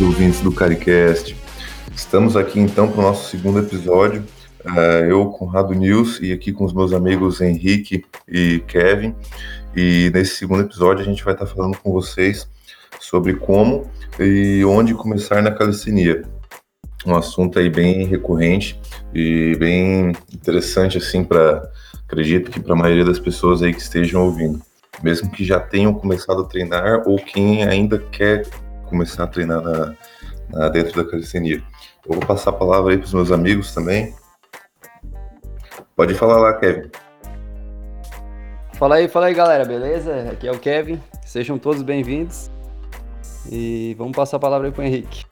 ouvintes 0.00 0.40
do 0.40 0.50
CariCast. 0.50 1.36
Estamos 1.94 2.34
aqui 2.34 2.58
então 2.58 2.90
para 2.90 3.00
o 3.00 3.02
nosso 3.02 3.28
segundo 3.28 3.58
episódio. 3.58 4.24
Uh, 4.64 5.04
eu, 5.06 5.26
Conrado 5.26 5.74
News, 5.74 6.20
e 6.22 6.32
aqui 6.32 6.52
com 6.52 6.64
os 6.64 6.72
meus 6.72 6.94
amigos 6.94 7.40
Henrique 7.40 8.04
e 8.26 8.60
Kevin. 8.66 9.14
E 9.76 10.10
nesse 10.14 10.36
segundo 10.36 10.62
episódio 10.62 11.02
a 11.02 11.04
gente 11.04 11.22
vai 11.22 11.34
estar 11.34 11.44
falando 11.44 11.76
com 11.78 11.92
vocês 11.92 12.48
sobre 12.98 13.34
como 13.34 13.90
e 14.18 14.64
onde 14.64 14.94
começar 14.94 15.42
na 15.42 15.50
calistenia. 15.50 16.22
Um 17.04 17.14
assunto 17.14 17.58
aí 17.58 17.68
bem 17.68 18.06
recorrente 18.06 18.80
e 19.14 19.54
bem 19.58 20.12
interessante 20.32 20.96
assim 20.96 21.22
para 21.22 21.70
acredito 22.06 22.50
que 22.50 22.60
para 22.60 22.72
a 22.72 22.78
maioria 22.78 23.04
das 23.04 23.18
pessoas 23.18 23.62
aí 23.62 23.74
que 23.74 23.80
estejam 23.80 24.24
ouvindo, 24.24 24.60
mesmo 25.02 25.30
que 25.30 25.44
já 25.44 25.60
tenham 25.60 25.92
começado 25.92 26.40
a 26.40 26.46
treinar 26.46 27.02
ou 27.06 27.16
quem 27.16 27.64
ainda 27.64 27.98
quer 27.98 28.46
começar 28.90 29.24
a 29.24 29.26
treinar 29.26 29.62
na, 29.62 29.94
na 30.50 30.68
dentro 30.68 31.02
da 31.02 31.08
calistenia. 31.08 31.62
Eu 32.04 32.14
vou 32.14 32.26
passar 32.26 32.50
a 32.50 32.52
palavra 32.52 32.92
aí 32.92 32.98
para 32.98 33.06
os 33.06 33.14
meus 33.14 33.30
amigos 33.30 33.72
também. 33.72 34.14
Pode 35.96 36.14
falar 36.14 36.38
lá, 36.38 36.58
Kevin. 36.58 36.90
Fala 38.74 38.96
aí, 38.96 39.08
fala 39.08 39.26
aí, 39.26 39.34
galera, 39.34 39.64
beleza? 39.64 40.30
Aqui 40.32 40.48
é 40.48 40.52
o 40.52 40.58
Kevin. 40.58 41.00
Sejam 41.24 41.58
todos 41.58 41.82
bem-vindos. 41.82 42.50
E 43.50 43.94
vamos 43.96 44.16
passar 44.16 44.38
a 44.38 44.40
palavra 44.40 44.68
aí 44.68 44.72
para 44.72 44.82
o 44.82 44.86
Henrique. 44.86 45.24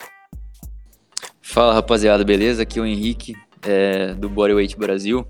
Fala, 1.41 1.73
rapaziada, 1.73 2.23
beleza? 2.23 2.63
Aqui 2.63 2.79
é 2.79 2.81
o 2.81 2.85
Henrique, 2.85 3.35
é, 3.63 4.13
do 4.13 4.29
Bodyweight 4.29 4.77
Brasil. 4.77 5.27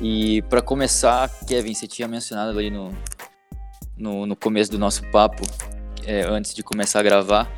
E 0.00 0.42
para 0.42 0.62
começar, 0.62 1.28
Kevin, 1.46 1.74
você 1.74 1.86
tinha 1.86 2.06
mencionado 2.06 2.56
ali 2.56 2.70
no, 2.70 2.90
no, 3.96 4.26
no 4.26 4.36
começo 4.36 4.70
do 4.70 4.78
nosso 4.78 5.02
papo 5.10 5.42
é, 6.08 6.22
antes 6.26 6.54
de 6.54 6.62
começar 6.62 7.00
a 7.00 7.02
gravar. 7.02 7.52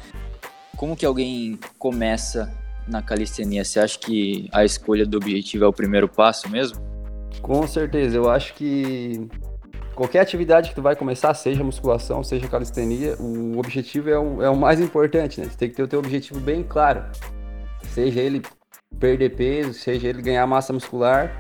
Como 0.76 0.96
que 0.96 1.06
alguém 1.06 1.58
começa 1.78 2.52
na 2.88 3.00
calistenia? 3.00 3.64
Você 3.64 3.78
acha 3.78 3.96
que 3.96 4.48
a 4.52 4.64
escolha 4.64 5.06
do 5.06 5.16
objetivo 5.18 5.64
é 5.64 5.68
o 5.68 5.72
primeiro 5.72 6.08
passo 6.08 6.50
mesmo? 6.50 6.80
Com 7.40 7.64
certeza, 7.68 8.16
eu 8.16 8.28
acho 8.28 8.52
que 8.54 9.28
qualquer 9.94 10.20
atividade 10.20 10.70
que 10.70 10.74
tu 10.74 10.82
vai 10.82 10.96
começar, 10.96 11.32
seja 11.32 11.62
musculação, 11.62 12.24
seja 12.24 12.48
calistenia, 12.48 13.14
o 13.20 13.56
objetivo 13.56 14.10
é 14.10 14.18
o, 14.18 14.42
é 14.42 14.50
o 14.50 14.56
mais 14.56 14.80
importante, 14.80 15.40
né? 15.40 15.46
Você 15.46 15.56
tem 15.56 15.68
que 15.70 15.76
ter 15.76 15.82
o 15.84 15.88
teu 15.88 16.00
objetivo 16.00 16.40
bem 16.40 16.64
claro. 16.64 17.04
Seja 17.94 18.20
ele 18.20 18.42
perder 18.98 19.36
peso, 19.36 19.74
seja 19.74 20.08
ele 20.08 20.20
ganhar 20.22 20.44
massa 20.46 20.72
muscular, 20.72 21.30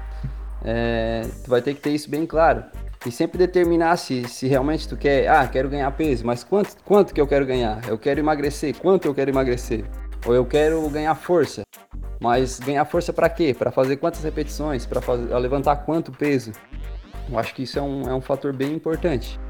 é, 0.64 1.22
tu 1.42 1.50
vai 1.50 1.60
ter 1.60 1.74
que 1.74 1.80
ter 1.80 1.90
isso 1.90 2.08
bem 2.08 2.24
claro 2.24 2.64
e 3.06 3.10
sempre 3.10 3.38
determinar 3.38 3.96
se, 3.96 4.28
se 4.28 4.46
realmente 4.46 4.86
tu 4.86 4.96
quer, 4.96 5.26
ah, 5.28 5.46
quero 5.48 5.70
ganhar 5.70 5.90
peso, 5.92 6.26
mas 6.26 6.44
quanto, 6.44 6.76
quanto 6.84 7.14
que 7.14 7.20
eu 7.20 7.26
quero 7.26 7.46
ganhar? 7.46 7.80
Eu 7.88 7.98
quero 7.98 8.20
emagrecer, 8.20 8.76
quanto 8.76 9.06
eu 9.06 9.14
quero 9.14 9.30
emagrecer? 9.30 9.84
Ou 10.26 10.34
eu 10.34 10.44
quero 10.44 10.86
ganhar 10.90 11.14
força, 11.14 11.62
mas 12.20 12.60
ganhar 12.60 12.84
força 12.84 13.12
para 13.12 13.30
quê? 13.30 13.54
Para 13.58 13.70
fazer 13.70 13.96
quantas 13.96 14.22
repetições? 14.22 14.84
Para 14.84 15.00
levantar 15.38 15.76
quanto 15.76 16.12
peso? 16.12 16.52
Eu 17.30 17.38
acho 17.38 17.54
que 17.54 17.62
isso 17.62 17.78
é 17.78 17.82
um, 17.82 18.02
é 18.02 18.14
um 18.14 18.20
fator 18.20 18.52
bem 18.52 18.74
importante. 18.74 19.40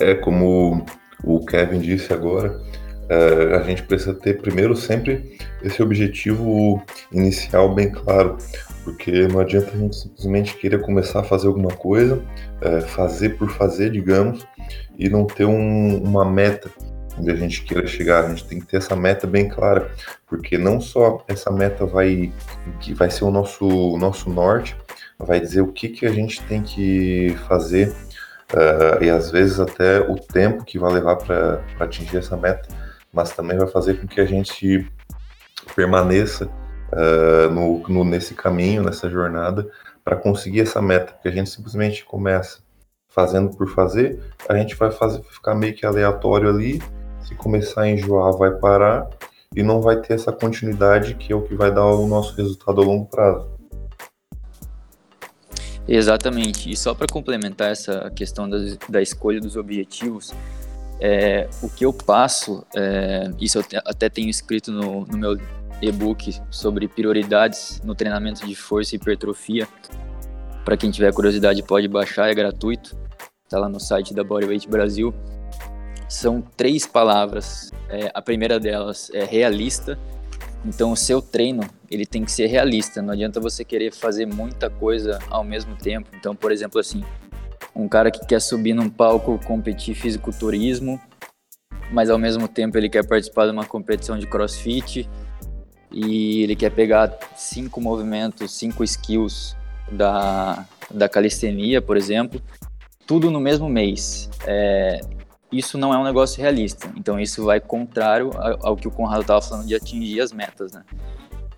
É 0.00 0.14
como 0.14 0.86
o 1.24 1.44
Kevin 1.44 1.80
disse 1.80 2.12
agora, 2.12 2.60
é, 3.08 3.56
a 3.56 3.62
gente 3.62 3.82
precisa 3.82 4.14
ter 4.14 4.40
primeiro 4.40 4.76
sempre 4.76 5.38
esse 5.62 5.82
objetivo 5.82 6.82
inicial 7.12 7.74
bem 7.74 7.90
claro 7.90 8.36
porque 8.86 9.26
não 9.26 9.40
adianta 9.40 9.72
a 9.74 9.76
gente 9.76 9.96
simplesmente 9.96 10.56
querer 10.56 10.80
começar 10.80 11.18
a 11.18 11.24
fazer 11.24 11.48
alguma 11.48 11.72
coisa, 11.74 12.22
é, 12.60 12.80
fazer 12.80 13.30
por 13.30 13.50
fazer, 13.50 13.90
digamos, 13.90 14.46
e 14.96 15.08
não 15.08 15.26
ter 15.26 15.44
um, 15.44 16.00
uma 16.04 16.24
meta 16.24 16.70
onde 17.18 17.28
a 17.28 17.34
gente 17.34 17.62
queira 17.62 17.84
chegar. 17.84 18.24
A 18.24 18.28
gente 18.28 18.46
tem 18.46 18.60
que 18.60 18.66
ter 18.66 18.76
essa 18.76 18.94
meta 18.94 19.26
bem 19.26 19.48
clara, 19.48 19.90
porque 20.28 20.56
não 20.56 20.80
só 20.80 21.24
essa 21.26 21.50
meta 21.50 21.84
vai 21.84 22.32
que 22.78 22.94
vai 22.94 23.10
ser 23.10 23.24
o 23.24 23.30
nosso 23.32 23.98
nosso 23.98 24.30
norte, 24.30 24.76
vai 25.18 25.40
dizer 25.40 25.62
o 25.62 25.72
que 25.72 25.88
que 25.88 26.06
a 26.06 26.12
gente 26.12 26.40
tem 26.44 26.62
que 26.62 27.36
fazer 27.48 27.88
uh, 28.52 29.02
e 29.02 29.10
às 29.10 29.32
vezes 29.32 29.58
até 29.58 29.98
o 29.98 30.14
tempo 30.14 30.64
que 30.64 30.78
vai 30.78 30.92
levar 30.92 31.16
para 31.16 31.60
atingir 31.80 32.18
essa 32.18 32.36
meta, 32.36 32.68
mas 33.16 33.32
também 33.32 33.56
vai 33.56 33.66
fazer 33.66 33.98
com 33.98 34.06
que 34.06 34.20
a 34.20 34.26
gente 34.26 34.86
permaneça 35.74 36.44
uh, 36.92 37.50
no, 37.50 37.88
no, 37.88 38.04
nesse 38.04 38.34
caminho, 38.34 38.82
nessa 38.82 39.08
jornada, 39.08 39.66
para 40.04 40.16
conseguir 40.16 40.60
essa 40.60 40.82
meta, 40.82 41.14
porque 41.14 41.28
a 41.28 41.32
gente 41.32 41.48
simplesmente 41.48 42.04
começa 42.04 42.58
fazendo 43.08 43.56
por 43.56 43.68
fazer, 43.70 44.22
a 44.46 44.54
gente 44.54 44.74
vai 44.74 44.90
fazer, 44.90 45.22
ficar 45.22 45.54
meio 45.54 45.74
que 45.74 45.86
aleatório 45.86 46.50
ali, 46.50 46.82
se 47.26 47.34
começar 47.34 47.82
a 47.82 47.88
enjoar, 47.88 48.36
vai 48.36 48.50
parar 48.50 49.08
e 49.56 49.62
não 49.62 49.80
vai 49.80 49.96
ter 49.96 50.12
essa 50.12 50.30
continuidade 50.30 51.14
que 51.14 51.32
é 51.32 51.34
o 51.34 51.40
que 51.40 51.54
vai 51.54 51.72
dar 51.72 51.86
o 51.86 52.06
nosso 52.06 52.36
resultado 52.36 52.82
a 52.82 52.84
longo 52.84 53.06
prazo. 53.06 53.48
Exatamente. 55.88 56.70
E 56.70 56.76
só 56.76 56.94
para 56.94 57.06
complementar 57.10 57.70
essa 57.70 58.10
questão 58.10 58.46
da, 58.46 58.58
da, 58.88 59.00
escolha 59.00 59.40
dos 59.40 59.56
objetivos, 59.56 60.34
é, 61.00 61.48
o 61.62 61.68
que 61.68 61.84
eu 61.84 61.92
passo, 61.92 62.64
é, 62.74 63.30
isso 63.40 63.58
eu 63.58 63.64
até 63.84 64.08
tenho 64.08 64.28
escrito 64.28 64.72
no, 64.72 65.04
no 65.04 65.18
meu 65.18 65.38
e-book 65.80 66.40
sobre 66.50 66.88
prioridades 66.88 67.80
no 67.84 67.94
treinamento 67.94 68.46
de 68.46 68.54
força 68.54 68.94
e 68.94 68.96
hipertrofia. 68.96 69.68
Para 70.64 70.76
quem 70.76 70.90
tiver 70.90 71.12
curiosidade, 71.12 71.62
pode 71.62 71.86
baixar, 71.86 72.28
é 72.28 72.34
gratuito. 72.34 72.96
Está 73.44 73.58
lá 73.58 73.68
no 73.68 73.78
site 73.78 74.12
da 74.12 74.24
Bodyweight 74.24 74.68
Brasil. 74.68 75.14
São 76.08 76.40
três 76.40 76.86
palavras. 76.86 77.70
É, 77.88 78.10
a 78.12 78.20
primeira 78.20 78.58
delas 78.58 79.10
é 79.12 79.24
realista. 79.24 79.98
Então, 80.64 80.90
o 80.90 80.96
seu 80.96 81.22
treino 81.22 81.62
ele 81.88 82.04
tem 82.04 82.24
que 82.24 82.32
ser 82.32 82.46
realista. 82.46 83.00
Não 83.00 83.12
adianta 83.12 83.38
você 83.38 83.64
querer 83.64 83.92
fazer 83.92 84.26
muita 84.26 84.68
coisa 84.68 85.20
ao 85.30 85.44
mesmo 85.44 85.76
tempo. 85.76 86.08
Então, 86.14 86.34
por 86.34 86.50
exemplo, 86.50 86.80
assim, 86.80 87.04
um 87.76 87.86
cara 87.88 88.10
que 88.10 88.24
quer 88.24 88.40
subir 88.40 88.72
num 88.72 88.88
palco 88.88 89.38
competir 89.44 89.94
fisiculturismo, 89.94 91.00
mas 91.92 92.08
ao 92.08 92.18
mesmo 92.18 92.48
tempo 92.48 92.76
ele 92.78 92.88
quer 92.88 93.06
participar 93.06 93.46
de 93.46 93.52
uma 93.52 93.66
competição 93.66 94.18
de 94.18 94.26
CrossFit 94.26 95.08
e 95.92 96.42
ele 96.42 96.56
quer 96.56 96.70
pegar 96.70 97.16
cinco 97.36 97.80
movimentos, 97.80 98.52
cinco 98.52 98.82
skills 98.82 99.54
da, 99.92 100.66
da 100.90 101.08
calistenia, 101.08 101.80
por 101.80 101.96
exemplo, 101.96 102.40
tudo 103.06 103.30
no 103.30 103.38
mesmo 103.38 103.68
mês. 103.68 104.28
É, 104.46 105.00
isso 105.52 105.78
não 105.78 105.94
é 105.94 105.98
um 105.98 106.04
negócio 106.04 106.40
realista. 106.40 106.90
Então 106.96 107.20
isso 107.20 107.44
vai 107.44 107.60
contrário 107.60 108.30
ao 108.62 108.76
que 108.76 108.88
o 108.88 108.90
Conrado 108.90 109.20
estava 109.20 109.40
falando 109.40 109.66
de 109.66 109.74
atingir 109.74 110.20
as 110.20 110.32
metas, 110.32 110.72
né? 110.72 110.82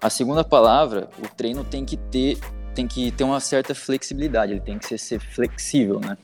A 0.01 0.11
segunda 0.11 0.45
palavra, 0.45 1.09
o 1.19 1.27
treino 1.35 1.65
tem 1.65 1.85
que 1.85 1.97
ter 1.97 2.39
tem 2.79 2.87
que 2.87 3.11
ter 3.11 3.25
uma 3.25 3.41
certa 3.41 3.75
flexibilidade, 3.75 4.53
ele 4.53 4.61
tem 4.61 4.79
que 4.79 4.87
ser, 4.87 4.99
ser 4.99 5.19
flexível, 5.19 5.99
né? 5.99 6.17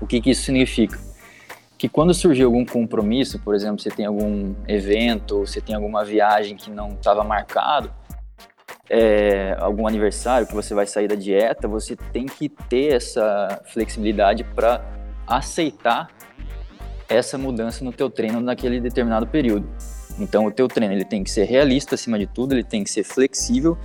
O 0.00 0.06
que, 0.06 0.18
que 0.20 0.30
isso 0.30 0.42
significa? 0.42 0.98
que 1.76 1.88
quando 1.88 2.14
surgir 2.14 2.44
algum 2.44 2.64
compromisso, 2.64 3.38
por 3.38 3.54
exemplo, 3.54 3.78
você 3.78 3.90
tem 3.90 4.06
algum 4.06 4.54
evento, 4.66 5.40
você 5.40 5.60
tem 5.60 5.74
alguma 5.74 6.02
viagem 6.02 6.56
que 6.56 6.70
não 6.70 6.92
estava 6.92 7.22
marcado, 7.22 7.92
é, 8.88 9.54
algum 9.58 9.86
aniversário 9.86 10.46
que 10.46 10.54
você 10.54 10.72
vai 10.72 10.86
sair 10.86 11.08
da 11.08 11.14
dieta, 11.14 11.68
você 11.68 11.94
tem 11.94 12.24
que 12.24 12.48
ter 12.48 12.94
essa 12.94 13.60
flexibilidade 13.66 14.44
para 14.44 14.82
aceitar 15.26 16.08
essa 17.06 17.36
mudança 17.36 17.84
no 17.84 17.92
teu 17.92 18.08
treino 18.08 18.40
naquele 18.40 18.80
determinado 18.80 19.26
período. 19.26 19.68
Então 20.18 20.46
o 20.46 20.50
teu 20.50 20.68
treino 20.68 20.94
ele 20.94 21.04
tem 21.04 21.22
que 21.22 21.30
ser 21.30 21.44
realista 21.44 21.96
acima 21.96 22.18
de 22.18 22.26
tudo, 22.26 22.54
ele 22.54 22.64
tem 22.64 22.82
que 22.82 22.88
ser 22.88 23.04
flexível 23.04 23.76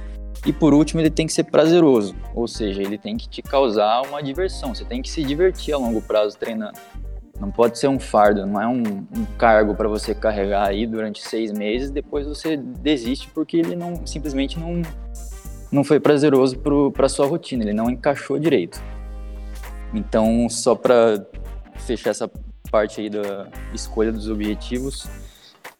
e 0.45 0.53
por 0.53 0.73
último 0.73 1.01
ele 1.01 1.09
tem 1.09 1.27
que 1.27 1.33
ser 1.33 1.43
prazeroso, 1.43 2.15
ou 2.33 2.47
seja, 2.47 2.81
ele 2.81 2.97
tem 2.97 3.17
que 3.17 3.27
te 3.27 3.41
causar 3.41 4.01
uma 4.03 4.23
diversão, 4.23 4.73
você 4.73 4.85
tem 4.85 5.01
que 5.01 5.09
se 5.09 5.23
divertir 5.23 5.73
a 5.73 5.77
longo 5.77 6.01
prazo 6.01 6.37
treinando. 6.37 6.79
Não 7.39 7.51
pode 7.51 7.79
ser 7.79 7.87
um 7.87 7.99
fardo, 7.99 8.45
não 8.45 8.61
é 8.61 8.67
um, 8.67 8.81
um 8.81 9.25
cargo 9.37 9.73
para 9.73 9.87
você 9.87 10.13
carregar 10.13 10.67
aí 10.67 10.85
durante 10.85 11.21
seis 11.21 11.51
meses, 11.51 11.89
depois 11.89 12.27
você 12.27 12.57
desiste 12.57 13.29
porque 13.29 13.57
ele 13.57 13.75
não 13.75 14.05
simplesmente 14.05 14.59
não, 14.59 14.81
não 15.71 15.83
foi 15.83 15.99
prazeroso 15.99 16.57
para 16.91 17.07
sua 17.07 17.25
rotina, 17.27 17.63
ele 17.63 17.73
não 17.73 17.89
encaixou 17.89 18.37
direito. 18.37 18.81
Então, 19.93 20.47
só 20.49 20.75
para 20.75 21.25
fechar 21.75 22.09
essa 22.11 22.29
parte 22.69 23.01
aí 23.01 23.09
da 23.09 23.47
escolha 23.73 24.11
dos 24.11 24.29
objetivos, 24.29 25.07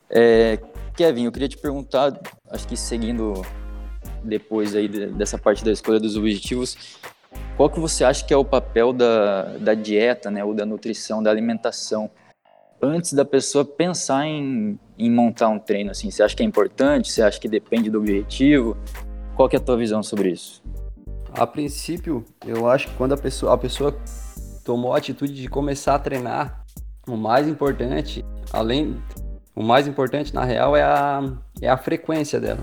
é, 0.10 0.60
Kevin, 0.96 1.26
eu 1.26 1.32
queria 1.32 1.48
te 1.48 1.58
perguntar, 1.58 2.18
acho 2.50 2.68
que 2.68 2.76
seguindo 2.76 3.46
depois 4.24 4.75
aí 4.75 4.88
dessa 4.88 5.38
parte 5.38 5.63
da 5.63 5.71
escolha 5.71 6.00
dos 6.00 6.18
objetivos, 6.18 6.98
qual 7.56 7.69
que 7.69 7.80
você 7.80 8.04
acha 8.04 8.25
que 8.25 8.33
é 8.33 8.38
o 8.38 8.45
papel 8.45 8.92
da, 8.94 9.57
da 9.57 9.74
dieta, 9.74 10.31
né, 10.31 10.44
ou 10.44 10.54
da 10.54 10.66
nutrição, 10.66 11.21
da 11.21 11.30
alimentação, 11.30 12.10
antes 12.81 13.13
da 13.13 13.25
pessoa 13.25 13.66
pensar 13.66 14.25
em, 14.25 14.80
em 14.98 15.12
montar 15.12 15.50
um 15.50 15.60
treino? 15.60 15.92
Assim, 15.92 16.10
você 16.10 16.24
acha 16.24 16.36
que 16.36 16.44
é 16.44 16.45
importante? 16.45 17.12
Você 17.12 17.21
acha 17.21 17.39
que 17.39 17.48
depende 17.48 17.89
do 17.89 18.00
objetivo? 18.00 18.77
Qual 19.36 19.48
que 19.50 19.56
é 19.56 19.60
a 19.60 19.62
tua 19.62 19.77
visão 19.77 20.01
sobre 20.01 20.31
isso? 20.31 20.63
A 21.31 21.45
princípio, 21.45 22.25
eu 22.45 22.69
acho 22.69 22.88
que 22.88 22.94
quando 22.95 23.13
a 23.13 23.18
pessoa, 23.18 23.54
a 23.54 23.57
pessoa 23.57 23.95
tomou 24.63 24.94
a 24.94 24.98
atitude 24.98 25.33
de 25.33 25.48
começar 25.48 25.95
a 25.95 26.00
treinar, 26.00 26.66
o 27.07 27.18
mais 27.18 27.48
importante, 27.48 28.25
além 28.51 28.95
O 29.56 29.63
mais 29.63 29.88
importante, 29.88 30.33
na 30.33 30.45
real, 30.45 30.77
é 30.77 30.83
a, 30.83 31.21
é 31.62 31.68
a 31.68 31.75
frequência 31.75 32.39
dela. 32.39 32.62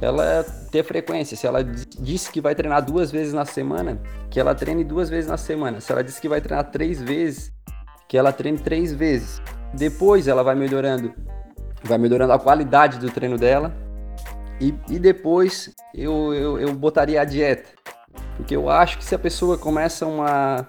Ela 0.00 0.44
ter 0.70 0.84
frequência. 0.84 1.36
Se 1.36 1.46
ela 1.46 1.62
disse 1.64 2.30
que 2.30 2.40
vai 2.40 2.54
treinar 2.54 2.84
duas 2.84 3.10
vezes 3.10 3.32
na 3.32 3.44
semana, 3.44 4.00
que 4.28 4.38
ela 4.38 4.54
treine 4.54 4.84
duas 4.84 5.08
vezes 5.08 5.28
na 5.28 5.36
semana. 5.36 5.80
Se 5.80 5.90
ela 5.92 6.04
disse 6.04 6.20
que 6.20 6.28
vai 6.28 6.40
treinar 6.40 6.70
três 6.70 7.00
vezes, 7.00 7.52
que 8.08 8.18
ela 8.18 8.32
treine 8.32 8.58
três 8.58 8.92
vezes. 8.92 9.40
Depois 9.72 10.26
ela 10.26 10.42
vai 10.42 10.54
melhorando, 10.54 11.14
vai 11.82 11.98
melhorando 11.98 12.32
a 12.32 12.38
qualidade 12.38 12.98
do 12.98 13.10
treino 13.10 13.38
dela. 13.38 13.74
E, 14.60 14.74
e 14.90 14.98
depois 14.98 15.74
eu, 15.94 16.34
eu, 16.34 16.58
eu 16.58 16.74
botaria 16.74 17.20
a 17.20 17.24
dieta. 17.24 17.70
Porque 18.36 18.54
eu 18.54 18.68
acho 18.68 18.98
que 18.98 19.04
se 19.04 19.14
a 19.14 19.18
pessoa 19.18 19.56
começa 19.56 20.06
uma, 20.06 20.66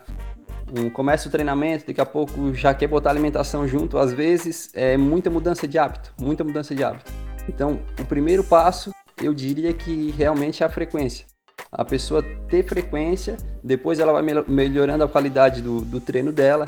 um, 0.78 0.90
começa 0.90 1.28
o 1.28 1.32
treinamento, 1.32 1.88
daqui 1.88 2.00
a 2.00 2.06
pouco 2.06 2.54
já 2.54 2.74
quer 2.74 2.88
botar 2.88 3.10
alimentação 3.10 3.68
junto, 3.68 3.98
às 3.98 4.14
vezes 4.14 4.70
é 4.74 4.96
muita 4.98 5.30
mudança 5.30 5.68
de 5.68 5.78
hábito, 5.78 6.14
muita 6.20 6.44
mudança 6.44 6.74
de 6.74 6.84
hábito. 6.84 7.12
Então, 7.50 7.82
o 8.00 8.06
primeiro 8.06 8.44
passo, 8.44 8.94
eu 9.22 9.34
diria 9.34 9.74
que 9.74 10.12
realmente 10.12 10.64
é 10.64 10.66
a 10.66 10.70
frequência. 10.70 11.26
A 11.72 11.86
pessoa 11.86 12.24
ter 12.50 12.64
frequência, 12.64 13.38
depois 13.64 14.00
ela 14.00 14.12
vai 14.12 14.24
melhorando 14.48 15.04
a 15.04 15.08
qualidade 15.08 15.62
do, 15.62 15.82
do 15.82 16.02
treino 16.02 16.32
dela, 16.32 16.66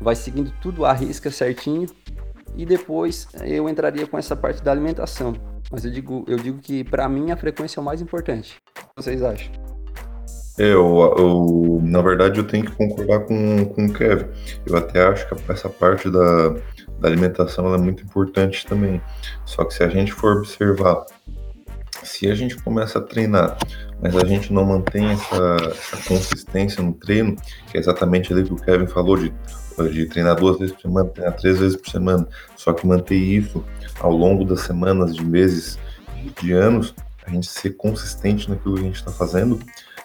vai 0.00 0.16
seguindo 0.16 0.52
tudo 0.60 0.84
à 0.84 0.92
risca 0.92 1.30
certinho, 1.30 1.86
e 2.56 2.66
depois 2.66 3.28
eu 3.44 3.68
entraria 3.68 4.06
com 4.06 4.18
essa 4.18 4.34
parte 4.34 4.62
da 4.62 4.72
alimentação. 4.72 5.34
Mas 5.70 5.84
eu 5.84 5.90
digo, 5.90 6.24
eu 6.26 6.36
digo 6.36 6.58
que 6.58 6.82
para 6.82 7.08
mim 7.08 7.30
a 7.30 7.36
frequência 7.36 7.78
é 7.78 7.80
o 7.80 7.84
mais 7.84 8.00
importante. 8.00 8.56
O 8.76 8.80
que 8.80 9.04
vocês 9.04 9.22
acham? 9.22 9.52
É, 10.58 10.64
eu, 10.64 11.14
eu, 11.16 11.80
na 11.82 12.02
verdade, 12.02 12.38
eu 12.38 12.46
tenho 12.46 12.66
que 12.66 12.72
concordar 12.72 13.20
com, 13.20 13.64
com 13.66 13.86
o 13.86 13.92
Kevin. 13.92 14.26
Eu 14.66 14.76
até 14.76 15.06
acho 15.06 15.26
que 15.28 15.52
essa 15.52 15.68
parte 15.68 16.10
da, 16.10 16.50
da 16.98 17.08
alimentação 17.08 17.72
é 17.72 17.78
muito 17.78 18.02
importante 18.02 18.66
também. 18.66 19.00
Só 19.46 19.64
que 19.64 19.72
se 19.72 19.82
a 19.82 19.88
gente 19.88 20.12
for 20.12 20.38
observar, 20.38 21.06
se 22.02 22.30
a 22.30 22.34
gente 22.34 22.56
começa 22.56 22.98
a 22.98 23.02
treinar, 23.02 23.58
mas 24.00 24.16
a 24.16 24.24
gente 24.24 24.52
não 24.52 24.64
mantém 24.64 25.10
essa, 25.10 25.56
essa 25.70 25.96
consistência 26.08 26.82
no 26.82 26.92
treino, 26.92 27.36
que 27.70 27.76
é 27.76 27.80
exatamente 27.80 28.32
ali 28.32 28.44
que 28.44 28.52
o 28.52 28.56
Kevin 28.56 28.86
falou, 28.86 29.16
de, 29.16 29.32
de 29.92 30.06
treinar 30.06 30.36
duas 30.36 30.58
vezes 30.58 30.74
por 30.74 30.82
semana, 30.82 31.08
treinar 31.10 31.36
três 31.36 31.58
vezes 31.58 31.76
por 31.76 31.90
semana, 31.90 32.26
só 32.56 32.72
que 32.72 32.86
manter 32.86 33.16
isso 33.16 33.64
ao 34.00 34.12
longo 34.12 34.44
das 34.44 34.60
semanas, 34.60 35.14
de 35.14 35.24
meses, 35.24 35.78
de 36.40 36.52
anos, 36.52 36.94
a 37.26 37.30
gente 37.30 37.46
ser 37.46 37.70
consistente 37.70 38.48
naquilo 38.48 38.74
que 38.74 38.80
a 38.80 38.84
gente 38.84 38.96
está 38.96 39.10
fazendo, 39.10 39.60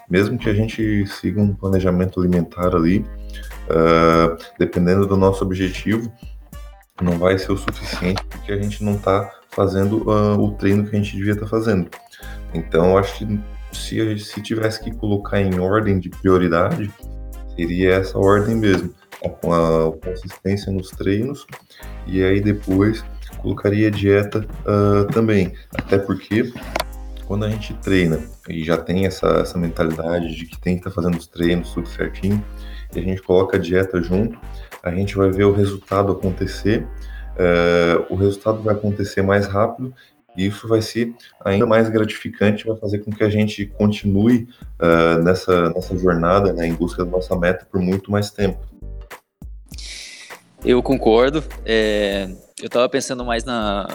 mesmo 0.09 0.37
que 0.37 0.49
a 0.49 0.53
gente 0.53 1.05
siga 1.07 1.41
um 1.41 1.53
planejamento 1.53 2.19
alimentar 2.19 2.75
ali, 2.75 2.99
uh, 2.99 4.37
dependendo 4.59 5.07
do 5.07 5.17
nosso 5.17 5.43
objetivo, 5.43 6.11
não 7.01 7.17
vai 7.17 7.37
ser 7.37 7.51
o 7.51 7.57
suficiente 7.57 8.23
porque 8.25 8.51
a 8.51 8.57
gente 8.57 8.83
não 8.83 8.95
está 8.95 9.29
fazendo 9.55 10.03
uh, 10.09 10.37
o 10.39 10.51
treino 10.51 10.85
que 10.85 10.95
a 10.95 10.99
gente 10.99 11.15
devia 11.15 11.33
estar 11.33 11.45
tá 11.45 11.49
fazendo. 11.49 11.89
Então, 12.53 12.97
acho 12.97 13.19
que 13.19 13.39
se, 13.71 14.19
se 14.19 14.41
tivesse 14.41 14.83
que 14.83 14.91
colocar 14.91 15.41
em 15.41 15.59
ordem 15.59 15.99
de 15.99 16.09
prioridade, 16.09 16.91
seria 17.55 17.95
essa 17.95 18.17
ordem 18.17 18.55
mesmo, 18.55 18.93
a, 19.23 19.27
a 19.27 19.91
consistência 19.91 20.71
nos 20.71 20.89
treinos 20.91 21.47
e 22.05 22.23
aí 22.23 22.41
depois 22.41 23.03
colocaria 23.41 23.89
dieta 23.89 24.45
uh, 24.65 25.05
também, 25.11 25.53
até 25.73 25.97
porque 25.97 26.51
quando 27.25 27.45
a 27.45 27.49
gente 27.49 27.73
treina 27.75 28.19
e 28.47 28.63
já 28.63 28.77
tem 28.77 29.05
essa, 29.05 29.27
essa 29.27 29.57
mentalidade 29.57 30.35
de 30.35 30.45
que 30.45 30.59
tem 30.59 30.75
que 30.75 30.81
estar 30.81 30.89
tá 30.89 30.95
fazendo 30.95 31.17
os 31.17 31.27
treinos 31.27 31.73
tudo 31.73 31.87
certinho, 31.87 32.43
e 32.95 32.99
a 32.99 33.01
gente 33.01 33.21
coloca 33.21 33.57
a 33.57 33.59
dieta 33.59 34.01
junto, 34.01 34.39
a 34.83 34.91
gente 34.91 35.15
vai 35.15 35.31
ver 35.31 35.45
o 35.45 35.53
resultado 35.53 36.11
acontecer, 36.11 36.87
uh, 37.35 38.13
o 38.13 38.15
resultado 38.15 38.61
vai 38.61 38.73
acontecer 38.73 39.21
mais 39.21 39.45
rápido 39.45 39.93
e 40.35 40.47
isso 40.47 40.67
vai 40.67 40.81
ser 40.81 41.13
ainda 41.43 41.65
mais 41.65 41.89
gratificante, 41.89 42.65
vai 42.65 42.75
fazer 42.75 42.99
com 42.99 43.11
que 43.11 43.23
a 43.23 43.29
gente 43.29 43.65
continue 43.65 44.49
uh, 44.79 45.23
nessa, 45.23 45.69
nessa 45.69 45.97
jornada 45.97 46.51
né, 46.51 46.67
em 46.67 46.73
busca 46.73 47.05
da 47.05 47.11
nossa 47.11 47.35
meta 47.37 47.65
por 47.71 47.79
muito 47.79 48.11
mais 48.11 48.29
tempo. 48.29 48.59
Eu 50.63 50.81
concordo. 50.81 51.43
É, 51.63 52.27
eu 52.59 52.67
estava 52.67 52.89
pensando 52.89 53.23
mais 53.23 53.43
na, 53.43 53.87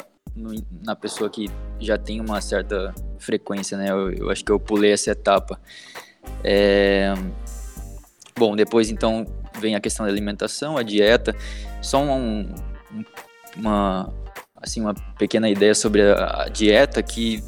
na 0.82 0.94
pessoa 0.94 1.28
que 1.28 1.50
já 1.80 1.98
tem 1.98 2.20
uma 2.20 2.40
certa 2.40 2.94
frequência, 3.18 3.76
né? 3.76 3.90
Eu, 3.90 4.12
eu 4.12 4.30
acho 4.30 4.44
que 4.44 4.52
eu 4.52 4.60
pulei 4.60 4.92
essa 4.92 5.10
etapa. 5.10 5.60
É... 6.44 7.12
Bom, 8.38 8.54
depois 8.54 8.88
então 8.90 9.26
vem 9.58 9.74
a 9.74 9.80
questão 9.80 10.06
da 10.06 10.12
alimentação, 10.12 10.76
a 10.76 10.82
dieta. 10.82 11.34
Só 11.82 12.00
um, 12.02 12.54
uma, 13.56 14.12
assim, 14.56 14.80
uma 14.80 14.94
pequena 15.18 15.48
ideia 15.48 15.74
sobre 15.74 16.02
a, 16.02 16.48
dieta 16.48 17.02
que 17.02 17.42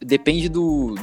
depende 0.00 0.48
do, 0.48 0.94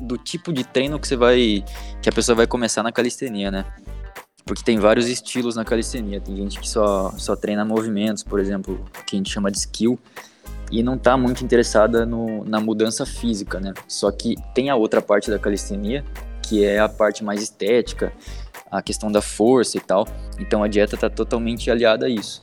do 0.00 0.16
tipo 0.16 0.52
de 0.52 0.64
treino 0.64 0.98
que 0.98 1.06
você 1.06 1.16
vai 1.16 1.64
que 2.02 2.08
a 2.08 2.12
pessoa 2.12 2.36
vai 2.36 2.46
começar 2.46 2.82
na 2.82 2.92
calistenia, 2.92 3.50
né? 3.50 3.64
Porque 4.44 4.64
tem 4.64 4.78
vários 4.78 5.06
estilos 5.06 5.54
na 5.54 5.64
calistenia. 5.64 6.20
Tem 6.20 6.34
gente 6.34 6.58
que 6.58 6.68
só, 6.68 7.12
só 7.16 7.36
treina 7.36 7.64
movimentos, 7.64 8.24
por 8.24 8.40
exemplo, 8.40 8.84
que 9.06 9.14
a 9.14 9.18
gente 9.18 9.30
chama 9.30 9.50
de 9.50 9.58
skill 9.58 9.98
e 10.70 10.82
não 10.82 10.94
está 10.94 11.16
muito 11.16 11.44
interessada 11.44 12.06
no, 12.06 12.44
na 12.44 12.60
mudança 12.60 13.04
física, 13.04 13.60
né? 13.60 13.74
Só 13.86 14.10
que 14.10 14.36
tem 14.54 14.70
a 14.70 14.76
outra 14.76 15.02
parte 15.02 15.30
da 15.30 15.38
calistenia, 15.38 16.04
que 16.42 16.64
é 16.64 16.78
a 16.78 16.88
parte 16.88 17.22
mais 17.22 17.42
estética, 17.42 18.12
a 18.70 18.80
questão 18.80 19.10
da 19.10 19.20
força 19.20 19.76
e 19.76 19.80
tal. 19.80 20.06
Então 20.38 20.62
a 20.62 20.68
dieta 20.68 20.94
está 20.94 21.10
totalmente 21.10 21.70
aliada 21.70 22.06
a 22.06 22.08
isso. 22.08 22.42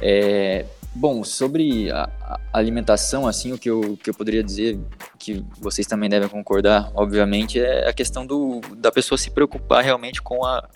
É, 0.00 0.64
bom, 0.94 1.24
sobre 1.24 1.90
a, 1.90 2.38
alimentação, 2.52 3.26
assim, 3.26 3.52
o 3.52 3.58
que 3.58 3.70
eu, 3.70 3.98
que 4.02 4.10
eu 4.10 4.14
poderia 4.14 4.42
dizer, 4.42 4.78
que 5.18 5.44
vocês 5.58 5.86
também 5.86 6.08
devem 6.08 6.28
concordar, 6.28 6.90
obviamente, 6.94 7.60
é 7.60 7.88
a 7.88 7.92
questão 7.92 8.26
do, 8.26 8.60
da 8.76 8.90
pessoa 8.90 9.18
se 9.18 9.30
preocupar 9.30 9.84
realmente 9.84 10.22
com 10.22 10.44
a, 10.44 10.68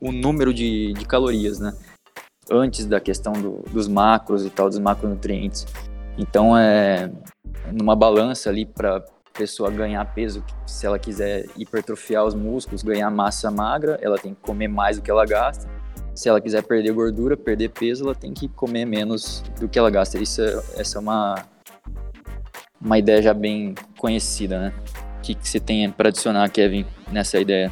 o 0.00 0.12
número 0.12 0.52
de, 0.52 0.92
de 0.92 1.04
calorias, 1.04 1.58
né? 1.58 1.72
Antes 2.50 2.86
da 2.86 3.00
questão 3.00 3.32
do, 3.32 3.62
dos 3.70 3.86
macros 3.86 4.44
e 4.44 4.50
tal, 4.50 4.68
dos 4.68 4.78
macronutrientes. 4.78 5.66
Então, 6.18 6.56
é 6.58 7.10
numa 7.72 7.94
balança 7.94 8.50
ali 8.50 8.66
para 8.66 9.04
pessoa 9.32 9.70
ganhar 9.70 10.04
peso, 10.12 10.44
se 10.66 10.84
ela 10.86 10.98
quiser 10.98 11.46
hipertrofiar 11.56 12.24
os 12.24 12.34
músculos, 12.34 12.82
ganhar 12.82 13.10
massa 13.10 13.50
magra, 13.50 13.98
ela 14.02 14.18
tem 14.18 14.34
que 14.34 14.40
comer 14.40 14.68
mais 14.68 14.96
do 14.96 15.02
que 15.02 15.10
ela 15.10 15.24
gasta. 15.24 15.68
Se 16.14 16.28
ela 16.28 16.40
quiser 16.40 16.62
perder 16.62 16.92
gordura, 16.92 17.36
perder 17.36 17.70
peso, 17.70 18.04
ela 18.04 18.14
tem 18.14 18.34
que 18.34 18.48
comer 18.48 18.84
menos 18.84 19.42
do 19.58 19.68
que 19.68 19.78
ela 19.78 19.90
gasta. 19.90 20.18
Isso 20.18 20.42
é, 20.42 20.62
essa 20.76 20.98
é 20.98 21.00
uma 21.00 21.46
uma 22.80 22.98
ideia 22.98 23.20
já 23.20 23.34
bem 23.34 23.74
conhecida, 23.98 24.58
né? 24.58 24.72
O 25.18 25.20
que, 25.20 25.34
que 25.34 25.46
você 25.46 25.60
tem 25.60 25.90
para 25.90 26.08
adicionar, 26.08 26.48
Kevin, 26.50 26.86
nessa 27.12 27.38
ideia? 27.38 27.70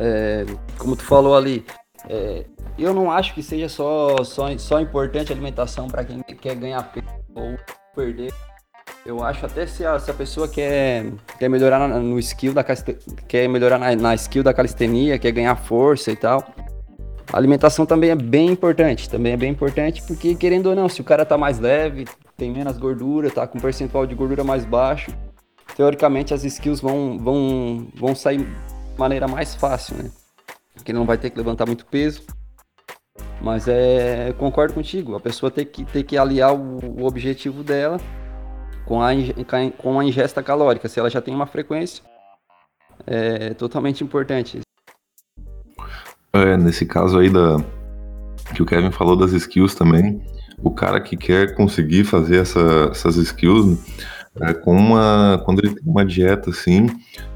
É, 0.00 0.46
como 0.78 0.96
tu 0.96 1.04
falou 1.04 1.36
ali, 1.36 1.64
é, 2.08 2.46
eu 2.78 2.94
não 2.94 3.10
acho 3.10 3.34
que 3.34 3.42
seja 3.42 3.68
só, 3.68 4.24
só, 4.24 4.56
só 4.56 4.80
importante 4.80 5.30
a 5.30 5.34
alimentação 5.34 5.86
para 5.86 6.04
quem 6.04 6.22
quer 6.22 6.54
ganhar 6.56 6.82
peso 6.84 7.06
ou 7.34 7.56
perder. 7.94 8.32
Eu 9.04 9.22
acho 9.22 9.44
até 9.44 9.66
se 9.66 9.84
a, 9.84 9.98
se 9.98 10.10
a 10.10 10.14
pessoa 10.14 10.46
quer, 10.46 11.12
quer 11.38 11.48
melhorar 11.48 11.88
no 11.88 12.18
skill 12.20 12.54
da 12.54 12.64
quer 13.26 13.48
melhorar 13.48 13.78
na, 13.78 13.96
na 13.96 14.14
skill 14.14 14.42
da 14.42 14.54
calistenia, 14.54 15.18
quer 15.18 15.32
ganhar 15.32 15.56
força 15.56 16.12
e 16.12 16.16
tal. 16.16 16.44
A 17.32 17.36
alimentação 17.36 17.84
também 17.84 18.10
é 18.10 18.14
bem 18.14 18.50
importante, 18.50 19.08
também 19.08 19.32
é 19.32 19.36
bem 19.36 19.50
importante 19.50 20.02
porque 20.06 20.34
querendo 20.34 20.66
ou 20.66 20.76
não, 20.76 20.88
se 20.88 21.00
o 21.00 21.04
cara 21.04 21.24
tá 21.24 21.36
mais 21.36 21.58
leve, 21.58 22.06
tem 22.36 22.52
menos 22.52 22.78
gordura, 22.78 23.30
tá 23.30 23.46
com 23.46 23.58
um 23.58 23.60
percentual 23.60 24.06
de 24.06 24.14
gordura 24.14 24.44
mais 24.44 24.64
baixo, 24.64 25.10
teoricamente 25.76 26.32
as 26.32 26.44
skills 26.44 26.80
vão 26.80 27.18
vão 27.18 27.88
vão 27.94 28.14
sair 28.14 28.38
de 28.38 28.46
maneira 28.98 29.26
mais 29.26 29.54
fácil, 29.54 29.96
né? 29.96 30.10
Porque 30.74 30.92
não 30.92 31.04
vai 31.04 31.18
ter 31.18 31.30
que 31.30 31.38
levantar 31.38 31.66
muito 31.66 31.86
peso 31.86 32.22
mas 33.42 33.66
é, 33.66 34.32
concordo 34.38 34.72
contigo, 34.72 35.16
a 35.16 35.20
pessoa 35.20 35.50
tem 35.50 35.66
que, 35.66 35.84
tem 35.84 36.04
que 36.04 36.16
aliar 36.16 36.54
o, 36.54 36.78
o 37.02 37.04
objetivo 37.04 37.64
dela 37.64 37.98
com 38.84 39.02
a, 39.02 39.10
com 39.78 39.98
a 39.98 40.04
ingesta 40.04 40.42
calórica. 40.42 40.88
Se 40.88 40.98
ela 40.98 41.10
já 41.10 41.20
tem 41.20 41.34
uma 41.34 41.46
frequência, 41.46 42.02
é 43.06 43.54
totalmente 43.54 44.02
importante. 44.02 44.60
É, 46.32 46.56
nesse 46.56 46.86
caso 46.86 47.18
aí 47.18 47.28
da 47.28 47.56
que 48.54 48.62
o 48.62 48.66
Kevin 48.66 48.90
falou 48.90 49.16
das 49.16 49.32
skills 49.32 49.74
também, 49.74 50.20
o 50.62 50.70
cara 50.70 51.00
que 51.00 51.16
quer 51.16 51.54
conseguir 51.54 52.04
fazer 52.04 52.36
essa, 52.36 52.88
essas 52.90 53.16
skills 53.16 53.78
é, 54.40 54.52
com 54.52 54.76
uma, 54.76 55.40
quando 55.44 55.60
ele 55.60 55.74
tem 55.74 55.82
uma 55.86 56.04
dieta 56.04 56.50
assim 56.50 56.86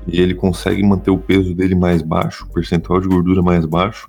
e 0.06 0.20
ele 0.20 0.34
consegue 0.34 0.82
manter 0.82 1.10
o 1.10 1.18
peso 1.18 1.54
dele 1.54 1.74
mais 1.74 2.02
baixo, 2.02 2.44
o 2.44 2.52
percentual 2.52 3.00
de 3.00 3.08
gordura 3.08 3.42
mais 3.42 3.64
baixo, 3.64 4.08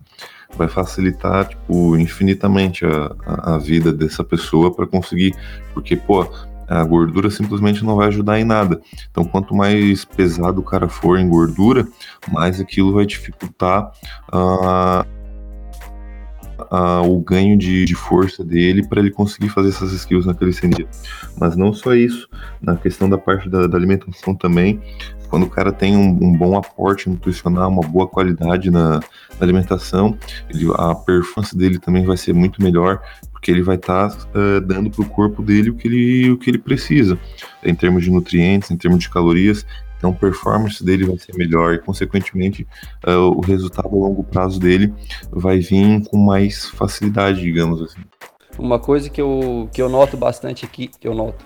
vai 0.55 0.67
facilitar, 0.67 1.47
tipo, 1.47 1.97
infinitamente 1.97 2.85
a, 2.85 3.15
a, 3.25 3.55
a 3.55 3.57
vida 3.57 3.91
dessa 3.91 4.23
pessoa 4.23 4.73
para 4.73 4.87
conseguir, 4.87 5.35
porque, 5.73 5.95
pô, 5.95 6.25
a 6.67 6.83
gordura 6.83 7.29
simplesmente 7.29 7.83
não 7.83 7.95
vai 7.95 8.07
ajudar 8.07 8.39
em 8.39 8.43
nada. 8.43 8.81
Então, 9.09 9.23
quanto 9.23 9.55
mais 9.55 10.03
pesado 10.03 10.59
o 10.59 10.63
cara 10.63 10.87
for 10.89 11.17
em 11.17 11.27
gordura, 11.27 11.87
mais 12.31 12.59
aquilo 12.59 12.93
vai 12.93 13.05
dificultar 13.05 13.91
uh, 14.33 15.05
o 17.07 17.19
ganho 17.19 17.57
de, 17.57 17.85
de 17.85 17.95
força 17.95 18.43
dele 18.43 18.85
para 18.85 18.99
ele 18.99 19.11
conseguir 19.11 19.49
fazer 19.49 19.69
essas 19.69 19.93
skills 19.93 20.25
na 20.25 20.33
calistenia. 20.33 20.87
Mas 21.39 21.55
não 21.55 21.71
só 21.71 21.93
isso, 21.93 22.27
na 22.61 22.75
questão 22.75 23.09
da 23.09 23.17
parte 23.17 23.47
da, 23.49 23.67
da 23.67 23.77
alimentação 23.77 24.35
também, 24.35 24.81
quando 25.29 25.43
o 25.43 25.49
cara 25.49 25.71
tem 25.71 25.95
um, 25.95 26.09
um, 26.09 26.33
bom 26.33 26.57
aporte 26.57 27.09
nutricional, 27.09 27.69
uma 27.69 27.81
boa 27.81 28.07
qualidade 28.07 28.71
na, 28.71 28.99
na 28.99 29.01
alimentação, 29.41 30.17
ele, 30.49 30.67
a 30.75 30.95
performance 30.95 31.55
dele 31.55 31.79
também 31.79 32.05
vai 32.05 32.17
ser 32.17 32.33
muito 32.33 32.61
melhor, 32.61 33.01
porque 33.31 33.51
ele 33.51 33.61
vai 33.61 33.75
estar 33.75 34.09
tá, 34.09 34.27
uh, 34.35 34.61
dando 34.61 34.89
para 34.89 35.01
o 35.01 35.09
corpo 35.09 35.41
dele 35.41 35.69
o 35.69 35.75
que, 35.75 35.87
ele, 35.87 36.31
o 36.31 36.37
que 36.37 36.49
ele 36.49 36.57
precisa, 36.57 37.17
em 37.63 37.75
termos 37.75 38.03
de 38.03 38.11
nutrientes, 38.11 38.71
em 38.71 38.77
termos 38.77 38.99
de 38.99 39.09
calorias. 39.09 39.65
Então, 39.97 40.11
a 40.11 40.13
performance 40.13 40.83
dele 40.83 41.05
vai 41.05 41.17
ser 41.17 41.35
melhor 41.35 41.73
e, 41.73 41.79
consequentemente, 41.79 42.67
uh, 43.05 43.35
o 43.35 43.41
resultado 43.41 43.87
a 43.87 43.91
longo 43.91 44.23
prazo 44.23 44.59
dele 44.59 44.93
vai 45.31 45.59
vir 45.59 46.03
com 46.07 46.17
mais 46.17 46.65
facilidade, 46.65 47.41
digamos 47.41 47.81
assim. 47.81 48.01
Uma 48.59 48.79
coisa 48.79 49.09
que 49.09 49.21
eu, 49.21 49.69
que 49.73 49.81
eu 49.81 49.89
noto 49.89 50.15
bastante 50.15 50.65
aqui, 50.65 50.87
que 50.87 51.07
eu 51.07 51.13
noto, 51.13 51.45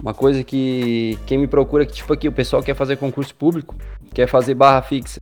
uma 0.00 0.14
coisa 0.14 0.44
que 0.44 1.18
quem 1.26 1.38
me 1.38 1.46
procura, 1.46 1.86
que 1.86 1.92
tipo 1.92 2.12
aqui, 2.12 2.28
o 2.28 2.32
pessoal 2.32 2.62
quer 2.62 2.74
fazer 2.74 2.96
concurso 2.96 3.34
público, 3.34 3.74
quer 4.12 4.26
fazer 4.28 4.54
barra 4.54 4.82
fixa, 4.82 5.20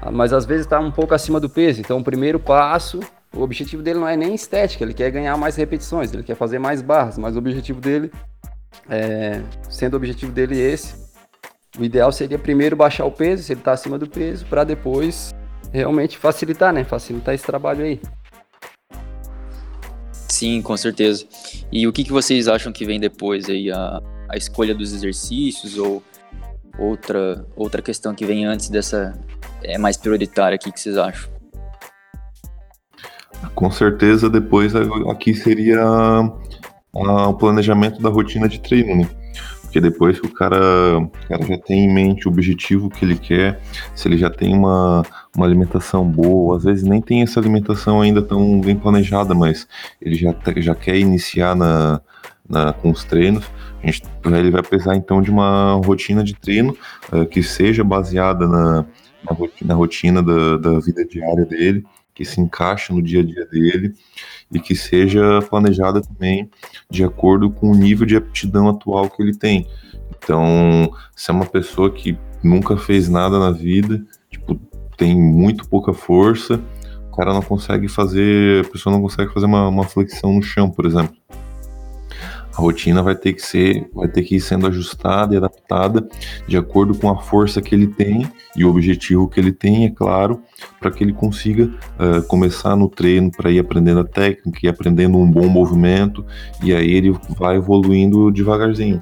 ah, 0.00 0.10
mas 0.10 0.32
às 0.32 0.44
vezes 0.46 0.66
está 0.66 0.78
um 0.78 0.90
pouco 0.90 1.14
acima 1.14 1.40
do 1.40 1.48
peso. 1.48 1.80
Então, 1.80 1.98
o 1.98 2.04
primeiro 2.04 2.38
passo, 2.38 3.00
o 3.34 3.42
objetivo 3.42 3.82
dele 3.82 3.98
não 3.98 4.08
é 4.08 4.16
nem 4.16 4.34
estética, 4.34 4.84
ele 4.84 4.94
quer 4.94 5.10
ganhar 5.10 5.36
mais 5.36 5.56
repetições, 5.56 6.12
ele 6.12 6.22
quer 6.22 6.34
fazer 6.34 6.58
mais 6.58 6.82
barras, 6.82 7.18
mas 7.18 7.34
o 7.34 7.38
objetivo 7.38 7.80
dele, 7.80 8.10
é, 8.88 9.42
sendo 9.68 9.94
o 9.94 9.96
objetivo 9.96 10.32
dele 10.32 10.58
esse, 10.58 11.08
o 11.78 11.84
ideal 11.84 12.10
seria 12.10 12.38
primeiro 12.38 12.76
baixar 12.76 13.04
o 13.04 13.10
peso, 13.10 13.42
se 13.42 13.52
ele 13.52 13.60
está 13.60 13.72
acima 13.72 13.98
do 13.98 14.08
peso, 14.08 14.46
para 14.46 14.64
depois 14.64 15.34
realmente 15.72 16.16
facilitar, 16.16 16.72
né? 16.72 16.82
Facilitar 16.84 17.34
esse 17.34 17.44
trabalho 17.44 17.84
aí. 17.84 18.00
Sim, 20.38 20.62
com 20.62 20.76
certeza. 20.76 21.26
E 21.72 21.84
o 21.88 21.92
que, 21.92 22.04
que 22.04 22.12
vocês 22.12 22.46
acham 22.46 22.70
que 22.70 22.84
vem 22.84 23.00
depois 23.00 23.50
aí? 23.50 23.72
A, 23.72 24.00
a 24.28 24.36
escolha 24.36 24.72
dos 24.72 24.94
exercícios 24.94 25.76
ou 25.76 26.00
outra, 26.78 27.44
outra 27.56 27.82
questão 27.82 28.14
que 28.14 28.24
vem 28.24 28.46
antes 28.46 28.68
dessa 28.68 29.18
é 29.64 29.76
mais 29.76 29.96
prioritária? 29.96 30.54
O 30.54 30.58
que, 30.60 30.70
que 30.70 30.78
vocês 30.78 30.96
acham? 30.96 31.28
Com 33.56 33.68
certeza, 33.72 34.30
depois 34.30 34.76
aqui 34.76 35.34
seria 35.34 35.82
o 36.92 37.34
planejamento 37.34 38.00
da 38.00 38.08
rotina 38.08 38.48
de 38.48 38.60
treino, 38.60 38.94
né? 38.94 39.10
Porque 39.68 39.82
depois 39.82 40.18
que 40.18 40.26
o 40.26 40.32
cara, 40.32 40.98
o 40.98 41.10
cara 41.28 41.46
já 41.46 41.58
tem 41.58 41.84
em 41.84 41.92
mente 41.92 42.26
o 42.26 42.30
objetivo 42.30 42.88
que 42.88 43.04
ele 43.04 43.16
quer, 43.16 43.60
se 43.94 44.08
ele 44.08 44.16
já 44.16 44.30
tem 44.30 44.54
uma, 44.54 45.02
uma 45.36 45.44
alimentação 45.44 46.08
boa, 46.08 46.56
às 46.56 46.64
vezes 46.64 46.84
nem 46.84 47.02
tem 47.02 47.20
essa 47.20 47.38
alimentação 47.38 48.00
ainda 48.00 48.22
tão 48.22 48.62
bem 48.62 48.74
planejada, 48.74 49.34
mas 49.34 49.68
ele 50.00 50.14
já, 50.14 50.34
já 50.56 50.74
quer 50.74 50.96
iniciar 50.96 51.54
na, 51.54 52.00
na, 52.48 52.72
com 52.72 52.90
os 52.90 53.04
treinos, 53.04 53.44
a 53.82 53.86
gente, 53.86 54.02
ele 54.24 54.50
vai 54.50 54.62
precisar 54.62 54.96
então 54.96 55.20
de 55.20 55.30
uma 55.30 55.74
rotina 55.84 56.24
de 56.24 56.34
treino 56.34 56.74
uh, 57.12 57.26
que 57.26 57.42
seja 57.42 57.84
baseada 57.84 58.48
na, 58.48 58.86
na 59.22 59.36
rotina, 59.36 59.68
na 59.68 59.74
rotina 59.74 60.22
da, 60.22 60.56
da 60.56 60.80
vida 60.80 61.04
diária 61.04 61.44
dele, 61.44 61.84
que 62.14 62.24
se 62.24 62.40
encaixe 62.40 62.90
no 62.90 63.02
dia 63.02 63.20
a 63.20 63.22
dia 63.22 63.44
dele 63.44 63.94
e 64.52 64.58
que 64.58 64.74
seja 64.74 65.40
planejada 65.48 66.00
também 66.00 66.50
de 66.90 67.04
acordo 67.04 67.50
com 67.50 67.70
o 67.70 67.74
nível 67.74 68.06
de 68.06 68.16
aptidão 68.16 68.68
atual 68.68 69.10
que 69.10 69.22
ele 69.22 69.36
tem. 69.36 69.66
Então, 70.16 70.92
se 71.14 71.30
é 71.30 71.34
uma 71.34 71.46
pessoa 71.46 71.90
que 71.90 72.18
nunca 72.42 72.76
fez 72.76 73.08
nada 73.08 73.38
na 73.38 73.50
vida, 73.50 74.02
tipo, 74.30 74.58
tem 74.96 75.14
muito 75.14 75.68
pouca 75.68 75.92
força, 75.92 76.60
o 77.10 77.16
cara 77.16 77.32
não 77.32 77.42
consegue 77.42 77.88
fazer, 77.88 78.64
a 78.64 78.68
pessoa 78.68 78.92
não 78.92 79.02
consegue 79.02 79.32
fazer 79.32 79.46
uma, 79.46 79.68
uma 79.68 79.84
flexão 79.84 80.32
no 80.32 80.42
chão, 80.42 80.70
por 80.70 80.86
exemplo 80.86 81.16
a 82.58 82.60
rotina 82.60 83.00
vai 83.04 83.14
ter 83.14 83.34
que 83.34 83.40
ser, 83.40 83.88
vai 83.94 84.08
ter 84.08 84.22
que 84.22 84.34
ir 84.34 84.40
sendo 84.40 84.66
ajustada 84.66 85.32
e 85.32 85.36
adaptada 85.36 86.08
de 86.48 86.56
acordo 86.56 86.92
com 86.92 87.08
a 87.08 87.16
força 87.16 87.62
que 87.62 87.72
ele 87.72 87.86
tem 87.86 88.28
e 88.56 88.64
o 88.64 88.70
objetivo 88.70 89.28
que 89.28 89.38
ele 89.38 89.52
tem, 89.52 89.84
é 89.84 89.90
claro, 89.90 90.42
para 90.80 90.90
que 90.90 91.04
ele 91.04 91.12
consiga 91.12 91.66
uh, 91.66 92.20
começar 92.26 92.74
no 92.74 92.88
treino 92.88 93.30
para 93.30 93.48
ir 93.48 93.60
aprendendo 93.60 94.00
a 94.00 94.04
técnica 94.04 94.58
e 94.60 94.68
aprendendo 94.68 95.18
um 95.18 95.30
bom 95.30 95.48
movimento 95.48 96.26
e 96.60 96.74
aí 96.74 96.90
ele 96.90 97.16
vai 97.38 97.56
evoluindo 97.56 98.28
devagarzinho. 98.32 98.98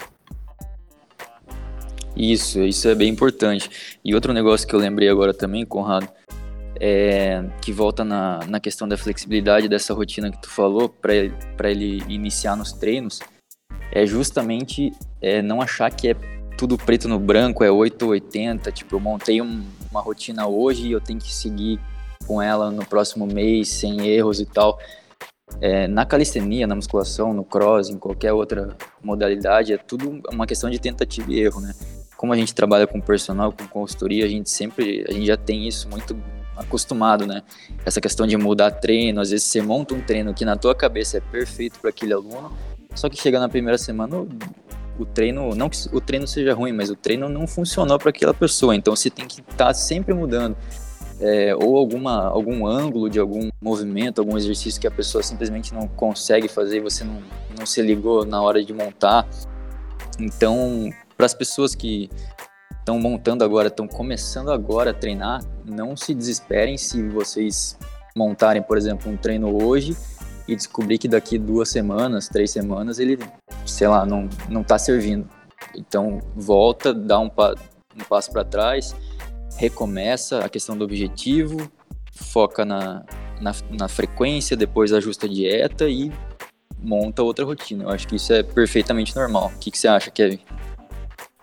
Isso, 2.15 2.61
isso 2.61 2.89
é 2.89 2.95
bem 2.95 3.09
importante. 3.09 3.99
E 4.05 4.15
outro 4.15 4.35
negócio 4.35 4.69
que 4.69 4.75
eu 4.75 4.79
lembrei 4.79 5.09
agora 5.09 5.33
também, 5.33 5.65
Conrado, 5.65 6.09
é, 6.79 7.43
que 7.63 7.73
volta 7.73 8.05
na, 8.05 8.41
na 8.47 8.61
questão 8.61 8.87
da 8.87 8.99
flexibilidade 8.99 9.67
dessa 9.67 9.95
rotina 9.95 10.31
que 10.31 10.41
tu 10.43 10.51
falou, 10.51 10.91
para 10.91 11.71
ele, 11.71 12.03
iniciar 12.07 12.55
nos 12.55 12.73
treinos, 12.73 13.21
é 13.93 14.07
justamente 14.07 14.93
é, 15.21 15.41
não 15.43 15.61
achar 15.61 15.91
que 15.91 16.09
é 16.09 16.15
tudo 16.57 16.77
preto 16.79 17.09
no 17.09 17.19
branco, 17.19 17.63
é 17.63 17.71
8 17.71 18.03
ou 18.03 18.11
80. 18.11 18.73
Tipo, 18.73 18.97
eu 18.97 19.01
montei 19.01 19.41
um, 19.43 19.65
uma 19.91 20.01
rotina 20.01 20.47
hoje 20.47 20.89
e 20.89 20.93
eu 20.93 21.01
tenho 21.01 21.19
que 21.19 21.35
seguir 21.35 21.79
com 22.27 22.41
ela 22.41 22.71
no 22.71 22.85
próximo 22.85 23.27
mês, 23.27 23.69
sem 23.69 24.07
erros 24.07 24.41
e 24.41 24.47
tal. 24.47 24.79
É, 25.61 25.87
na 25.87 26.05
calistenia, 26.05 26.67
na 26.67 26.75
musculação, 26.75 27.33
no 27.33 27.45
cross, 27.45 27.89
em 27.89 27.99
qualquer 27.99 28.33
outra 28.33 28.77
modalidade, 29.03 29.73
é 29.73 29.79
tudo 29.79 30.21
uma 30.33 30.47
questão 30.47 30.69
de 30.69 30.79
tentativa 30.79 31.31
e 31.33 31.39
erro, 31.39 31.61
né? 31.61 31.73
Como 32.17 32.33
a 32.33 32.37
gente 32.37 32.55
trabalha 32.55 32.87
com 32.87 33.01
personal, 33.01 33.53
com 33.53 33.67
consultoria, 33.69 34.25
a 34.25 34.29
gente 34.29 34.51
sempre, 34.51 35.05
a 35.09 35.13
gente 35.13 35.27
já 35.27 35.37
tem 35.37 35.69
isso 35.69 35.89
muito 35.89 36.17
acostumado, 36.57 37.27
né? 37.27 37.43
Essa 37.85 38.01
questão 38.01 38.27
de 38.27 38.37
mudar 38.37 38.71
treino, 38.71 39.21
às 39.21 39.31
vezes 39.31 39.47
você 39.47 39.63
monta 39.63 39.95
um 39.95 40.01
treino 40.01 40.35
que 40.35 40.45
na 40.45 40.57
tua 40.57 40.75
cabeça 40.75 41.19
é 41.19 41.21
perfeito 41.21 41.79
para 41.79 41.91
aquele 41.91 42.15
aluno, 42.15 42.51
só 42.97 43.09
que 43.09 43.17
chega 43.17 43.39
na 43.39 43.49
primeira 43.49 43.79
semana, 43.79 44.27
o, 44.99 45.05
treino, 45.05 45.55
não 45.55 45.69
que 45.69 45.77
o 45.93 46.01
treino 46.01 46.27
seja 46.27 46.55
ruim, 46.55 46.73
mas 46.73 46.91
o 46.91 46.97
treino 46.97 47.29
não 47.29 47.47
funcionou 47.47 47.99
para 47.99 48.11
aquela 48.11 48.33
pessoa. 48.33 48.75
Então 48.75 48.97
você 48.97 49.11
tem 49.11 49.27
que 49.27 49.41
estar 49.41 49.67
tá 49.67 49.75
sempre 49.75 50.15
mudando. 50.15 50.57
É, 51.19 51.55
ou 51.55 51.79
alguma, 51.79 52.27
algum 52.27 52.67
ângulo 52.67 53.09
de 53.09 53.19
algum 53.19 53.49
movimento, 53.61 54.21
algum 54.21 54.37
exercício 54.37 54.81
que 54.81 54.87
a 54.87 54.91
pessoa 54.91 55.23
simplesmente 55.23 55.73
não 55.73 55.89
consegue 55.89 56.47
fazer 56.47 56.81
você 56.81 57.05
não, 57.05 57.23
não 57.59 57.65
se 57.65 57.81
ligou 57.81 58.25
na 58.25 58.41
hora 58.43 58.63
de 58.65 58.73
montar. 58.73 59.27
Então, 60.19 60.91
para 61.17 61.27
as 61.27 61.33
pessoas 61.33 61.75
que 61.75 62.11
estão 62.79 62.99
montando 62.99 63.43
agora, 63.45 63.69
estão 63.69 63.89
começando 63.89 64.51
agora 64.51 64.91
a 64.91 64.95
treinar, 64.95 65.43
não 65.65 65.97
se 65.97 66.15
desesperem 66.15 66.77
se 66.77 67.03
vocês 67.09 67.79
montarem, 68.15 68.63
por 68.63 68.79
exemplo, 68.79 69.11
um 69.11 69.17
treino 69.17 69.63
hoje 69.63 69.97
e 70.49 70.55
descobrir 70.55 70.99
que 70.99 71.09
daqui 71.09 71.39
duas 71.39 71.69
semanas, 71.69 72.29
três 72.29 72.51
semanas, 72.51 72.99
ele, 72.99 73.19
sei 73.65 73.89
lá, 73.89 74.07
não, 74.07 74.29
não 74.49 74.63
tá 74.63 74.79
servindo. 74.79 75.29
Então, 75.77 76.21
volta, 76.35 76.95
dá 76.95 77.19
um, 77.19 77.29
pa, 77.29 77.55
um 77.95 78.05
passo 78.05 78.31
para 78.31 78.45
trás, 78.45 78.95
recomeça 79.57 80.45
a 80.45 80.49
questão 80.49 80.77
do 80.77 80.85
objetivo, 80.85 81.71
foca 82.13 82.65
na, 82.65 83.05
na, 83.41 83.55
na, 83.71 83.89
frequência, 83.89 84.57
depois 84.57 84.93
ajusta 84.93 85.27
a 85.27 85.29
dieta 85.29 85.89
e 85.89 86.13
monta 86.79 87.23
outra 87.23 87.45
rotina. 87.45 87.85
Eu 87.85 87.91
acho 87.91 88.07
que 88.07 88.17
isso 88.17 88.33
é 88.33 88.43
perfeitamente 88.43 89.15
normal. 89.17 89.53
O 89.55 89.59
que, 89.59 89.71
que 89.71 89.79
você 89.79 89.89
acha, 89.89 90.11
Kevin? 90.11 90.39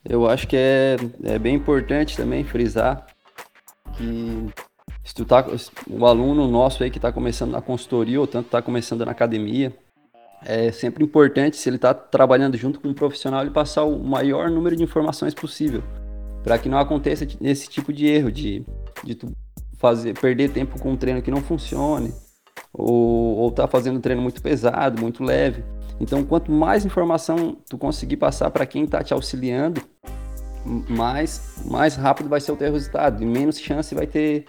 Eu 0.07 0.29
acho 0.29 0.47
que 0.47 0.55
é, 0.55 0.97
é 1.23 1.39
bem 1.39 1.55
importante 1.55 2.17
também 2.17 2.43
frisar 2.43 3.05
que 3.95 4.47
se 5.03 5.13
tu 5.13 5.25
tá, 5.25 5.45
o 5.89 6.05
aluno 6.05 6.47
nosso 6.47 6.83
aí 6.83 6.89
que 6.89 6.97
está 6.97 7.11
começando 7.11 7.51
na 7.51 7.61
consultoria 7.61 8.19
ou 8.19 8.25
tanto 8.25 8.45
está 8.45 8.61
começando 8.61 9.05
na 9.05 9.11
academia, 9.11 9.75
é 10.45 10.71
sempre 10.71 11.03
importante, 11.03 11.57
se 11.57 11.69
ele 11.69 11.77
está 11.77 11.93
trabalhando 11.93 12.57
junto 12.57 12.79
com 12.79 12.89
um 12.89 12.93
profissional, 12.93 13.41
ele 13.41 13.51
passar 13.51 13.83
o 13.83 13.99
maior 13.99 14.49
número 14.49 14.75
de 14.75 14.83
informações 14.83 15.33
possível, 15.33 15.83
para 16.43 16.57
que 16.57 16.69
não 16.69 16.77
aconteça 16.77 17.25
esse 17.41 17.69
tipo 17.69 17.91
de 17.91 18.07
erro 18.07 18.31
de, 18.31 18.65
de 19.03 19.15
tu 19.15 19.31
fazer, 19.77 20.17
perder 20.19 20.51
tempo 20.51 20.79
com 20.79 20.91
um 20.91 20.97
treino 20.97 21.21
que 21.21 21.31
não 21.31 21.41
funcione, 21.41 22.13
ou, 22.73 23.37
ou 23.37 23.51
tá 23.51 23.67
fazendo 23.67 23.97
um 23.97 24.01
treino 24.01 24.21
muito 24.21 24.41
pesado, 24.41 25.01
muito 25.01 25.23
leve. 25.23 25.63
Então, 25.99 26.23
quanto 26.23 26.51
mais 26.51 26.85
informação 26.85 27.57
tu 27.69 27.77
conseguir 27.77 28.17
passar 28.17 28.49
para 28.51 28.65
quem 28.65 28.83
está 28.83 29.03
te 29.03 29.13
auxiliando, 29.13 29.81
mais, 30.89 31.61
mais 31.65 31.95
rápido 31.95 32.29
vai 32.29 32.41
ser 32.41 32.51
o 32.51 32.55
teu 32.55 32.71
resultado 32.71 33.21
e 33.21 33.25
menos 33.25 33.59
chance 33.59 33.93
vai 33.93 34.07
ter 34.07 34.45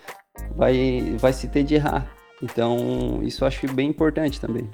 vai, 0.56 1.16
vai 1.18 1.32
se 1.32 1.48
ter 1.48 1.62
de 1.62 1.74
errar. 1.74 2.06
Então, 2.42 3.20
isso 3.22 3.44
eu 3.44 3.48
acho 3.48 3.72
bem 3.72 3.88
importante 3.88 4.40
também. 4.40 4.68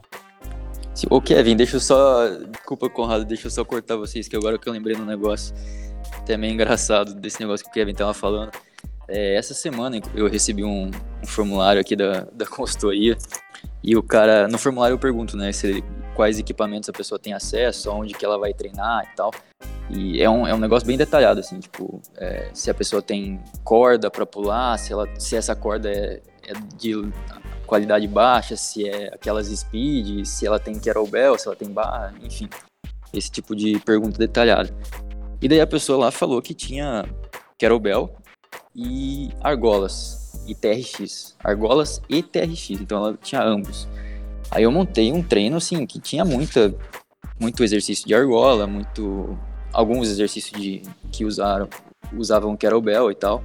Ô 1.08 1.20
Kevin, 1.20 1.56
deixa 1.56 1.76
eu 1.76 1.80
só. 1.80 2.28
Desculpa, 2.50 2.90
Conrado, 2.90 3.24
deixa 3.24 3.46
eu 3.46 3.50
só 3.50 3.64
cortar 3.64 3.96
vocês, 3.96 4.28
que 4.28 4.36
agora 4.36 4.58
que 4.58 4.68
eu 4.68 4.72
lembrei 4.72 4.96
no 4.96 5.04
negócio. 5.04 5.54
Até 6.18 6.36
meio 6.36 6.52
engraçado 6.52 7.14
desse 7.14 7.40
negócio 7.40 7.64
que 7.64 7.70
o 7.70 7.74
Kevin 7.74 7.94
tava 7.94 8.12
falando. 8.12 8.50
É, 9.08 9.34
essa 9.34 9.54
semana 9.54 10.00
eu 10.14 10.28
recebi 10.28 10.62
um, 10.62 10.88
um, 11.22 11.26
formulário 11.26 11.80
aqui 11.80 11.96
da, 11.96 12.26
da 12.32 12.46
consultoria 12.46 13.16
e 13.82 13.96
o 13.96 14.02
cara, 14.02 14.46
no 14.46 14.56
formulário 14.56 14.94
eu 14.94 14.98
pergunto, 14.98 15.36
né, 15.36 15.50
se, 15.50 15.82
quais 16.14 16.38
equipamentos 16.38 16.88
a 16.88 16.92
pessoa 16.92 17.18
tem 17.18 17.32
acesso, 17.32 17.90
onde 17.90 18.14
que 18.14 18.24
ela 18.24 18.38
vai 18.38 18.54
treinar 18.54 19.08
e 19.10 19.16
tal. 19.16 19.32
E 19.88 20.22
é 20.22 20.30
um, 20.30 20.46
é 20.46 20.54
um 20.54 20.58
negócio 20.58 20.86
bem 20.86 20.96
detalhado, 20.96 21.40
assim, 21.40 21.58
tipo, 21.58 22.00
é, 22.16 22.48
se 22.54 22.70
a 22.70 22.74
pessoa 22.74 23.02
tem 23.02 23.40
corda 23.64 24.08
para 24.08 24.24
pular, 24.24 24.78
se, 24.78 24.92
ela, 24.92 25.08
se 25.18 25.36
essa 25.36 25.54
corda 25.56 25.90
é, 25.90 26.20
é 26.46 26.52
de 26.76 26.94
qualidade 27.66 28.06
baixa, 28.06 28.56
se 28.56 28.88
é 28.88 29.12
aquelas 29.12 29.48
speed, 29.48 30.24
se 30.24 30.46
ela 30.46 30.60
tem 30.60 30.78
kettlebell, 30.78 31.36
se 31.38 31.46
ela 31.46 31.56
tem 31.56 31.68
barra, 31.68 32.14
enfim. 32.22 32.48
Esse 33.12 33.30
tipo 33.30 33.56
de 33.56 33.80
pergunta 33.80 34.16
detalhada. 34.16 34.72
E 35.42 35.48
daí 35.48 35.60
a 35.60 35.66
pessoa 35.66 35.98
lá 35.98 36.10
falou 36.10 36.40
que 36.40 36.54
tinha 36.54 37.04
kettlebell 37.58 38.14
e 38.74 39.30
argolas 39.40 40.44
e 40.46 40.54
TRX. 40.54 41.36
Argolas 41.42 42.00
e 42.08 42.22
TRX, 42.22 42.70
então 42.80 42.98
ela 42.98 43.18
tinha 43.20 43.42
ambos. 43.42 43.88
Aí 44.50 44.62
eu 44.62 44.70
montei 44.70 45.12
um 45.12 45.22
treino 45.22 45.56
assim 45.56 45.84
que 45.84 46.00
tinha 46.00 46.24
muita 46.24 46.74
muito 47.38 47.64
exercício 47.64 48.06
de 48.06 48.14
argola, 48.14 48.66
muito 48.66 49.38
alguns 49.72 50.08
exercícios 50.08 50.60
de 50.60 50.82
que 51.10 51.24
usaram 51.24 51.68
usavam 52.12 52.56
kettlebell 52.56 53.10
e 53.10 53.14
tal. 53.14 53.42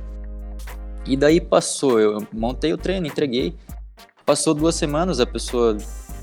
E 1.05 1.15
daí 1.15 1.39
passou, 1.39 1.99
eu 1.99 2.27
montei 2.33 2.73
o 2.73 2.77
treino, 2.77 3.05
entreguei. 3.05 3.55
Passou 4.25 4.55
duas 4.55 4.75
semanas, 4.75 5.19
a 5.19 5.25
pessoa 5.25 5.77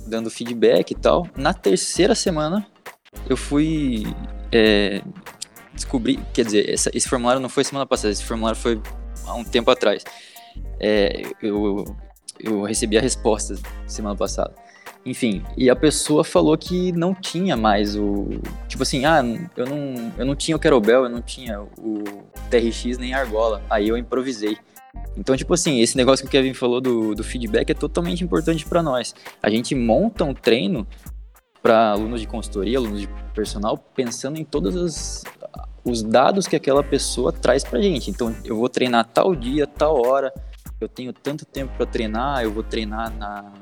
dando 0.06 0.28
feedback 0.28 0.90
e 0.90 0.94
tal. 0.94 1.26
Na 1.36 1.54
terceira 1.54 2.14
semana, 2.14 2.66
eu 3.28 3.36
fui 3.36 4.04
é, 4.50 5.00
descobrir, 5.72 6.18
quer 6.34 6.44
dizer, 6.44 6.68
essa, 6.68 6.90
esse 6.92 7.08
formulário 7.08 7.40
não 7.40 7.48
foi 7.48 7.62
semana 7.62 7.86
passada, 7.86 8.12
esse 8.12 8.24
formulário 8.24 8.58
foi 8.58 8.80
há 9.24 9.34
um 9.34 9.44
tempo 9.44 9.70
atrás. 9.70 10.02
É, 10.80 11.22
eu, 11.40 11.84
eu 12.40 12.62
recebi 12.62 12.98
a 12.98 13.00
resposta 13.00 13.54
semana 13.86 14.16
passada. 14.16 14.52
Enfim, 15.04 15.42
e 15.56 15.68
a 15.68 15.74
pessoa 15.74 16.22
falou 16.22 16.56
que 16.56 16.92
não 16.92 17.12
tinha 17.12 17.56
mais 17.56 17.96
o. 17.96 18.28
Tipo 18.68 18.84
assim, 18.84 19.04
ah, 19.04 19.20
eu 19.56 19.66
não, 19.66 20.12
eu 20.16 20.24
não 20.24 20.36
tinha 20.36 20.56
o 20.56 20.60
Kettlebell, 20.60 21.04
eu 21.04 21.08
não 21.08 21.20
tinha 21.20 21.60
o 21.60 22.04
TRX 22.48 22.98
nem 22.98 23.12
a 23.12 23.18
argola. 23.18 23.60
Aí 23.68 23.88
eu 23.88 23.96
improvisei. 23.96 24.56
Então, 25.16 25.36
tipo 25.36 25.52
assim, 25.54 25.80
esse 25.80 25.96
negócio 25.96 26.24
que 26.24 26.28
o 26.28 26.30
Kevin 26.30 26.54
falou 26.54 26.80
do, 26.80 27.14
do 27.14 27.24
feedback 27.24 27.70
é 27.70 27.74
totalmente 27.74 28.22
importante 28.22 28.64
para 28.64 28.82
nós. 28.82 29.14
A 29.42 29.50
gente 29.50 29.74
monta 29.74 30.24
um 30.24 30.34
treino 30.34 30.86
para 31.60 31.90
alunos 31.90 32.20
de 32.20 32.26
consultoria, 32.26 32.78
alunos 32.78 33.00
de 33.00 33.08
personal, 33.34 33.76
pensando 33.76 34.38
em 34.38 34.44
todos 34.44 34.74
os, 34.74 35.24
os 35.84 36.02
dados 36.02 36.46
que 36.46 36.54
aquela 36.54 36.84
pessoa 36.84 37.32
traz 37.32 37.64
pra 37.64 37.80
gente. 37.80 38.08
Então, 38.10 38.34
eu 38.44 38.56
vou 38.56 38.68
treinar 38.68 39.04
tal 39.06 39.34
dia, 39.34 39.66
tal 39.66 40.00
hora, 40.06 40.32
eu 40.80 40.88
tenho 40.88 41.12
tanto 41.12 41.44
tempo 41.44 41.72
para 41.76 41.86
treinar, 41.86 42.42
eu 42.42 42.52
vou 42.52 42.62
treinar 42.62 43.12
na 43.16 43.52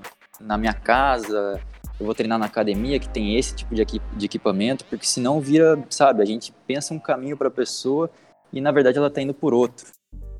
na 0.40 0.56
minha 0.56 0.72
casa, 0.72 1.60
eu 2.00 2.06
vou 2.06 2.14
treinar 2.14 2.38
na 2.38 2.46
academia 2.46 2.98
que 2.98 3.08
tem 3.08 3.36
esse 3.36 3.54
tipo 3.54 3.74
de, 3.74 3.84
de 3.84 4.26
equipamento, 4.26 4.84
porque 4.86 5.06
senão 5.06 5.40
vira, 5.40 5.78
sabe, 5.90 6.22
a 6.22 6.24
gente 6.24 6.52
pensa 6.66 6.94
um 6.94 6.98
caminho 6.98 7.36
para 7.36 7.48
a 7.48 7.50
pessoa 7.50 8.10
e 8.50 8.60
na 8.60 8.72
verdade 8.72 8.96
ela 8.96 9.08
está 9.08 9.20
indo 9.20 9.34
por 9.34 9.52
outro, 9.52 9.86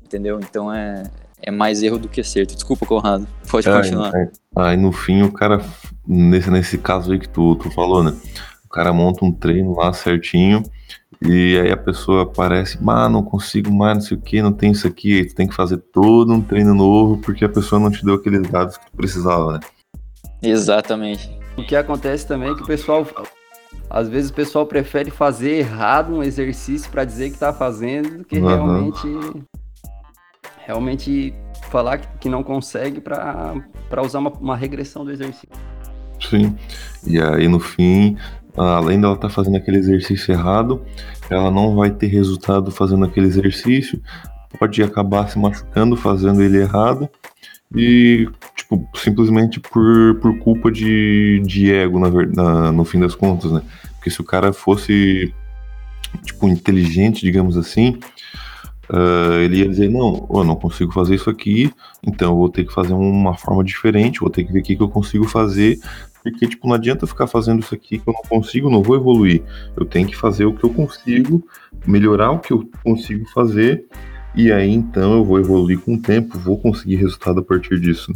entendeu? 0.03 0.39
Então 0.39 0.73
é, 0.73 1.03
é 1.39 1.51
mais 1.51 1.83
erro 1.83 1.99
do 1.99 2.09
que 2.09 2.19
acerto. 2.19 2.55
Desculpa, 2.55 2.85
Conrado, 2.85 3.27
pode 3.49 3.69
é, 3.69 3.77
continuar. 3.77 4.11
É, 4.15 4.31
aí 4.55 4.75
no 4.75 4.91
fim 4.91 5.21
o 5.21 5.31
cara, 5.31 5.63
nesse, 6.05 6.49
nesse 6.49 6.77
caso 6.79 7.11
aí 7.11 7.19
que 7.19 7.29
tu, 7.29 7.55
tu 7.55 7.69
falou, 7.69 8.03
né? 8.03 8.17
O 8.65 8.69
cara 8.69 8.91
monta 8.91 9.23
um 9.23 9.31
treino 9.31 9.75
lá 9.75 9.93
certinho 9.93 10.63
e 11.21 11.59
aí 11.59 11.71
a 11.71 11.77
pessoa 11.77 12.23
aparece, 12.23 12.79
ah, 12.87 13.07
não 13.07 13.21
consigo 13.21 13.71
mais, 13.71 13.95
não 13.95 14.01
sei 14.01 14.17
o 14.17 14.21
que, 14.21 14.41
não 14.41 14.51
tem 14.51 14.71
isso 14.71 14.87
aqui, 14.87 15.19
aí 15.19 15.25
tu 15.25 15.35
tem 15.35 15.47
que 15.47 15.53
fazer 15.53 15.77
todo 15.77 16.33
um 16.33 16.41
treino 16.41 16.73
novo 16.73 17.17
porque 17.17 17.45
a 17.45 17.49
pessoa 17.49 17.79
não 17.79 17.91
te 17.91 18.03
deu 18.03 18.15
aqueles 18.15 18.41
dados 18.49 18.77
que 18.77 18.85
tu 18.85 18.97
precisava, 18.97 19.53
né? 19.53 19.59
Exatamente. 20.41 21.29
O 21.57 21.63
que 21.63 21.75
acontece 21.75 22.25
também 22.25 22.51
é 22.51 22.55
que 22.55 22.63
o 22.63 22.65
pessoal, 22.65 23.05
às 23.89 24.07
vezes 24.07 24.31
o 24.31 24.33
pessoal 24.33 24.65
prefere 24.65 25.11
fazer 25.11 25.59
errado 25.59 26.13
um 26.13 26.23
exercício 26.23 26.89
para 26.89 27.03
dizer 27.05 27.29
que 27.29 27.35
está 27.35 27.53
fazendo 27.53 28.19
do 28.19 28.25
que 28.25 28.39
uhum. 28.39 28.47
realmente 28.47 29.07
realmente 30.65 31.33
falar 31.69 31.97
que 31.97 32.29
não 32.29 32.43
consegue 32.43 33.01
para 33.01 34.01
usar 34.03 34.19
uma, 34.19 34.31
uma 34.31 34.55
regressão 34.55 35.03
do 35.03 35.11
exercício. 35.11 35.49
Sim. 36.19 36.55
E 37.05 37.19
aí 37.19 37.47
no 37.47 37.59
fim, 37.59 38.17
além 38.55 38.99
dela 38.99 39.15
estar 39.15 39.27
tá 39.27 39.33
fazendo 39.33 39.57
aquele 39.57 39.77
exercício 39.77 40.31
errado, 40.31 40.81
ela 41.29 41.49
não 41.51 41.75
vai 41.75 41.89
ter 41.89 42.07
resultado 42.07 42.71
fazendo 42.71 43.05
aquele 43.05 43.27
exercício, 43.27 44.01
pode 44.59 44.81
acabar 44.83 45.29
se 45.29 45.39
machucando 45.39 45.95
fazendo 45.95 46.41
ele 46.41 46.59
errado 46.59 47.09
e 47.75 48.29
tipo, 48.71 48.97
simplesmente 48.97 49.59
por, 49.59 50.15
por 50.21 50.37
culpa 50.39 50.71
de, 50.71 51.41
de 51.45 51.71
ego, 51.71 51.99
na, 51.99 52.09
na, 52.09 52.71
no 52.71 52.85
fim 52.85 52.99
das 52.99 53.15
contas, 53.15 53.51
né? 53.51 53.61
Porque 53.95 54.09
se 54.09 54.21
o 54.21 54.23
cara 54.23 54.53
fosse, 54.53 55.33
tipo, 56.23 56.47
inteligente, 56.47 57.21
digamos 57.21 57.57
assim, 57.57 57.99
uh, 58.89 59.39
ele 59.43 59.57
ia 59.57 59.67
dizer, 59.67 59.89
não, 59.89 60.27
eu 60.33 60.43
não 60.43 60.55
consigo 60.55 60.91
fazer 60.91 61.15
isso 61.15 61.29
aqui, 61.29 61.71
então 62.01 62.31
eu 62.31 62.37
vou 62.37 62.49
ter 62.49 62.63
que 62.63 62.73
fazer 62.73 62.93
uma 62.93 63.35
forma 63.35 63.63
diferente, 63.63 64.21
vou 64.21 64.29
ter 64.29 64.43
que 64.43 64.53
ver 64.53 64.59
o 64.59 64.63
que, 64.63 64.77
eu 64.79 64.89
consigo 64.89 65.27
fazer, 65.27 65.77
porque, 66.23 66.47
tipo, 66.47 66.67
não 66.67 66.75
adianta 66.75 67.05
ficar 67.05 67.27
fazendo 67.27 67.61
isso 67.61 67.73
aqui 67.73 67.99
que 67.99 68.07
eu 68.07 68.13
não 68.13 68.21
consigo, 68.21 68.69
não 68.69 68.83
vou 68.83 68.95
evoluir. 68.95 69.41
Eu 69.75 69.85
tenho 69.85 70.07
que 70.07 70.15
fazer 70.15 70.45
o 70.45 70.53
que 70.53 70.63
eu 70.63 70.69
consigo, 70.69 71.43
melhorar 71.85 72.31
o 72.31 72.39
que 72.39 72.53
eu 72.53 72.69
consigo 72.83 73.27
fazer, 73.29 73.85
e 74.35 74.51
aí 74.51 74.71
então 74.71 75.13
eu 75.13 75.25
vou 75.25 75.39
evoluir 75.39 75.79
com 75.79 75.95
o 75.95 76.01
tempo, 76.01 76.39
vou 76.39 76.57
conseguir 76.57 76.95
resultado 76.95 77.39
a 77.39 77.43
partir 77.43 77.79
disso 77.79 78.13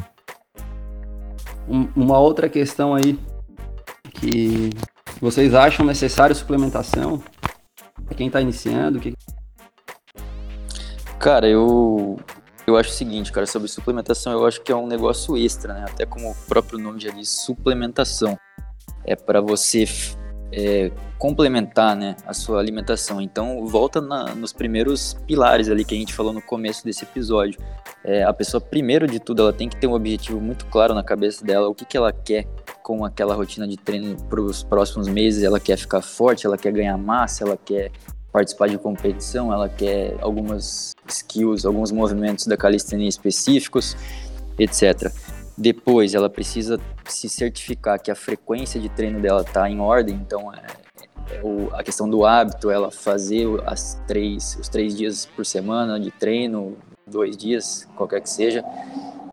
uma 1.68 2.20
outra 2.20 2.48
questão 2.50 2.94
aí 2.94 3.20
que 4.14 4.70
vocês 5.20 5.54
acham 5.54 5.86
necessário 5.86 6.36
suplementação 6.36 7.22
para 8.06 8.16
quem 8.16 8.28
está 8.28 8.42
iniciando? 8.42 9.00
Que... 9.00 9.14
Cara, 11.20 11.48
eu 11.48 12.18
eu 12.68 12.76
acho 12.76 12.90
o 12.90 12.94
seguinte, 12.94 13.32
cara, 13.32 13.46
sobre 13.46 13.68
suplementação, 13.68 14.34
eu 14.34 14.46
acho 14.46 14.62
que 14.62 14.72
é 14.72 14.76
um 14.76 14.88
negócio 14.88 15.38
extra, 15.38 15.74
né? 15.74 15.86
Até 15.88 16.06
como 16.06 16.32
o 16.32 16.36
próprio 16.48 16.80
nome 16.80 17.00
já 17.00 17.12
diz, 17.12 17.30
suplementação. 17.30 18.38
É 19.04 19.16
para 19.16 19.40
você 19.40 19.86
é, 20.52 20.92
complementar 21.18 21.96
né, 21.96 22.16
a 22.26 22.34
sua 22.34 22.60
alimentação. 22.60 23.22
Então, 23.22 23.66
volta 23.66 24.02
na, 24.02 24.36
nos 24.36 24.52
primeiros 24.52 25.16
pilares 25.26 25.70
ali 25.70 25.86
que 25.86 25.96
a 25.96 25.98
gente 25.98 26.14
falou 26.14 26.34
no 26.34 26.42
começo 26.42 26.84
desse 26.84 27.04
episódio. 27.04 27.60
É, 28.04 28.24
a 28.24 28.34
pessoa, 28.34 28.62
primeiro 28.62 29.08
de 29.08 29.20
tudo, 29.20 29.42
ela 29.42 29.54
tem 29.54 29.68
que 29.68 29.78
ter 29.78 29.88
um 29.88 29.94
objetivo 29.94 30.40
muito 30.40 30.66
claro 30.66 30.94
na 30.94 31.04
cabeça 31.04 31.44
dela, 31.44 31.68
o 31.68 31.74
que, 31.74 31.86
que 31.86 31.98
ela 31.98 32.12
quer 32.12 32.46
com 32.84 33.04
aquela 33.04 33.34
rotina 33.34 33.68
de 33.68 33.78
treino 33.78 34.16
para 34.30 34.42
os 34.42 34.64
próximos 34.64 35.08
meses. 35.08 35.44
Ela 35.44 35.60
quer 35.60 35.78
ficar 35.78 36.02
forte, 36.02 36.46
ela 36.46 36.58
quer 36.58 36.72
ganhar 36.72 36.98
massa, 36.98 37.44
ela 37.44 37.58
quer 37.58 37.92
participar 38.32 38.68
de 38.68 38.78
competição, 38.78 39.52
ela 39.52 39.70
quer 39.70 40.16
algumas 40.22 40.94
skills, 41.08 41.66
alguns 41.66 41.92
movimentos 41.92 42.46
da 42.46 42.58
calistenia 42.58 43.08
específicos, 43.08 43.96
etc. 44.60 45.12
Depois, 45.58 46.14
ela 46.14 46.30
precisa 46.30 46.78
se 47.08 47.30
certificar 47.30 48.00
que 48.00 48.12
a 48.12 48.16
frequência 48.16 48.80
de 48.80 48.90
treino 48.90 49.22
dela 49.22 49.42
está 49.42 49.70
em 49.70 49.80
ordem, 49.80 50.16
então 50.16 50.54
é, 50.54 50.85
o, 51.44 51.74
a 51.74 51.84
questão 51.84 52.10
do 52.10 52.26
hábito, 52.26 52.70
ela 52.70 52.92
fazer 52.92 53.48
as 53.66 54.00
três, 54.08 54.58
os 54.60 54.70
três 54.70 54.96
dias 54.96 55.26
por 55.26 55.46
semana 55.46 56.00
de 56.00 56.12
treino, 56.12 56.78
dois 57.06 57.36
dias, 57.38 57.88
qualquer 57.96 58.22
que 58.22 58.30
seja, 58.30 58.64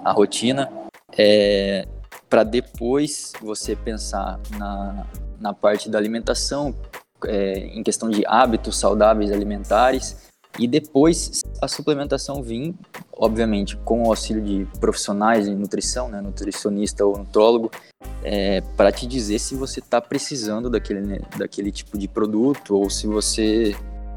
a 0.05 0.13
rotina, 0.13 0.71
é, 1.17 1.87
para 2.29 2.45
depois 2.45 3.33
você 3.41 3.77
pensar 3.77 4.41
na, 4.59 5.07
na 5.41 5.53
parte 5.53 5.89
da 5.89 5.99
alimentação, 5.99 6.75
é, 7.27 7.59
em 7.59 7.83
questão 7.83 8.09
de 8.09 8.25
hábitos 8.27 8.79
saudáveis 8.79 9.31
alimentares, 9.31 10.32
e 10.59 10.67
depois 10.67 11.43
a 11.61 11.69
suplementação 11.69 12.43
vir, 12.43 12.75
obviamente, 13.13 13.77
com 13.79 14.05
o 14.05 14.07
auxílio 14.09 14.43
de 14.43 14.67
profissionais 14.79 15.47
de 15.47 15.55
nutrição, 15.55 16.09
né, 16.09 16.21
nutricionista 16.21 17.05
ou 17.05 17.17
nutrólogo, 17.17 17.71
é, 18.23 18.61
para 18.77 18.93
te 18.93 19.07
dizer 19.07 19.39
se 19.39 19.55
você 19.55 19.81
está 19.81 20.01
precisando 20.01 20.69
daquele, 20.69 21.01
né, 21.01 21.21
daquele 21.39 21.73
tipo 21.73 21.97
de 21.97 22.07
produto 22.07 22.77
ou 22.77 22.91
se 22.91 23.07
você 23.07 23.75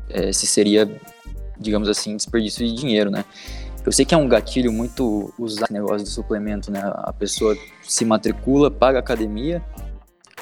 é, 0.09 0.31
se 0.31 0.45
seria, 0.45 0.89
digamos 1.57 1.87
assim, 1.87 2.15
desperdício 2.15 2.65
de 2.65 2.73
dinheiro, 2.73 3.09
né? 3.09 3.23
Eu 3.85 3.91
sei 3.91 4.03
que 4.03 4.15
é 4.15 4.17
um 4.17 4.27
gatilho 4.27 4.73
muito 4.73 5.31
usado 5.37 5.65
esse 5.65 5.73
negócio 5.73 6.03
do 6.03 6.09
suplemento, 6.09 6.71
né? 6.71 6.81
A 6.83 7.13
pessoa 7.13 7.55
se 7.83 8.03
matricula, 8.03 8.69
paga 8.69 8.97
a 8.97 8.99
academia 8.99 9.63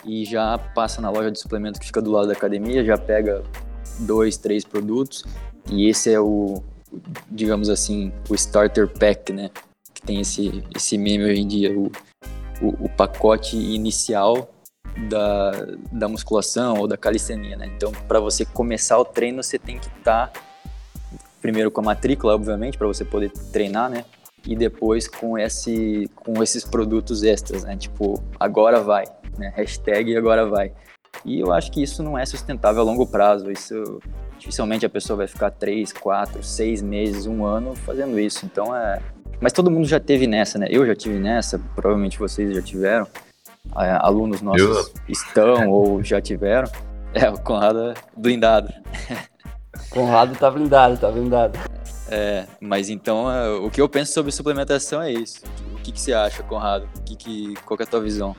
e 0.05 0.25
já 0.25 0.57
passa 0.57 1.01
na 1.01 1.09
loja 1.09 1.29
de 1.29 1.39
suplemento 1.39 1.79
que 1.79 1.85
fica 1.85 2.01
do 2.01 2.09
lado 2.09 2.27
da 2.27 2.33
academia, 2.33 2.83
já 2.83 2.97
pega 2.97 3.43
dois, 3.99 4.37
três 4.37 4.63
produtos 4.63 5.25
e 5.71 5.87
esse 5.89 6.11
é 6.11 6.19
o, 6.19 6.61
digamos 7.29 7.69
assim, 7.69 8.11
o 8.29 8.35
starter 8.35 8.87
pack, 8.87 9.31
né? 9.31 9.49
Que 9.93 10.01
tem 10.01 10.19
esse, 10.21 10.63
esse 10.75 10.97
meme 10.97 11.23
hoje 11.23 11.41
em 11.41 11.47
dia, 11.47 11.77
o, 11.77 11.91
o, 12.61 12.85
o 12.85 12.89
pacote 12.89 13.55
inicial 13.55 14.49
da, 15.09 15.51
da 15.91 16.07
musculação 16.07 16.77
ou 16.79 16.87
da 16.87 16.97
calistenia, 16.97 17.55
né? 17.55 17.71
Então, 17.75 17.91
para 18.07 18.19
você 18.19 18.45
começar 18.45 18.97
o 18.97 19.05
treino, 19.05 19.41
você 19.41 19.57
tem 19.57 19.79
que 19.79 19.87
estar 19.87 20.27
tá, 20.27 20.41
primeiro 21.41 21.71
com 21.71 21.81
a 21.81 21.83
matrícula, 21.83 22.35
obviamente, 22.35 22.77
para 22.77 22.87
você 22.87 23.03
poder 23.03 23.31
treinar, 23.51 23.89
né? 23.89 24.05
E 24.45 24.55
depois 24.55 25.07
com, 25.07 25.37
esse, 25.37 26.09
com 26.15 26.43
esses 26.43 26.65
produtos 26.65 27.23
extras, 27.23 27.63
né? 27.63 27.77
Tipo, 27.77 28.21
agora 28.39 28.81
vai, 28.81 29.05
né? 29.37 29.53
Hashtag 29.55 30.15
agora 30.15 30.45
vai. 30.45 30.73
E 31.25 31.39
eu 31.39 31.51
acho 31.51 31.71
que 31.71 31.81
isso 31.81 32.03
não 32.03 32.17
é 32.17 32.25
sustentável 32.25 32.81
a 32.81 32.85
longo 32.85 33.05
prazo. 33.05 33.51
Isso 33.51 33.99
dificilmente 34.37 34.85
a 34.85 34.89
pessoa 34.89 35.17
vai 35.17 35.27
ficar 35.27 35.51
três, 35.51 35.91
quatro, 35.93 36.43
seis 36.43 36.81
meses, 36.81 37.25
um 37.25 37.45
ano 37.45 37.75
fazendo 37.75 38.19
isso. 38.19 38.45
Então 38.45 38.75
é 38.75 38.99
mas 39.43 39.51
todo 39.51 39.69
mundo 39.69 39.85
já 39.85 39.99
teve 39.99 40.25
nessa, 40.25 40.57
né? 40.57 40.67
Eu 40.69 40.87
já 40.87 40.95
tive 40.95 41.19
nessa, 41.19 41.59
provavelmente 41.75 42.17
vocês 42.17 42.55
já 42.55 42.61
tiveram. 42.61 43.05
É, 43.77 43.91
alunos 43.99 44.41
nossos 44.41 44.61
Eu... 44.61 44.93
estão 45.09 45.67
ou 45.71 46.01
já 46.01 46.21
tiveram. 46.21 46.71
É, 47.13 47.29
o 47.29 47.37
Conrado 47.37 47.91
é 47.91 47.93
blindado. 48.15 48.73
Conrado 49.91 50.33
tá 50.37 50.49
blindado, 50.49 50.97
tá 50.97 51.11
blindado. 51.11 51.59
É, 52.07 52.45
mas 52.61 52.89
então 52.89 53.29
é, 53.29 53.49
o 53.49 53.69
que 53.69 53.81
eu 53.81 53.89
penso 53.89 54.13
sobre 54.13 54.31
suplementação 54.31 55.01
é 55.01 55.11
isso. 55.11 55.41
O 55.73 55.81
que, 55.81 55.91
que 55.91 55.99
você 55.99 56.13
acha, 56.13 56.41
Conrado? 56.43 56.87
O 56.97 57.01
que 57.01 57.15
que, 57.17 57.53
qual 57.65 57.75
que 57.77 57.83
é 57.83 57.85
a 57.85 57.89
tua 57.89 57.99
visão? 57.99 58.33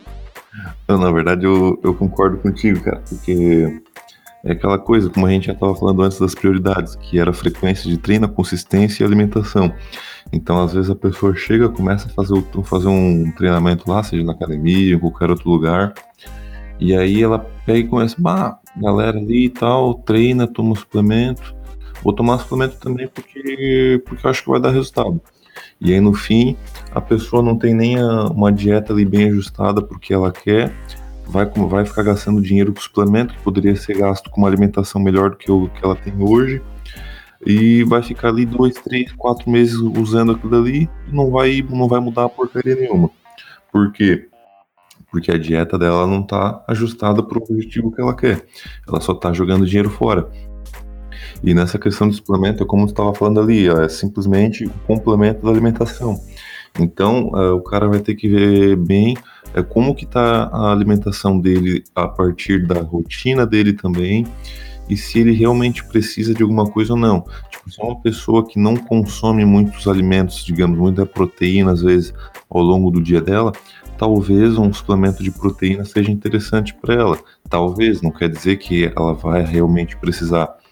Na 0.89 1.11
verdade 1.11 1.45
eu, 1.45 1.81
eu 1.83 1.95
concordo 1.95 2.39
contigo, 2.39 2.81
cara, 2.81 3.03
porque 3.09 3.81
é 4.45 4.53
aquela 4.53 4.79
coisa, 4.79 5.09
como 5.09 5.27
a 5.27 5.31
gente 5.31 5.47
já 5.47 5.53
estava 5.53 5.75
falando 5.75 6.03
antes 6.03 6.19
das 6.19 6.35
prioridades, 6.35 6.95
que 6.97 7.19
era 7.19 7.33
frequência 7.33 7.91
de 7.91 7.97
treino, 7.97 8.29
consistência 8.29 9.03
e 9.03 9.07
alimentação. 9.07 9.73
Então, 10.33 10.63
às 10.63 10.73
vezes 10.73 10.91
a 10.91 10.95
pessoa 10.95 11.35
chega, 11.35 11.69
começa 11.69 12.09
a 12.09 12.11
fazer, 12.11 12.43
fazer 12.65 12.89
um 12.89 13.33
treinamento 13.33 13.91
lá, 13.91 14.03
seja 14.03 14.23
na 14.23 14.33
academia, 14.33 14.95
em 14.95 14.99
qualquer 14.99 15.31
outro 15.31 15.49
lugar, 15.49 15.95
e 16.79 16.95
aí 16.95 17.23
ela 17.23 17.39
pega 17.65 17.79
e 17.79 17.89
começa, 17.89 18.17
bah, 18.19 18.59
galera 18.77 19.17
ali 19.17 19.47
e 19.47 19.51
tal, 19.51 19.95
treina, 19.95 20.47
toma 20.47 20.75
suplemento. 20.75 21.55
Vou 22.03 22.13
tomar 22.13 22.39
suplemento 22.39 22.77
também 22.77 23.09
porque, 23.09 24.03
porque 24.05 24.27
eu 24.27 24.31
acho 24.31 24.43
que 24.43 24.51
vai 24.51 24.61
dar 24.61 24.71
resultado. 24.71 25.21
E 25.81 25.93
aí 25.93 26.01
no 26.01 26.15
fim, 26.15 26.57
a 26.93 27.01
pessoa 27.01 27.43
não 27.43 27.57
tem 27.57 27.75
nem 27.75 27.99
a, 27.99 28.25
uma 28.27 28.53
dieta 28.53 28.93
ali 28.93 29.05
bem 29.05 29.29
ajustada 29.29 29.83
porque 29.83 30.13
ela 30.13 30.33
quer, 30.33 30.73
vai, 31.27 31.47
vai 31.47 31.85
ficar 31.85 32.03
gastando 32.03 32.41
dinheiro 32.41 32.73
com 32.73 32.81
suplemento 32.81 33.35
que 33.35 33.43
poderia 33.43 33.77
ser 33.77 33.99
gasto 33.99 34.31
com 34.31 34.41
uma 34.41 34.49
alimentação 34.49 35.01
melhor 35.01 35.31
do 35.31 35.37
que 35.37 35.51
o 35.51 35.69
que 35.69 35.85
ela 35.85 35.97
tem 35.97 36.15
hoje. 36.19 36.63
E 37.47 37.85
vai 37.85 38.03
ficar 38.03 38.29
ali 38.29 38.47
dois, 38.47 38.75
três, 38.75 39.13
quatro 39.13 39.51
meses 39.51 39.75
usando 39.75 40.33
aquilo 40.33 40.57
ali 40.57 40.89
e 41.07 41.15
não 41.15 41.31
vai, 41.31 41.63
não 41.69 41.87
vai 41.89 42.01
mudar 42.01 42.25
a 42.25 42.29
porcaria 42.29 42.75
nenhuma. 42.75 43.11
Por 43.71 43.93
quê? 43.93 44.29
porque 45.15 45.31
a 45.31 45.39
dieta 45.39 45.79
dela 45.79 46.09
não 46.09 46.23
está 46.23 46.65
ajustada 46.67 47.23
para 47.23 47.39
o 47.39 47.43
objetivo 47.45 47.93
que 47.93 48.01
ela 48.01 48.17
quer. 48.17 48.45
Ela 48.89 49.01
só 49.01 49.13
está 49.13 49.33
jogando 49.33 49.65
dinheiro 49.65 49.89
fora. 49.89 50.29
E 51.45 51.53
nessa 51.53 51.79
questão 51.79 52.09
de 52.09 52.17
suplemento, 52.17 52.63
é 52.63 52.67
como 52.67 52.89
você 52.89 52.93
estava 52.93 53.13
falando 53.13 53.39
ali, 53.39 53.69
é 53.69 53.87
simplesmente 53.87 54.65
o 54.65 54.71
complemento 54.87 55.45
da 55.45 55.51
alimentação. 55.51 56.19
Então, 56.81 57.29
uh, 57.35 57.55
o 57.55 57.63
cara 57.63 57.87
vai 57.87 58.01
ter 58.01 58.15
que 58.15 58.27
ver 58.27 58.77
bem 58.77 59.15
é, 59.53 59.63
como 59.63 59.95
que 59.95 60.05
está 60.05 60.45
a 60.45 60.73
alimentação 60.73 61.39
dele 61.39 61.85
a 61.95 62.09
partir 62.09 62.67
da 62.67 62.81
rotina 62.81 63.47
dele 63.47 63.75
também, 63.75 64.27
e 64.89 64.97
se 64.97 65.21
ele 65.21 65.33
realmente 65.33 65.85
precisa 65.85 66.35
de 66.35 66.43
alguma 66.43 66.67
coisa 66.67 66.95
ou 66.95 66.99
não. 66.99 67.25
Tipo, 67.51 67.71
se 67.71 67.81
é 67.81 67.85
uma 67.85 68.01
pessoa 68.01 68.47
que 68.47 68.59
não 68.59 68.75
consome 68.75 69.45
muitos 69.45 69.87
alimentos, 69.87 70.45
digamos, 70.45 70.79
muita 70.79 71.05
proteína, 71.05 71.73
às 71.73 71.83
vezes, 71.83 72.15
ao 72.51 72.63
longo 72.63 72.91
do 72.91 73.03
dia 73.03 73.21
dela, 73.21 73.53
talvez 73.99 74.57
um 74.57 74.73
suplemento 74.73 75.23
de 75.23 75.31
proteína 75.31 75.85
seja 75.85 76.11
interessante 76.11 76.75
para 76.75 76.95
ela. 76.95 77.19
Talvez, 77.49 78.01
não 78.01 78.11
quer 78.11 78.31
dizer 78.31 78.57
que 78.57 78.91
ela 78.97 79.13
vai 79.13 79.45
realmente 79.45 79.97
precisar. 79.97 80.64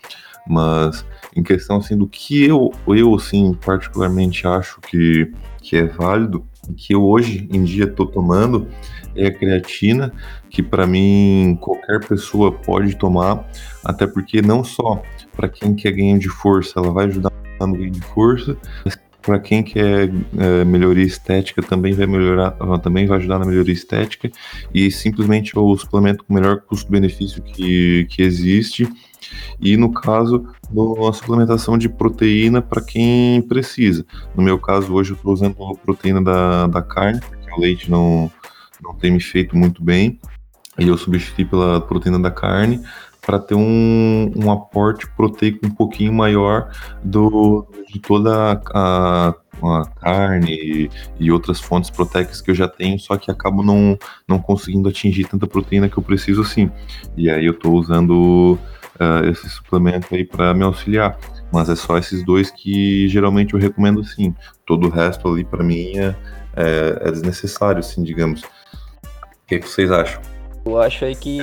Mas 0.46 1.04
em 1.36 1.42
questão 1.42 1.76
assim 1.76 1.96
do 1.96 2.06
que 2.06 2.44
eu, 2.44 2.72
eu 2.88 3.14
assim, 3.14 3.54
particularmente 3.54 4.46
acho 4.46 4.80
que, 4.80 5.32
que 5.62 5.76
é 5.76 5.86
válido, 5.86 6.44
que 6.76 6.94
eu 6.94 7.04
hoje 7.04 7.48
em 7.52 7.64
dia 7.64 7.84
estou 7.84 8.06
tomando 8.06 8.68
é 9.14 9.26
a 9.26 9.34
creatina, 9.34 10.12
que 10.48 10.62
para 10.62 10.86
mim 10.86 11.58
qualquer 11.60 12.06
pessoa 12.06 12.50
pode 12.50 12.96
tomar, 12.96 13.46
até 13.84 14.06
porque 14.06 14.40
não 14.40 14.64
só 14.64 15.02
para 15.36 15.48
quem 15.48 15.74
quer 15.74 15.92
ganho 15.92 16.18
de 16.18 16.28
força, 16.28 16.78
ela 16.78 16.90
vai 16.90 17.06
ajudar 17.06 17.30
no 17.60 17.74
ganho 17.74 17.90
de 17.90 18.00
força, 18.00 18.56
mas 18.84 18.98
para 19.22 19.38
quem 19.38 19.62
quer 19.62 20.10
é, 20.36 20.64
melhoria 20.64 21.04
estética 21.04 21.62
também 21.62 21.94
vai 21.94 22.06
melhorar, 22.06 22.50
também 22.82 23.06
vai 23.06 23.18
ajudar 23.18 23.38
na 23.38 23.44
melhoria 23.44 23.72
estética 23.72 24.30
e 24.74 24.90
simplesmente 24.90 25.56
é 25.56 25.60
o 25.60 25.76
suplemento 25.76 26.24
com 26.24 26.32
o 26.32 26.36
melhor 26.36 26.60
custo-benefício 26.60 27.42
que, 27.42 28.06
que 28.10 28.22
existe. 28.22 28.88
E 29.60 29.76
no 29.76 29.92
caso, 29.92 30.46
a 31.08 31.12
suplementação 31.12 31.78
de 31.78 31.88
proteína 31.88 32.60
para 32.60 32.82
quem 32.82 33.40
precisa. 33.42 34.04
No 34.36 34.42
meu 34.42 34.58
caso, 34.58 34.92
hoje 34.92 35.12
eu 35.12 35.16
estou 35.16 35.32
usando 35.32 35.56
a 35.64 35.74
proteína 35.74 36.20
da, 36.20 36.66
da 36.66 36.82
carne, 36.82 37.20
porque 37.20 37.50
o 37.56 37.60
leite 37.60 37.90
não, 37.90 38.30
não 38.82 38.94
tem 38.94 39.12
me 39.12 39.20
feito 39.20 39.56
muito 39.56 39.82
bem. 39.82 40.18
E 40.78 40.88
eu 40.88 40.98
substituí 40.98 41.44
pela 41.44 41.80
proteína 41.80 42.18
da 42.18 42.30
carne 42.30 42.82
para 43.24 43.38
ter 43.38 43.54
um, 43.54 44.32
um 44.36 44.50
aporte 44.50 45.08
proteico 45.16 45.64
um 45.64 45.70
pouquinho 45.70 46.12
maior 46.12 46.70
do, 47.02 47.66
de 47.88 48.00
toda 48.00 48.60
a, 48.74 49.34
a 49.62 49.86
carne 50.00 50.90
e, 51.18 51.30
outras 51.30 51.60
fontes 51.60 51.88
proteicas 51.88 52.40
que 52.40 52.50
eu 52.50 52.54
já 52.54 52.66
tenho, 52.66 52.98
só 52.98 53.16
que 53.16 53.30
acabo 53.30 53.62
não, 53.62 53.96
não 54.28 54.40
conseguindo 54.40 54.88
atingir 54.88 55.28
tanta 55.28 55.46
proteína 55.46 55.88
que 55.88 55.96
eu 55.96 56.02
preciso 56.02 56.42
assim. 56.42 56.70
E 57.16 57.30
aí 57.30 57.46
eu 57.46 57.52
estou 57.52 57.74
usando 57.74 58.58
uh, 59.00 59.24
esse 59.30 59.48
suplemento 59.48 60.14
aí 60.14 60.24
para 60.24 60.52
me 60.52 60.64
auxiliar. 60.64 61.16
Mas 61.52 61.68
é 61.68 61.76
só 61.76 61.98
esses 61.98 62.24
dois 62.24 62.50
que 62.50 63.06
geralmente 63.08 63.54
eu 63.54 63.60
recomendo 63.60 64.02
sim. 64.02 64.34
Todo 64.66 64.88
o 64.88 64.90
resto 64.90 65.28
ali 65.28 65.44
para 65.44 65.62
mim 65.62 65.96
é, 65.96 66.16
é, 66.56 67.08
é 67.08 67.10
desnecessário, 67.10 67.78
assim, 67.80 68.02
digamos. 68.02 68.42
O 68.42 69.46
que, 69.46 69.58
que 69.58 69.68
vocês 69.68 69.90
acham? 69.90 70.20
Eu 70.64 70.80
acho 70.80 71.04
aí 71.04 71.14
que 71.14 71.38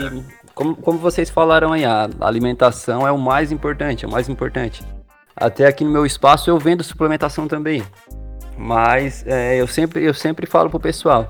como, 0.60 0.76
como 0.76 1.00
vocês 1.00 1.30
falaram 1.30 1.72
aí, 1.72 1.86
a 1.86 2.10
alimentação 2.20 3.08
é 3.08 3.12
o 3.14 3.18
mais 3.18 3.50
importante, 3.50 4.04
é 4.04 4.08
o 4.08 4.12
mais 4.12 4.28
importante. 4.28 4.84
Até 5.34 5.66
aqui 5.66 5.86
no 5.86 5.90
meu 5.90 6.06
espaço 6.06 6.50
eu 6.50 6.60
vendo 6.60 6.84
suplementação 6.84 7.48
também. 7.48 7.82
Mas 8.58 9.26
é, 9.26 9.56
eu, 9.56 9.66
sempre, 9.68 10.04
eu 10.04 10.14
sempre 10.14 10.46
falo 10.46 10.70
pro 10.70 10.78
pessoal. 10.78 11.30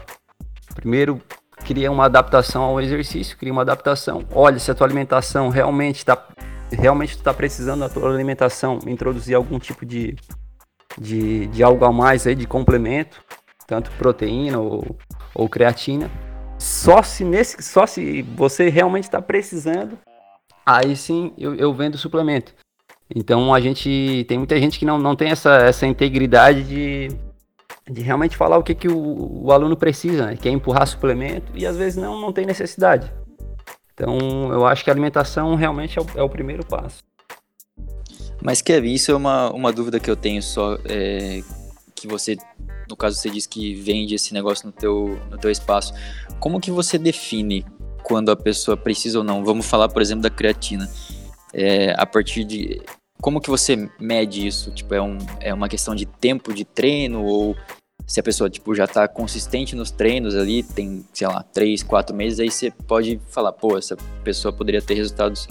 Primeiro, 0.74 1.22
cria 1.63 1.92
uma 1.92 2.06
adaptação 2.06 2.63
ao 2.63 2.82
exercício, 2.82 3.38
cria 3.38 3.52
uma 3.52 3.62
adaptação. 3.62 4.26
Olha, 4.34 4.58
se 4.58 4.72
a 4.72 4.74
tua 4.74 4.88
alimentação 4.88 5.50
realmente 5.50 5.98
está 5.98 6.18
realmente 6.72 7.15
está 7.15 7.32
precisando 7.32 7.82
da 7.82 7.89
tua 7.89 8.12
alimentação, 8.12 8.80
introduzir 8.88 9.36
algum 9.36 9.60
tipo 9.60 9.86
de, 9.86 10.15
de, 11.00 11.46
de 11.48 11.63
algo 11.63 11.86
a 11.86 11.92
mais 11.92 12.26
aí, 12.26 12.34
de 12.34 12.48
complemento, 12.48 13.24
tanto 13.68 13.92
proteína 13.92 14.60
ou, 14.60 14.98
ou 15.36 15.48
creatina, 15.48 16.10
só 16.60 17.02
se 17.02 17.24
nesse, 17.24 17.63
só 17.63 17.88
se 17.88 18.22
você 18.22 18.69
realmente 18.69 19.06
está 19.06 19.22
precisando, 19.22 19.98
aí 20.65 20.95
sim 20.95 21.34
eu, 21.38 21.56
eu 21.56 21.74
vendo 21.74 21.98
suplemento. 21.98 22.54
Então 23.15 23.54
a 23.54 23.60
gente 23.62 24.26
tem 24.28 24.38
muita 24.38 24.60
gente 24.60 24.78
que 24.78 24.86
não, 24.86 25.00
não 25.00 25.15
tem 25.15 25.32
essa, 25.32 25.56
essa 25.56 25.88
integridade 25.88 26.63
de, 26.63 27.08
de 27.89 28.02
realmente 28.02 28.38
falar 28.38 28.58
o 28.58 28.63
que, 28.63 28.76
que 28.76 28.89
o, 28.89 29.45
o 29.45 29.52
aluno 29.52 29.76
precisa, 29.76 30.28
né? 30.28 30.38
quer 30.38 30.50
empurrar 30.50 30.86
suplemento 30.86 31.52
e 31.56 31.65
às 31.65 31.78
vezes 31.78 31.95
não, 31.95 32.19
não 32.19 32.34
tem 32.34 32.45
necessidade. 32.45 33.12
Então 33.93 34.52
eu 34.52 34.65
acho 34.65 34.84
que 34.84 34.89
a 34.89 34.93
alimentação 34.93 35.56
realmente 35.56 35.98
é 35.98 36.02
o, 36.02 36.06
é 36.15 36.22
o 36.22 36.30
primeiro 36.30 36.65
passo. 36.65 37.00
Mas 38.41 38.62
Kevin, 38.62 38.93
isso 38.93 39.12
é 39.12 39.15
uma, 39.15 39.50
uma 39.52 39.72
dúvida 39.72 40.00
que 40.00 40.10
eu 40.10 40.15
tenho 40.15 40.41
só, 40.41 40.78
é, 40.86 41.41
que 41.95 42.08
você, 42.08 42.38
no 42.89 42.95
caso 42.95 43.17
você 43.17 43.30
diz 43.30 43.45
que 43.45 43.75
vende 43.75 44.15
esse 44.15 44.34
negócio 44.34 44.65
no 44.65 44.71
teu, 44.71 45.19
no 45.30 45.38
teu 45.38 45.52
espaço. 45.52 45.93
Como 46.39 46.60
que 46.60 46.71
você 46.71 46.97
define 46.97 47.65
quando 48.04 48.32
a 48.32 48.36
pessoa 48.36 48.75
precisa 48.75 49.19
ou 49.19 49.23
não? 49.23 49.45
Vamos 49.45 49.65
falar, 49.65 49.89
por 49.89 50.02
exemplo, 50.02 50.23
da 50.23 50.30
creatina. 50.30 50.89
É, 51.54 51.93
a 51.97 52.06
partir 52.06 52.43
de 52.43 52.82
como 53.21 53.41
que 53.41 53.49
você 53.49 53.89
mede 53.99 54.47
isso? 54.47 54.71
Tipo, 54.71 54.95
é, 54.95 55.02
um, 55.02 55.17
é 55.39 55.54
uma 55.54 55.67
questão 55.67 55.93
de 55.93 56.06
tempo 56.06 56.54
de 56.54 56.63
treino 56.63 57.23
ou 57.23 57.56
se 58.08 58.19
a 58.19 58.23
pessoa 58.23 58.49
tipo 58.49 58.73
já 58.73 58.86
está 58.86 59.08
consistente 59.08 59.75
nos 59.75 59.91
treinos 59.91 60.36
ali, 60.36 60.63
tem, 60.63 61.06
sei 61.13 61.28
lá, 61.28 61.43
três, 61.43 61.84
quatro 61.84 62.15
meses, 62.15 62.39
aí 62.39 62.49
você 62.49 62.71
pode 62.71 63.21
falar, 63.30 63.52
pô, 63.52 63.78
essa 63.78 63.95
pessoa 64.23 64.52
poderia 64.52 64.82
ter 64.82 64.95
resultados 64.95 65.47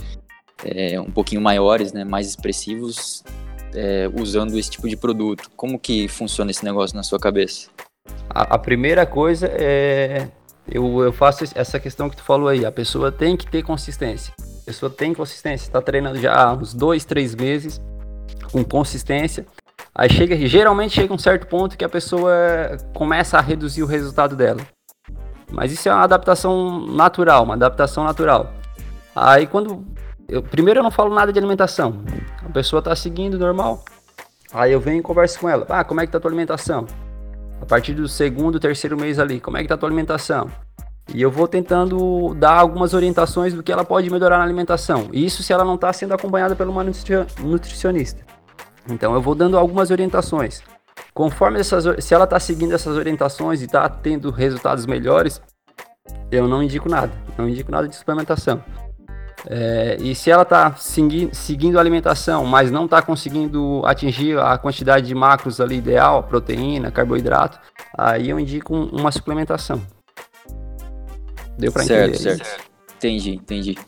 é, 0.65 1.01
um 1.01 1.11
pouquinho 1.11 1.41
maiores, 1.41 1.93
né, 1.93 2.03
mais 2.05 2.27
expressivos, 2.27 3.23
é, 3.75 4.11
usando 4.15 4.59
esse 4.59 4.71
tipo 4.71 4.89
de 4.89 4.97
produto. 4.97 5.51
Como 5.57 5.79
que 5.79 6.09
funciona 6.09 6.51
esse 6.51 6.65
negócio 6.65 6.97
na 6.97 7.03
sua 7.03 7.19
cabeça? 7.19 7.69
A, 8.31 8.55
a 8.55 8.59
primeira 8.59 9.05
coisa 9.05 9.47
é 9.47 10.29
eu, 10.71 11.03
eu 11.03 11.13
faço 11.13 11.45
essa 11.55 11.81
questão 11.81 12.11
que 12.11 12.17
tu 12.17 12.23
falou 12.23 12.49
aí. 12.49 12.65
A 12.65 12.73
pessoa 12.73 13.11
tem 13.11 13.37
que 13.37 13.47
ter 13.47 13.63
consistência. 13.63 14.35
A 14.39 14.65
pessoa 14.67 14.91
tem 14.91 15.15
consistência. 15.15 15.67
Está 15.67 15.81
treinando 15.81 16.21
já 16.21 16.35
há 16.35 16.53
uns 16.53 16.75
dois, 16.75 17.05
três 17.05 17.35
meses 17.35 17.81
com 18.53 18.63
consistência. 18.63 19.47
Aí 19.95 20.11
chega, 20.11 20.37
geralmente 20.47 20.95
chega 20.95 21.13
um 21.13 21.19
certo 21.19 21.47
ponto 21.47 21.77
que 21.77 21.85
a 21.85 21.89
pessoa 21.89 22.33
começa 22.95 23.39
a 23.39 23.41
reduzir 23.41 23.83
o 23.83 23.87
resultado 23.87 24.37
dela. 24.37 24.61
Mas 25.51 25.73
isso 25.73 25.89
é 25.89 25.93
uma 25.93 26.05
adaptação 26.05 26.87
natural, 26.87 27.45
uma 27.45 27.55
adaptação 27.55 28.05
natural. 28.05 28.53
Aí 29.17 29.47
quando 29.47 29.87
eu, 30.29 30.43
primeiro 30.43 30.81
eu 30.81 30.85
não 30.85 30.91
falo 30.91 31.15
nada 31.15 31.33
de 31.33 31.39
alimentação. 31.39 32.05
A 32.45 32.51
pessoa 32.51 32.79
está 32.81 32.95
seguindo 32.95 33.39
normal. 33.39 33.85
Aí 34.53 34.73
eu 34.73 34.81
venho 34.81 35.01
e 35.01 35.03
converso 35.03 35.41
com 35.41 35.49
ela. 35.49 35.67
Ah, 35.69 35.85
como 35.85 36.01
é 36.01 36.07
que 36.07 36.13
tá 36.13 36.19
a 36.19 36.21
tua 36.21 36.31
alimentação? 36.31 36.87
a 37.61 37.67
partir 37.67 37.95
do 37.95 38.09
segundo, 38.09 38.61
terceiro 38.61 38.97
mês 38.97 39.19
ali, 39.19 39.41
como 39.41 39.57
é 39.57 39.63
que 39.63 39.69
tá 39.69 39.75
a 39.75 39.79
tua 39.79 39.89
alimentação? 39.89 40.51
E 41.13 41.23
eu 41.23 41.31
vou 41.31 41.49
tentando 41.49 42.35
dar 42.35 42.53
algumas 42.53 42.93
orientações 42.93 43.55
do 43.55 43.63
que 43.63 43.73
ela 43.73 43.85
pode 43.85 44.11
melhorar 44.11 44.39
na 44.39 44.45
alimentação. 44.45 45.09
Isso 45.13 45.43
se 45.43 45.53
ela 45.53 45.65
não 45.65 45.75
está 45.75 45.93
sendo 45.93 46.13
acompanhada 46.13 46.55
por 46.55 46.69
uma 46.69 46.85
nutricionista. 46.85 48.25
Então 48.89 49.15
eu 49.15 49.21
vou 49.21 49.35
dando 49.35 49.57
algumas 49.57 49.91
orientações. 49.91 50.63
conforme 51.15 51.59
essas, 51.59 52.05
se 52.05 52.15
ela 52.15 52.25
está 52.25 52.39
seguindo 52.39 52.75
essas 52.75 52.97
orientações 52.97 53.63
e 53.63 53.65
está 53.65 53.89
tendo 53.89 54.31
resultados 54.31 54.87
melhores, 54.87 55.41
eu 56.31 56.47
não 56.47 56.63
indico 56.63 56.89
nada, 56.89 57.13
não 57.37 57.49
indico 57.49 57.73
nada 57.73 57.89
de 57.89 57.97
suplementação. 57.97 58.63
É, 59.51 59.97
e 59.99 60.15
se 60.15 60.31
ela 60.31 60.43
está 60.43 60.75
segui 60.75 61.31
seguindo 61.33 61.79
a 61.79 61.81
alimentação, 61.81 62.45
mas 62.45 62.71
não 62.71 62.85
está 62.85 63.01
conseguindo 63.01 63.81
atingir 63.87 64.39
a 64.39 64.59
quantidade 64.59 65.07
de 65.07 65.15
macros 65.15 65.59
ali 65.59 65.79
ideal, 65.79 66.23
proteína, 66.23 66.91
carboidrato, 66.91 67.59
aí 67.97 68.29
eu 68.29 68.39
indico 68.39 68.77
um, 68.77 68.89
uma 68.89 69.11
suplementação. 69.11 69.81
Deu 71.57 71.73
para 71.73 71.83
entender? 71.83 72.15
Certo, 72.17 72.45
certo. 72.45 72.69
Entendi, 72.97 73.35
entendi. 73.37 73.79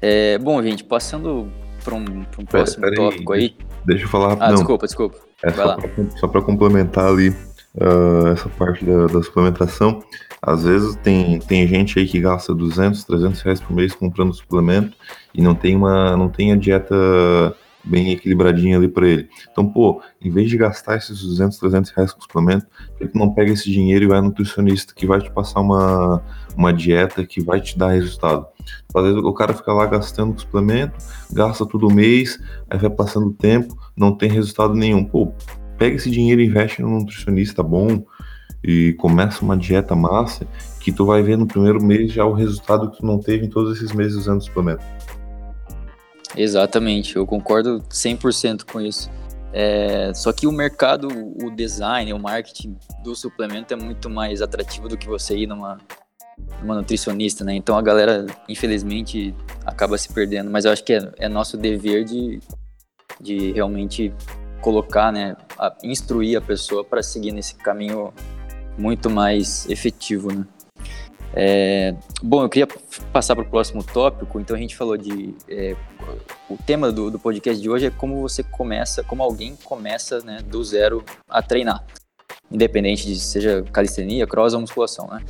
É, 0.00 0.38
bom, 0.38 0.62
gente, 0.62 0.84
passando 0.84 1.52
para 1.84 1.94
um, 1.94 2.24
um, 2.38 2.44
próximo 2.46 2.80
pera, 2.80 2.94
pera 2.94 3.10
tópico 3.10 3.32
aí, 3.34 3.42
aí. 3.42 3.56
Deixa 3.84 4.04
eu 4.04 4.08
falar. 4.08 4.38
Ah, 4.40 4.48
não, 4.48 4.54
desculpa, 4.54 4.86
desculpa. 4.86 5.18
É 5.42 6.18
só 6.18 6.28
para 6.28 6.40
complementar 6.40 7.06
ali 7.06 7.30
uh, 7.30 8.28
essa 8.32 8.48
parte 8.48 8.84
da, 8.84 9.06
da, 9.06 9.22
suplementação. 9.22 10.02
Às 10.42 10.64
vezes 10.64 10.96
tem, 10.96 11.38
tem 11.38 11.66
gente 11.66 11.98
aí 11.98 12.06
que 12.06 12.20
gasta 12.20 12.54
200, 12.54 13.04
300 13.04 13.40
reais 13.42 13.60
por 13.60 13.74
mês 13.74 13.94
comprando 13.94 14.32
suplemento 14.32 14.96
e 15.34 15.42
não 15.42 15.54
tem, 15.54 15.76
uma, 15.76 16.16
não 16.16 16.28
tem 16.28 16.52
a 16.52 16.56
dieta 16.56 16.94
bem 17.84 18.12
equilibradinha 18.12 18.76
ali 18.76 18.88
para 18.88 19.08
ele. 19.08 19.28
Então, 19.50 19.66
pô, 19.66 20.02
em 20.20 20.30
vez 20.30 20.48
de 20.48 20.56
gastar 20.56 20.96
esses 20.96 21.22
200, 21.22 21.58
300 21.58 21.90
reais 21.90 22.12
com 22.12 22.20
suplemento, 22.20 22.66
que 22.98 23.08
não 23.14 23.32
pega 23.32 23.52
esse 23.52 23.70
dinheiro 23.70 24.04
e 24.04 24.08
vai 24.08 24.20
nutricionista 24.20 24.94
que 24.94 25.06
vai 25.06 25.20
te 25.20 25.30
passar 25.30 25.60
uma, 25.60 26.22
uma 26.56 26.72
dieta 26.72 27.24
que 27.24 27.42
vai 27.42 27.60
te 27.60 27.78
dar 27.78 27.92
resultado? 27.92 28.46
Às 28.94 29.02
vezes 29.02 29.18
o 29.18 29.32
cara 29.32 29.54
fica 29.54 29.72
lá 29.72 29.86
gastando 29.86 30.38
suplemento, 30.38 30.94
gasta 31.32 31.66
todo 31.66 31.90
mês, 31.90 32.38
aí 32.68 32.78
vai 32.78 32.90
passando 32.90 33.28
o 33.28 33.32
tempo, 33.32 33.76
não 33.96 34.16
tem 34.16 34.30
resultado 34.30 34.74
nenhum. 34.74 35.04
Pô, 35.04 35.32
pega 35.78 35.96
esse 35.96 36.10
dinheiro 36.10 36.40
e 36.40 36.46
investe 36.46 36.82
num 36.82 36.98
nutricionista 36.98 37.62
bom 37.62 38.04
e 38.62 38.92
começa 38.94 39.44
uma 39.44 39.56
dieta 39.56 39.94
massa 39.94 40.46
que 40.80 40.92
tu 40.92 41.06
vai 41.06 41.22
ver 41.22 41.36
no 41.36 41.46
primeiro 41.46 41.82
mês 41.82 42.12
já 42.12 42.24
o 42.24 42.32
resultado 42.32 42.90
que 42.90 42.98
tu 42.98 43.06
não 43.06 43.18
teve 43.18 43.46
em 43.46 43.50
todos 43.50 43.76
esses 43.76 43.92
meses 43.92 44.16
usando 44.16 44.42
suplemento. 44.42 44.84
Exatamente, 46.36 47.16
eu 47.16 47.26
concordo 47.26 47.82
100% 47.90 48.64
com 48.70 48.80
isso. 48.80 49.10
É, 49.52 50.12
só 50.14 50.32
que 50.32 50.46
o 50.46 50.52
mercado, 50.52 51.08
o 51.42 51.50
design, 51.50 52.12
o 52.12 52.18
marketing 52.18 52.76
do 53.02 53.16
suplemento 53.16 53.74
é 53.74 53.76
muito 53.76 54.08
mais 54.08 54.40
atrativo 54.40 54.88
do 54.88 54.96
que 54.96 55.08
você 55.08 55.36
ir 55.36 55.46
numa, 55.46 55.78
numa 56.62 56.76
nutricionista, 56.76 57.44
né? 57.44 57.54
Então 57.54 57.76
a 57.76 57.82
galera, 57.82 58.26
infelizmente, 58.48 59.34
acaba 59.66 59.98
se 59.98 60.12
perdendo. 60.12 60.50
Mas 60.50 60.64
eu 60.64 60.72
acho 60.72 60.84
que 60.84 60.92
é, 60.92 61.12
é 61.18 61.28
nosso 61.28 61.56
dever 61.56 62.04
de, 62.04 62.38
de 63.20 63.50
realmente 63.50 64.14
colocar, 64.60 65.12
né? 65.12 65.36
A, 65.58 65.74
instruir 65.82 66.38
a 66.38 66.40
pessoa 66.40 66.84
para 66.84 67.02
seguir 67.02 67.32
nesse 67.32 67.56
caminho 67.56 68.12
muito 68.78 69.10
mais 69.10 69.68
efetivo, 69.68 70.32
né? 70.32 70.46
É, 71.32 71.94
bom, 72.22 72.42
eu 72.42 72.48
queria 72.48 72.66
passar 73.12 73.36
para 73.36 73.44
o 73.44 73.48
próximo 73.48 73.84
tópico. 73.84 74.40
Então 74.40 74.56
a 74.56 74.58
gente 74.58 74.76
falou 74.76 74.96
de 74.96 75.34
é, 75.48 75.76
o 76.48 76.56
tema 76.56 76.90
do, 76.90 77.10
do, 77.10 77.18
podcast 77.18 77.60
de 77.60 77.70
hoje 77.70 77.86
é 77.86 77.90
como 77.90 78.20
você 78.20 78.42
começa, 78.42 79.04
como 79.04 79.22
alguém 79.22 79.56
começa 79.62 80.20
né, 80.20 80.40
do 80.42 80.62
zero 80.64 81.04
a 81.28 81.40
treinar, 81.40 81.84
independente 82.50 83.06
de 83.06 83.18
seja 83.18 83.62
calistenia, 83.72 84.26
cross 84.26 84.54
ou 84.54 84.60
musculação, 84.60 85.06
né? 85.06 85.22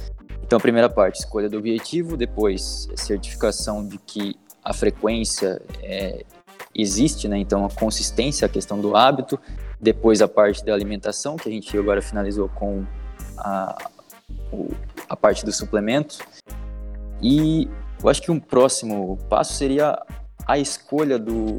Então 0.43 0.57
a 0.57 0.61
primeira 0.61 0.89
parte, 0.89 1.21
escolha 1.21 1.49
do 1.49 1.59
objetivo, 1.59 2.17
depois 2.17 2.89
certificação 2.97 3.87
de 3.87 3.99
que 3.99 4.35
a 4.65 4.73
frequência 4.73 5.61
é, 5.83 6.25
existe, 6.75 7.29
né? 7.29 7.39
Então 7.39 7.65
a 7.65 7.71
consistência, 7.71 8.47
a 8.47 8.49
questão 8.49 8.81
do 8.81 8.97
hábito, 8.97 9.39
depois 9.79 10.23
a 10.23 10.29
parte 10.29 10.65
da 10.65 10.73
alimentação 10.73 11.37
que 11.37 11.49
a 11.49 11.53
gente 11.53 11.77
agora 11.77 12.01
finalizou 12.01 12.49
com 12.49 12.85
a, 13.41 13.91
a 15.09 15.17
parte 15.17 15.45
dos 15.45 15.57
suplementos. 15.57 16.21
E 17.23 17.69
eu 18.03 18.09
acho 18.09 18.23
que 18.23 18.31
um 18.31 18.41
próximo 18.41 19.19
passo 19.29 19.55
seria 19.55 20.01
a 20.47 20.59
escolha 20.59 21.19
do, 21.19 21.59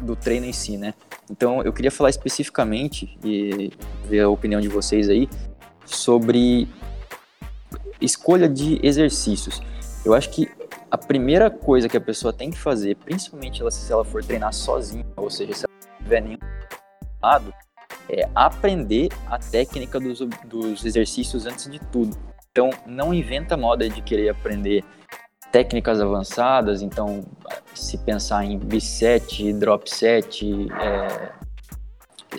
do 0.00 0.14
treino 0.14 0.46
em 0.46 0.52
si, 0.52 0.76
né? 0.76 0.94
Então 1.30 1.62
eu 1.62 1.72
queria 1.72 1.90
falar 1.90 2.10
especificamente 2.10 3.18
e 3.24 3.72
ver 4.04 4.20
a 4.20 4.28
opinião 4.28 4.60
de 4.60 4.68
vocês 4.68 5.08
aí 5.08 5.28
sobre 5.84 6.68
escolha 8.00 8.48
de 8.48 8.78
exercícios. 8.82 9.62
Eu 10.04 10.14
acho 10.14 10.30
que 10.30 10.48
a 10.90 10.98
primeira 10.98 11.50
coisa 11.50 11.88
que 11.88 11.96
a 11.96 12.00
pessoa 12.00 12.32
tem 12.32 12.50
que 12.50 12.58
fazer, 12.58 12.96
principalmente 12.96 13.62
ela, 13.62 13.70
se 13.70 13.90
ela 13.90 14.04
for 14.04 14.22
treinar 14.22 14.52
sozinha, 14.52 15.06
ou 15.16 15.30
seja, 15.30 15.54
se 15.54 15.64
ela 15.64 15.74
não 15.90 16.04
tiver 16.04 16.20
nenhum 16.20 16.38
lado, 17.22 17.54
é 18.08 18.28
aprender 18.34 19.08
a 19.26 19.38
técnica 19.38 19.98
dos, 19.98 20.20
dos 20.44 20.84
exercícios 20.84 21.46
antes 21.46 21.70
de 21.70 21.78
tudo. 21.78 22.16
Então, 22.50 22.70
não 22.86 23.14
inventa 23.14 23.56
moda 23.56 23.88
de 23.88 24.02
querer 24.02 24.28
aprender 24.28 24.84
técnicas 25.50 26.00
avançadas. 26.00 26.82
Então, 26.82 27.24
se 27.74 27.98
pensar 27.98 28.44
em 28.44 28.58
B7, 28.58 29.56
drop 29.58 29.88
set, 29.88 30.44
é, 30.80 31.32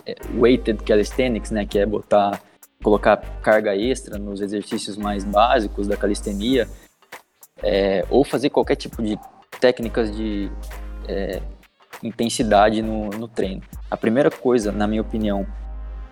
é, 0.05 0.15
weighted 0.35 0.83
calisthenics, 0.83 1.51
né, 1.51 1.65
que 1.65 1.79
é 1.79 1.85
botar, 1.85 2.41
colocar 2.83 3.17
carga 3.41 3.75
extra 3.75 4.17
nos 4.17 4.41
exercícios 4.41 4.97
mais 4.97 5.23
básicos 5.23 5.87
da 5.87 5.95
calistenia, 5.95 6.67
é, 7.61 8.05
ou 8.09 8.23
fazer 8.23 8.49
qualquer 8.49 8.75
tipo 8.75 9.01
de 9.01 9.17
técnicas 9.59 10.15
de 10.15 10.51
é, 11.07 11.41
intensidade 12.03 12.81
no, 12.81 13.09
no 13.09 13.27
treino. 13.27 13.61
A 13.89 13.97
primeira 13.97 14.29
coisa, 14.29 14.71
na 14.71 14.87
minha 14.87 15.01
opinião, 15.01 15.45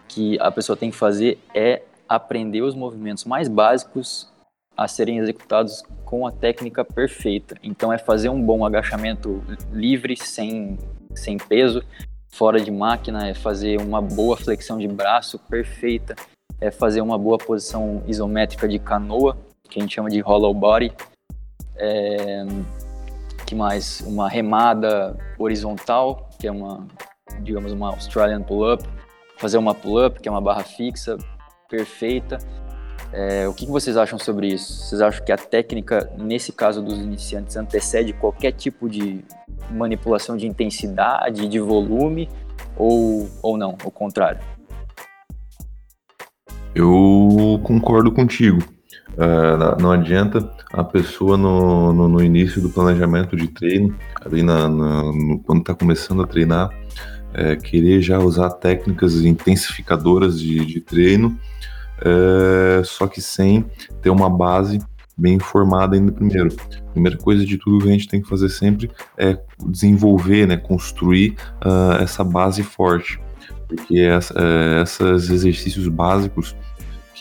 que 0.07 0.37
a 0.39 0.51
pessoa 0.51 0.77
tem 0.77 0.89
que 0.89 0.97
fazer 0.97 1.39
é 1.53 1.83
aprender 2.07 2.61
os 2.61 2.75
movimentos 2.75 3.25
mais 3.25 3.47
básicos 3.47 4.29
a 4.75 4.87
serem 4.87 5.19
executados 5.19 5.83
com 6.03 6.25
a 6.25 6.31
técnica 6.31 6.83
perfeita. 6.83 7.55
Então 7.63 7.91
é 7.93 7.97
fazer 7.97 8.29
um 8.29 8.41
bom 8.41 8.65
agachamento 8.65 9.43
livre, 9.71 10.17
sem, 10.17 10.77
sem 11.13 11.37
peso, 11.37 11.83
fora 12.29 12.59
de 12.59 12.71
máquina, 12.71 13.27
é 13.27 13.33
fazer 13.33 13.79
uma 13.79 14.01
boa 14.01 14.35
flexão 14.35 14.77
de 14.77 14.87
braço 14.87 15.37
perfeita, 15.37 16.15
é 16.59 16.71
fazer 16.71 17.01
uma 17.01 17.17
boa 17.17 17.37
posição 17.37 18.03
isométrica 18.07 18.67
de 18.67 18.79
canoa, 18.79 19.37
que 19.69 19.79
a 19.79 19.81
gente 19.81 19.95
chama 19.95 20.09
de 20.09 20.19
hollow 20.19 20.53
body. 20.53 20.91
É, 21.75 22.45
que 23.51 23.55
mais? 23.55 23.99
Uma 24.07 24.29
remada 24.29 25.13
horizontal, 25.37 26.29
que 26.39 26.47
é 26.47 26.51
uma, 26.51 26.87
digamos, 27.41 27.73
uma 27.73 27.89
Australian 27.89 28.41
pull-up. 28.41 28.81
Fazer 29.37 29.57
uma 29.57 29.75
pull-up, 29.75 30.21
que 30.21 30.29
é 30.29 30.31
uma 30.31 30.39
barra 30.39 30.63
fixa, 30.63 31.17
perfeita. 31.69 32.37
É, 33.11 33.45
o 33.49 33.53
que, 33.53 33.65
vocês 33.65 33.97
acham 33.97 34.17
sobre 34.17 34.47
isso? 34.47 34.85
Vocês 34.85 35.01
acham 35.01 35.25
que 35.25 35.33
a 35.33 35.37
técnica, 35.37 36.09
nesse 36.17 36.53
caso 36.53 36.81
dos 36.81 36.97
iniciantes, 36.97 37.57
antecede 37.57 38.13
qualquer 38.13 38.53
tipo 38.53 38.87
de 38.87 39.21
manipulação 39.69 40.37
de 40.37 40.47
intensidade, 40.47 41.49
de 41.49 41.59
volume, 41.59 42.29
ou, 42.77 43.29
ou 43.41 43.57
não, 43.57 43.75
o 43.83 43.91
contrário? 43.91 44.39
Eu 46.73 47.59
concordo 47.63 48.13
contigo. 48.13 48.63
Uh, 49.13 49.81
não 49.81 49.91
adianta 49.91 50.51
a 50.73 50.83
pessoa 50.83 51.37
no, 51.37 51.91
no, 51.91 52.07
no, 52.07 52.23
início 52.23 52.61
do 52.61 52.69
planejamento 52.69 53.35
de 53.35 53.47
treino, 53.47 53.93
ali 54.23 54.41
na, 54.41 54.69
na 54.69 55.03
no, 55.03 55.39
quando 55.39 55.59
está 55.59 55.73
começando 55.75 56.21
a 56.21 56.27
treinar, 56.27 56.69
é, 57.33 57.55
querer 57.55 58.01
já 58.01 58.19
usar 58.19 58.49
técnicas 58.51 59.15
intensificadoras 59.15 60.39
de, 60.39 60.65
de 60.65 60.81
treino 60.81 61.37
é, 62.01 62.81
só 62.83 63.07
que 63.07 63.21
sem 63.21 63.63
ter 64.01 64.09
uma 64.09 64.29
base 64.29 64.79
bem 65.15 65.39
formada 65.39 65.95
ainda 65.95 66.11
primeiro. 66.11 66.49
Primeira 66.91 67.17
coisa 67.17 67.45
de 67.45 67.57
tudo 67.57 67.83
que 67.83 67.89
a 67.89 67.91
gente 67.91 68.07
tem 68.07 68.21
que 68.21 68.27
fazer 68.27 68.49
sempre 68.49 68.89
é 69.17 69.37
desenvolver, 69.67 70.47
né, 70.47 70.57
construir 70.57 71.35
uh, 71.63 72.01
essa 72.01 72.23
base 72.23 72.63
forte, 72.63 73.21
porque 73.67 73.99
essa, 73.99 74.33
uh, 74.33 74.81
esses 74.81 75.29
exercícios 75.29 75.87
básicos 75.87 76.55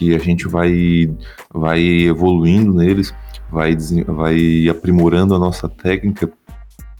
que 0.00 0.14
a 0.14 0.18
gente 0.18 0.48
vai, 0.48 1.14
vai 1.52 1.78
evoluindo 1.82 2.72
neles, 2.72 3.14
vai, 3.52 3.76
vai 4.06 4.66
aprimorando 4.66 5.34
a 5.34 5.38
nossa 5.38 5.68
técnica 5.68 6.32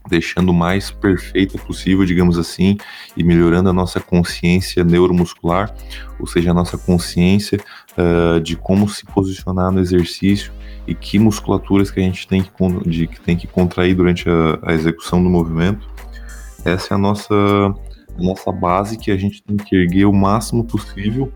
deixando 0.07 0.53
mais 0.53 0.91
perfeita 0.91 1.57
possível, 1.57 2.05
digamos 2.05 2.37
assim, 2.37 2.77
e 3.17 3.25
melhorando 3.25 3.71
a 3.71 3.73
nossa 3.73 4.01
consciência 4.01 4.85
neuromuscular, 4.85 5.75
ou 6.19 6.27
seja, 6.27 6.51
a 6.51 6.55
nossa 6.55 6.77
consciência 6.77 7.59
uh, 7.97 8.39
de 8.39 8.55
como 8.55 8.87
se 8.87 9.07
posicionar 9.07 9.73
no 9.73 9.81
exercício 9.81 10.53
e 10.87 10.95
que 10.95 11.19
musculaturas 11.19 11.91
que 11.91 12.01
a 12.01 12.03
gente 12.03 12.29
tem 12.29 12.43
que, 12.43 12.51
de, 12.87 13.07
que, 13.07 13.21
tem 13.21 13.35
que 13.35 13.47
contrair 13.47 13.95
durante 13.95 14.29
a, 14.29 14.59
a, 14.63 14.75
execução 14.75 15.23
do 15.23 15.31
movimento. 15.31 15.89
Essa 16.67 16.93
é 16.93 16.95
a 16.97 16.99
nossa, 16.99 17.35
nossa 18.19 18.53
base 18.53 18.99
que 18.99 19.11
a 19.11 19.17
gente 19.17 19.43
tem 19.43 19.57
que 19.57 19.75
erguer 19.75 20.05
o 20.05 20.13
máximo 20.13 20.65
possível 20.65 21.33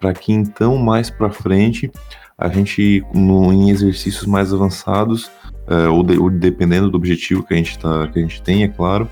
para 0.00 0.12
que 0.12 0.32
então 0.32 0.76
mais 0.76 1.10
para 1.10 1.30
frente 1.30 1.90
a 2.38 2.48
gente 2.48 3.04
no, 3.14 3.52
em 3.52 3.70
exercícios 3.70 4.26
mais 4.26 4.52
avançados 4.52 5.30
é, 5.66 5.88
ou, 5.88 6.02
de, 6.02 6.18
ou, 6.18 6.30
dependendo 6.30 6.90
do 6.90 6.96
objetivo 6.96 7.42
que 7.42 7.54
a 7.54 7.56
gente, 7.56 7.78
tá, 7.78 8.06
que 8.08 8.18
a 8.18 8.22
gente 8.22 8.42
tem, 8.42 8.62
é 8.62 8.68
claro, 8.68 9.08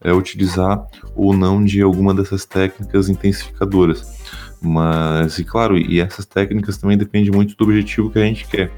é 0.00 0.12
utilizar 0.12 0.84
ou 1.14 1.32
não 1.32 1.64
de 1.64 1.80
alguma 1.80 2.12
dessas 2.12 2.44
técnicas 2.44 3.08
intensificadoras. 3.08 4.22
Mas, 4.60 5.38
e 5.38 5.44
claro, 5.44 5.78
e 5.78 6.00
essas 6.00 6.26
técnicas 6.26 6.76
também 6.76 6.96
dependem 6.96 7.30
muito 7.30 7.56
do 7.56 7.64
objetivo 7.64 8.10
que 8.10 8.18
a 8.18 8.24
gente 8.24 8.46
quer. 8.46 8.72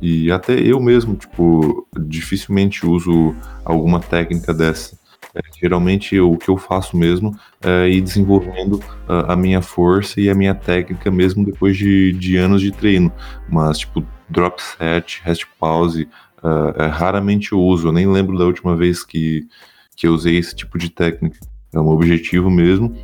E 0.00 0.30
até 0.30 0.54
eu 0.54 0.80
mesmo, 0.80 1.14
tipo, 1.14 1.86
dificilmente 1.98 2.86
uso 2.86 3.34
alguma 3.64 4.00
técnica 4.00 4.52
dessa. 4.52 4.98
É, 5.34 5.40
geralmente 5.60 6.18
o 6.20 6.36
que 6.36 6.48
eu 6.48 6.56
faço 6.56 6.96
mesmo 6.96 7.36
é 7.60 7.88
ir 7.88 8.00
desenvolvendo 8.00 8.80
a, 9.08 9.32
a, 9.32 9.36
minha 9.36 9.60
força 9.60 10.20
e 10.20 10.30
a 10.30 10.34
minha 10.34 10.54
técnica 10.54 11.10
mesmo 11.10 11.44
depois 11.44 11.76
de, 11.76 12.12
de 12.12 12.36
anos 12.36 12.60
de 12.60 12.70
treino. 12.70 13.12
Mas, 13.48 13.78
tipo, 13.78 14.04
drop 14.28 14.62
set, 14.62 15.20
rest 15.24 15.44
pause, 15.58 16.08
uh, 16.42 16.82
é, 16.82 16.86
raramente 16.86 17.52
eu 17.52 17.60
uso. 17.60 17.88
Eu 17.88 17.92
nem 17.92 18.06
lembro 18.06 18.38
da 18.38 18.44
última 18.44 18.76
vez 18.76 19.04
que, 19.04 19.46
que 19.96 20.06
eu 20.06 20.14
usei 20.14 20.36
esse 20.36 20.54
tipo 20.54 20.78
de 20.78 20.88
técnica. 20.88 21.38
É 21.72 21.80
um 21.80 21.88
objetivo 21.88 22.48
mesmo 22.48 22.94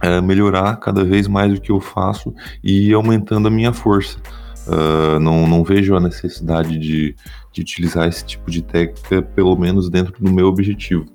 é 0.00 0.20
melhorar 0.20 0.76
cada 0.76 1.04
vez 1.04 1.26
mais 1.26 1.52
o 1.52 1.60
que 1.60 1.72
eu 1.72 1.80
faço 1.80 2.32
e 2.62 2.92
aumentando 2.92 3.48
a 3.48 3.50
minha 3.50 3.72
força. 3.72 4.18
Uh, 4.66 5.18
não, 5.18 5.46
não 5.46 5.64
vejo 5.64 5.96
a 5.96 6.00
necessidade 6.00 6.78
de, 6.78 7.16
de 7.52 7.60
utilizar 7.62 8.06
esse 8.06 8.24
tipo 8.24 8.50
de 8.50 8.62
técnica, 8.62 9.22
pelo 9.22 9.56
menos 9.56 9.88
dentro 9.88 10.14
do 10.22 10.30
meu 10.30 10.46
objetivo. 10.46 11.06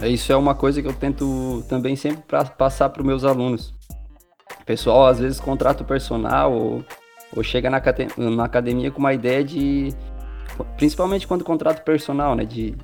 É, 0.00 0.08
isso 0.08 0.32
é 0.32 0.36
uma 0.36 0.54
coisa 0.54 0.80
que 0.80 0.88
eu 0.88 0.94
tento 0.94 1.64
também 1.68 1.96
sempre 1.96 2.22
pra 2.22 2.44
passar 2.44 2.88
para 2.88 3.00
os 3.00 3.06
meus 3.06 3.24
alunos. 3.24 3.74
O 4.60 4.64
pessoal 4.64 5.06
às 5.06 5.18
vezes 5.18 5.40
contrata 5.40 5.82
o 5.82 5.86
personal 5.86 6.52
ou, 6.52 6.84
ou 7.36 7.42
chega 7.42 7.68
na, 7.68 7.82
na 8.30 8.44
academia 8.44 8.90
com 8.90 8.98
uma 8.98 9.12
ideia 9.12 9.44
de. 9.44 9.94
Principalmente 10.76 11.26
quando 11.26 11.44
contrata 11.44 11.80
o 11.80 11.84
personal, 11.84 12.34
né? 12.34 12.44
De 12.44 12.76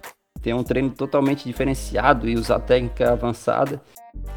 ter 0.42 0.54
um 0.54 0.62
treino 0.62 0.90
totalmente 0.90 1.44
diferenciado 1.44 2.28
e 2.28 2.34
usar 2.34 2.60
técnica 2.60 3.12
avançada. 3.12 3.80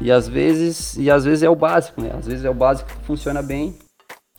E 0.00 0.10
às 0.10 0.28
vezes, 0.28 0.96
e 0.96 1.10
às 1.10 1.24
vezes 1.24 1.42
é 1.42 1.50
o 1.50 1.56
básico, 1.56 2.00
né? 2.00 2.12
Às 2.16 2.26
vezes 2.26 2.44
é 2.44 2.50
o 2.50 2.54
básico 2.54 2.90
que 2.90 3.04
funciona 3.04 3.42
bem 3.42 3.74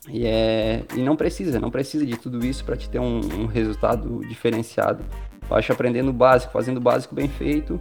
e, 0.08 0.26
é, 0.26 0.82
e 0.94 1.00
não 1.00 1.16
precisa, 1.16 1.58
não 1.58 1.70
precisa 1.70 2.04
de 2.04 2.16
tudo 2.16 2.44
isso 2.44 2.64
para 2.64 2.76
te 2.76 2.88
ter 2.90 2.98
um, 2.98 3.20
um, 3.20 3.46
resultado 3.46 4.20
diferenciado. 4.28 5.02
Eu 5.48 5.56
acho 5.56 5.72
aprendendo 5.72 6.10
o 6.10 6.12
básico, 6.12 6.52
fazendo 6.52 6.76
o 6.76 6.80
básico 6.80 7.14
bem 7.14 7.28
feito, 7.28 7.80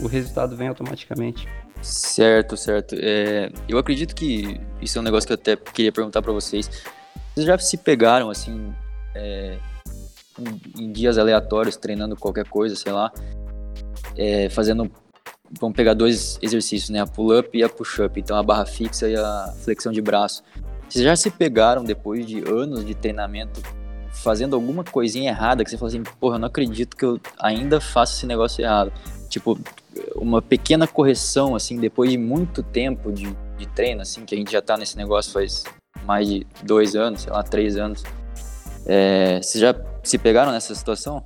o 0.00 0.06
resultado 0.06 0.56
vem 0.56 0.68
automaticamente. 0.68 1.48
Certo, 1.82 2.56
certo. 2.56 2.94
É, 2.98 3.50
eu 3.68 3.78
acredito 3.78 4.14
que 4.14 4.60
isso 4.80 4.98
é 4.98 5.00
um 5.00 5.04
negócio 5.04 5.26
que 5.26 5.32
eu 5.32 5.36
até 5.36 5.56
queria 5.56 5.92
perguntar 5.92 6.22
para 6.22 6.32
vocês. 6.32 6.68
Vocês 7.34 7.46
já 7.46 7.56
se 7.58 7.76
pegaram 7.76 8.30
assim 8.30 8.72
é, 9.14 9.58
em, 10.78 10.92
dias 10.92 11.18
aleatórios 11.18 11.76
treinando 11.76 12.16
qualquer 12.16 12.46
coisa, 12.46 12.74
sei 12.74 12.92
lá, 12.92 13.12
é, 14.16 14.48
fazendo 14.48 14.90
vamos 15.58 15.76
pegar 15.76 15.94
dois 15.94 16.38
exercícios, 16.42 16.90
né? 16.90 17.00
A 17.00 17.06
pull-up 17.06 17.56
e 17.56 17.62
a 17.62 17.68
push-up. 17.68 18.18
Então 18.18 18.36
a 18.36 18.42
barra 18.42 18.66
fixa 18.66 19.08
e 19.08 19.16
a 19.16 19.54
flexão 19.62 19.92
de 19.92 20.02
braço. 20.02 20.42
Vocês 20.88 21.04
já 21.04 21.14
se 21.14 21.30
pegaram 21.30 21.84
depois 21.84 22.26
de 22.26 22.40
anos 22.48 22.84
de 22.84 22.94
treinamento 22.94 23.60
fazendo 24.12 24.56
alguma 24.56 24.82
coisinha 24.82 25.30
errada 25.30 25.62
que 25.62 25.70
você 25.70 25.76
fala 25.76 25.88
assim, 25.88 26.02
porra, 26.18 26.36
eu 26.36 26.40
não 26.40 26.48
acredito 26.48 26.96
que 26.96 27.04
eu 27.04 27.20
ainda 27.38 27.80
faço 27.80 28.16
esse 28.16 28.26
negócio 28.26 28.62
errado. 28.64 28.92
Tipo, 29.28 29.58
uma 30.16 30.40
pequena 30.40 30.86
correção, 30.86 31.54
assim, 31.54 31.78
depois 31.78 32.10
de 32.10 32.18
muito 32.18 32.62
tempo 32.62 33.12
de, 33.12 33.34
de 33.56 33.66
treino, 33.66 34.02
assim, 34.02 34.24
que 34.24 34.34
a 34.34 34.38
gente 34.38 34.52
já 34.52 34.62
tá 34.62 34.76
nesse 34.76 34.96
negócio 34.96 35.32
faz 35.32 35.64
mais 36.04 36.28
de 36.28 36.46
dois 36.62 36.94
anos, 36.94 37.22
sei 37.22 37.32
lá, 37.32 37.42
três 37.42 37.76
anos. 37.76 38.02
É, 38.86 39.40
vocês 39.42 39.60
já 39.60 39.74
se 40.02 40.16
pegaram 40.16 40.52
nessa 40.52 40.74
situação? 40.74 41.22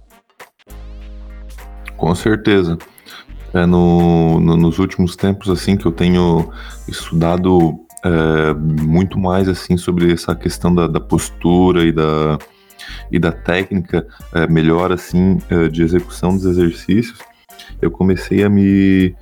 Com 1.96 2.14
certeza 2.14 2.76
é, 3.52 3.66
no, 3.66 4.40
no, 4.40 4.56
nos 4.56 4.78
últimos 4.78 5.14
tempos 5.14 5.50
assim 5.50 5.76
que 5.76 5.86
eu 5.86 5.92
tenho 5.92 6.50
estudado 6.88 7.78
é, 8.04 8.54
muito 8.54 9.18
mais 9.18 9.48
assim 9.48 9.76
sobre 9.76 10.12
essa 10.12 10.34
questão 10.34 10.74
da, 10.74 10.86
da 10.86 11.00
postura 11.00 11.84
e 11.84 11.92
da, 11.92 12.38
e 13.10 13.18
da 13.18 13.30
técnica 13.30 14.06
é, 14.32 14.46
melhor 14.46 14.90
assim 14.90 15.38
é, 15.48 15.68
de 15.68 15.82
execução 15.82 16.34
dos 16.34 16.46
exercícios 16.46 17.18
eu 17.80 17.90
comecei 17.90 18.42
a 18.42 18.48
me 18.48 19.14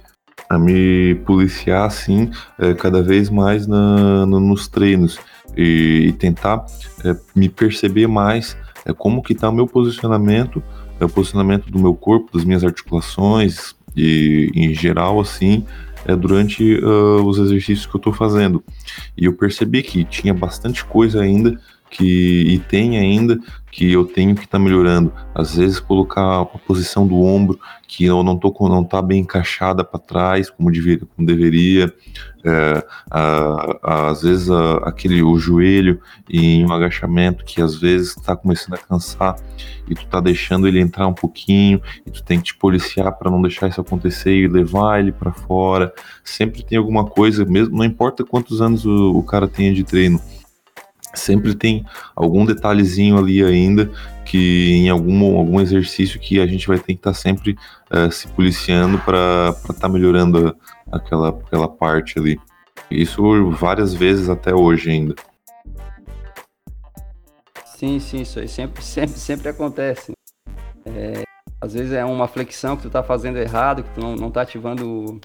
a 0.48 0.58
me 0.58 1.14
policiar 1.26 1.86
assim 1.86 2.30
é, 2.58 2.74
cada 2.74 3.02
vez 3.02 3.30
mais 3.30 3.66
na, 3.66 4.26
no, 4.26 4.40
nos 4.40 4.66
treinos 4.66 5.18
e, 5.56 6.06
e 6.08 6.12
tentar 6.12 6.64
é, 7.04 7.16
me 7.34 7.48
perceber 7.48 8.06
mais 8.06 8.56
como 8.96 9.22
que 9.22 9.34
está 9.34 9.48
o 9.48 9.52
meu 9.52 9.66
posicionamento 9.66 10.62
o 10.98 11.08
posicionamento 11.08 11.70
do 11.70 11.78
meu 11.78 11.94
corpo 11.94 12.36
das 12.36 12.44
minhas 12.44 12.64
articulações 12.64 13.74
e 13.96 14.50
em 14.54 14.74
geral 14.74 15.20
assim 15.20 15.64
é 16.04 16.16
durante 16.16 16.76
uh, 16.76 17.22
os 17.24 17.38
exercícios 17.38 17.86
que 17.86 17.94
eu 17.94 17.98
estou 17.98 18.12
fazendo. 18.12 18.62
E 19.16 19.26
eu 19.26 19.32
percebi 19.34 19.82
que 19.82 20.04
tinha 20.04 20.32
bastante 20.32 20.84
coisa 20.84 21.20
ainda 21.20 21.60
que 21.90 22.42
e 22.46 22.58
tem 22.60 22.98
ainda 22.98 23.38
que 23.70 23.92
eu 23.92 24.04
tenho 24.04 24.34
que 24.34 24.44
estar 24.44 24.58
tá 24.58 24.64
melhorando. 24.64 25.12
Às 25.34 25.54
vezes 25.54 25.78
colocar 25.78 26.40
a 26.40 26.44
posição 26.44 27.06
do 27.06 27.20
ombro 27.20 27.58
que 27.86 28.04
eu 28.04 28.22
não 28.22 28.36
tô 28.36 28.54
não 28.68 28.84
tá 28.84 29.00
bem 29.00 29.20
encaixada 29.20 29.84
para 29.84 29.98
trás 29.98 30.50
como, 30.50 30.70
deveria, 30.70 31.06
como 31.16 31.26
deveria. 31.26 31.92
É, 32.42 32.86
a, 33.10 33.78
a, 33.82 34.10
às 34.10 34.22
vezes 34.22 34.50
a, 34.50 34.76
aquele 34.78 35.22
o 35.22 35.38
joelho 35.38 36.00
em 36.28 36.64
um 36.64 36.72
agachamento 36.72 37.44
que 37.44 37.60
às 37.60 37.76
vezes 37.76 38.16
está 38.16 38.34
começando 38.34 38.74
a 38.74 38.78
cansar 38.78 39.36
e 39.86 39.94
tu 39.94 40.06
tá 40.06 40.20
deixando 40.20 40.66
ele 40.66 40.80
entrar 40.80 41.06
um 41.06 41.12
pouquinho 41.12 41.82
e 42.06 42.10
tu 42.10 42.22
tem 42.22 42.38
que 42.38 42.46
te 42.46 42.56
policiar 42.56 43.12
para 43.12 43.30
não 43.30 43.42
deixar 43.42 43.68
isso 43.68 43.80
acontecer 43.80 44.32
e 44.32 44.48
levar 44.48 45.00
ele 45.00 45.12
para 45.12 45.32
fora. 45.32 45.92
Sempre 46.24 46.62
tem 46.62 46.78
alguma 46.78 47.04
coisa, 47.04 47.44
mesmo 47.44 47.76
não 47.76 47.84
importa 47.84 48.24
quantos 48.24 48.62
anos 48.62 48.86
o, 48.86 49.18
o 49.18 49.22
cara 49.22 49.46
tenha 49.46 49.74
de 49.74 49.84
treino 49.84 50.20
sempre 51.14 51.54
tem 51.54 51.84
algum 52.14 52.44
detalhezinho 52.44 53.18
ali 53.18 53.42
ainda 53.42 53.90
que 54.24 54.72
em 54.72 54.88
algum, 54.88 55.36
algum 55.36 55.60
exercício 55.60 56.20
que 56.20 56.40
a 56.40 56.46
gente 56.46 56.68
vai 56.68 56.78
ter 56.78 56.94
que 56.94 57.00
estar 57.00 57.10
tá 57.10 57.14
sempre 57.14 57.56
uh, 57.90 58.10
se 58.12 58.28
policiando 58.28 58.98
para 59.00 59.50
estar 59.58 59.74
tá 59.74 59.88
melhorando 59.88 60.56
aquela, 60.90 61.30
aquela 61.30 61.68
parte 61.68 62.18
ali. 62.18 62.38
Isso 62.90 63.50
várias 63.52 63.92
vezes 63.92 64.28
até 64.28 64.54
hoje 64.54 64.90
ainda. 64.90 65.14
Sim, 67.64 67.98
sim, 67.98 68.20
isso 68.20 68.38
aí 68.38 68.46
sempre, 68.46 68.82
sempre, 68.84 69.18
sempre 69.18 69.48
acontece. 69.48 70.12
É, 70.84 71.22
às 71.60 71.74
vezes 71.74 71.92
é 71.92 72.04
uma 72.04 72.26
flexão 72.26 72.76
que 72.76 72.82
tu 72.82 72.90
tá 72.90 73.02
fazendo 73.02 73.38
errado, 73.38 73.82
que 73.82 73.90
tu 73.90 74.00
não, 74.00 74.16
não 74.16 74.30
tá 74.30 74.42
ativando 74.42 75.20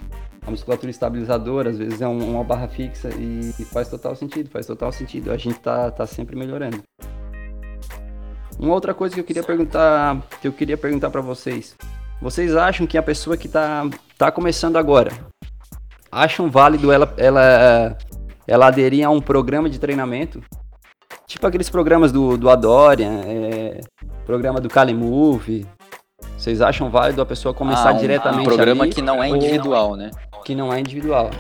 a 0.46 0.52
musculatura 0.52 0.92
estabilizadora, 0.92 1.70
às 1.70 1.78
vezes 1.78 2.02
é 2.02 2.08
um, 2.08 2.36
uma 2.36 2.44
barra 2.44 2.68
fixa 2.68 3.10
e, 3.10 3.54
e, 3.58 3.66
faz 3.66 3.88
total 3.88 4.16
sentido, 4.16 4.50
faz 4.50 4.66
total 4.66 4.92
sentido. 4.92 5.32
A 5.32 5.38
gente 5.38 5.60
tá, 5.60 5.90
tá 5.90 6.06
sempre 6.06 6.36
melhorando. 6.36 6.84
Uma 8.60 8.74
outra 8.74 8.94
coisa 8.94 9.16
que 9.16 9.20
eu 9.20 9.26
queria 9.26 9.44
perguntar, 9.44 10.22
que 10.42 10.48
eu 10.48 10.54
queria 10.54 10.78
perguntar 10.78 11.10
para 11.10 11.22
vocês. 11.22 11.76
Vocês 12.22 12.56
acham 12.56 12.86
que 12.86 12.98
a 12.98 13.04
pessoa 13.04 13.36
que 13.36 13.48
tá, 13.48 13.90
tá 14.18 14.32
começando 14.32 14.78
agora, 14.78 15.12
acham 16.12 16.50
válido 16.50 16.92
ela, 16.92 17.14
ela, 17.18 17.98
ela 18.48 18.68
aderir 18.68 19.06
a 19.06 19.10
um 19.10 19.22
programa 19.22 19.70
de 19.70 19.80
treinamento? 19.80 20.42
Tipo 21.28 21.48
aqueles 21.48 21.70
programas 21.70 22.12
do, 22.12 22.38
do 22.38 22.50
Adorian, 22.50 23.22
é, 23.26 23.82
programa 24.26 24.62
do 24.62 24.70
Calimove. 24.70 25.66
Vocês 26.38 26.62
acham 26.62 26.90
válido 26.90 27.22
a 27.22 27.26
pessoa 27.26 27.54
começar 27.54 27.90
ah, 27.90 27.94
um, 27.94 27.98
diretamente 27.98 28.42
um 28.42 28.44
programa 28.44 28.84
ali, 28.84 28.94
que 28.94 29.02
não 29.02 29.24
é 29.24 29.30
individual, 29.30 29.96
né? 29.96 30.12
que 30.46 30.54
não 30.54 30.72
é 30.72 30.80
individual. 30.80 31.32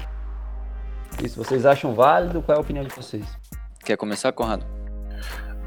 Isso, 1.23 1.41
vocês 1.41 1.65
acham 1.65 1.93
válido? 1.93 2.41
Qual 2.41 2.55
é 2.55 2.57
a 2.57 2.61
opinião 2.61 2.83
de 2.83 2.93
vocês? 2.93 3.23
Quer 3.83 3.95
começar, 3.95 4.31
Conrado? 4.31 4.65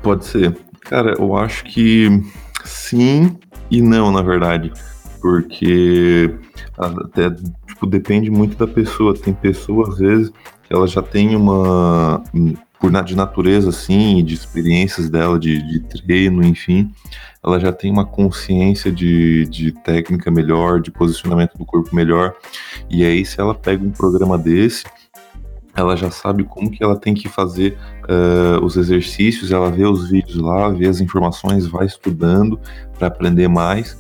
Pode 0.03 0.25
ser. 0.25 0.59
Cara, 0.81 1.15
eu 1.17 1.37
acho 1.37 1.65
que 1.65 2.09
sim 2.65 3.39
e 3.71 3.81
não, 3.81 4.11
na 4.11 4.23
verdade. 4.23 4.73
Porque 5.21 6.35
até 6.77 7.31
tipo, 7.67 7.87
depende 7.87 8.29
muito 8.29 8.57
da 8.57 8.67
pessoa. 8.67 9.15
Tem 9.15 9.33
pessoas, 9.33 9.91
às 9.91 9.99
vezes, 9.99 10.31
que 10.31 10.75
ela 10.75 10.87
já 10.87 11.01
tem 11.01 11.37
uma. 11.37 12.23
Por 12.81 12.93
de 13.03 13.17
natureza, 13.17 13.71
assim, 13.71 14.25
de 14.25 14.35
experiências 14.35 15.11
dela, 15.11 15.37
de, 15.37 15.61
de 15.67 15.81
treino, 15.81 16.45
enfim, 16.45 16.93
ela 17.43 17.59
já 17.59 17.73
tem 17.73 17.91
uma 17.91 18.05
consciência 18.05 18.91
de, 18.91 19.47
de 19.47 19.73
técnica 19.73 20.31
melhor, 20.31 20.81
de 20.81 20.91
posicionamento 20.91 21.57
do 21.57 21.65
corpo 21.65 21.95
melhor. 21.95 22.35
E 22.91 23.05
aí, 23.05 23.25
se 23.25 23.41
ela 23.41 23.55
pega 23.55 23.85
um 23.85 23.91
programa 23.91 24.37
desse, 24.37 24.85
ela 25.75 25.97
já 25.97 26.11
sabe 26.11 26.43
como 26.45 26.71
que 26.71 26.83
ela 26.83 26.97
tem 26.97 27.15
que 27.15 27.29
fazer 27.29 27.79
uh, 28.05 28.65
os 28.65 28.77
exercícios, 28.77 29.53
ela 29.53 29.71
vê 29.71 29.85
os 29.85 30.11
vídeos 30.11 30.37
lá, 30.37 30.69
vê 30.69 30.89
as 30.89 31.01
informações, 31.01 31.67
vai 31.67 31.87
estudando 31.87 32.59
para 32.99 33.07
aprender 33.07 33.49
mais 33.49 33.97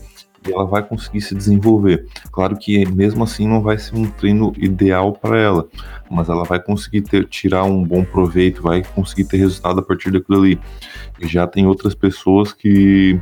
ela 0.52 0.64
vai 0.64 0.82
conseguir 0.82 1.20
se 1.20 1.34
desenvolver. 1.34 2.06
Claro 2.30 2.56
que 2.56 2.86
mesmo 2.86 3.24
assim 3.24 3.46
não 3.46 3.62
vai 3.62 3.78
ser 3.78 3.96
um 3.96 4.06
treino 4.06 4.52
ideal 4.56 5.12
para 5.12 5.38
ela, 5.38 5.66
mas 6.10 6.28
ela 6.28 6.44
vai 6.44 6.60
conseguir 6.60 7.02
ter, 7.02 7.26
tirar 7.26 7.64
um 7.64 7.82
bom 7.82 8.04
proveito, 8.04 8.62
vai 8.62 8.82
conseguir 8.82 9.24
ter 9.24 9.38
resultado 9.38 9.80
a 9.80 9.82
partir 9.82 10.10
daquilo 10.10 10.38
ali. 10.38 10.60
E 11.20 11.26
já 11.26 11.46
tem 11.46 11.66
outras 11.66 11.94
pessoas 11.94 12.52
que 12.52 13.20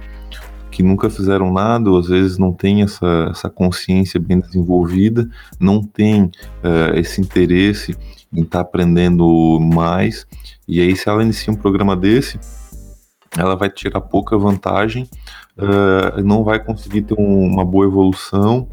que 0.77 0.83
nunca 0.83 1.09
fizeram 1.09 1.51
nada, 1.51 1.91
ou 1.91 1.99
às 1.99 2.09
vezes 2.09 2.37
não 2.37 2.53
tem 2.53 2.83
essa, 2.83 3.29
essa 3.31 3.49
consciência 3.49 4.21
bem 4.21 4.41
desenvolvida, 4.41 5.27
não 5.59 5.83
tem 5.83 6.25
uh, 6.25 6.95
esse 6.95 7.19
interesse 7.19 7.97
em 8.31 8.43
estar 8.43 8.59
tá 8.59 8.61
aprendendo 8.61 9.59
mais. 9.59 10.27
E 10.69 10.79
aí, 10.83 10.95
se 10.95 11.09
ela 11.09 11.23
inicia 11.23 11.51
um 11.51 11.57
programa 11.57 11.97
desse, 11.97 12.39
ela 13.39 13.57
vai 13.57 13.71
tirar 13.71 14.03
pouca 14.03 14.37
vantagem, 14.37 15.09
uh, 15.59 16.23
não 16.23 16.45
vai 16.45 16.63
conseguir 16.63 17.03
ter 17.03 17.15
um, 17.19 17.47
uma 17.47 17.65
boa 17.65 17.87
evolução 17.87 18.69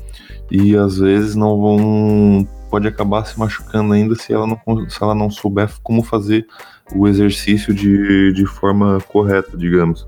e 0.51 0.75
às 0.75 0.97
vezes 0.97 1.35
não 1.35 1.59
vão 1.59 2.47
pode 2.69 2.87
acabar 2.87 3.23
se 3.25 3.37
machucando 3.37 3.93
ainda 3.93 4.15
se 4.15 4.33
ela 4.33 4.47
não, 4.47 4.89
se 4.89 5.03
ela 5.03 5.13
não 5.13 5.29
souber 5.29 5.69
como 5.83 6.01
fazer 6.01 6.47
o 6.95 7.07
exercício 7.07 7.71
de, 7.71 8.33
de 8.33 8.45
forma 8.47 8.99
correta, 9.07 9.55
digamos. 9.55 10.07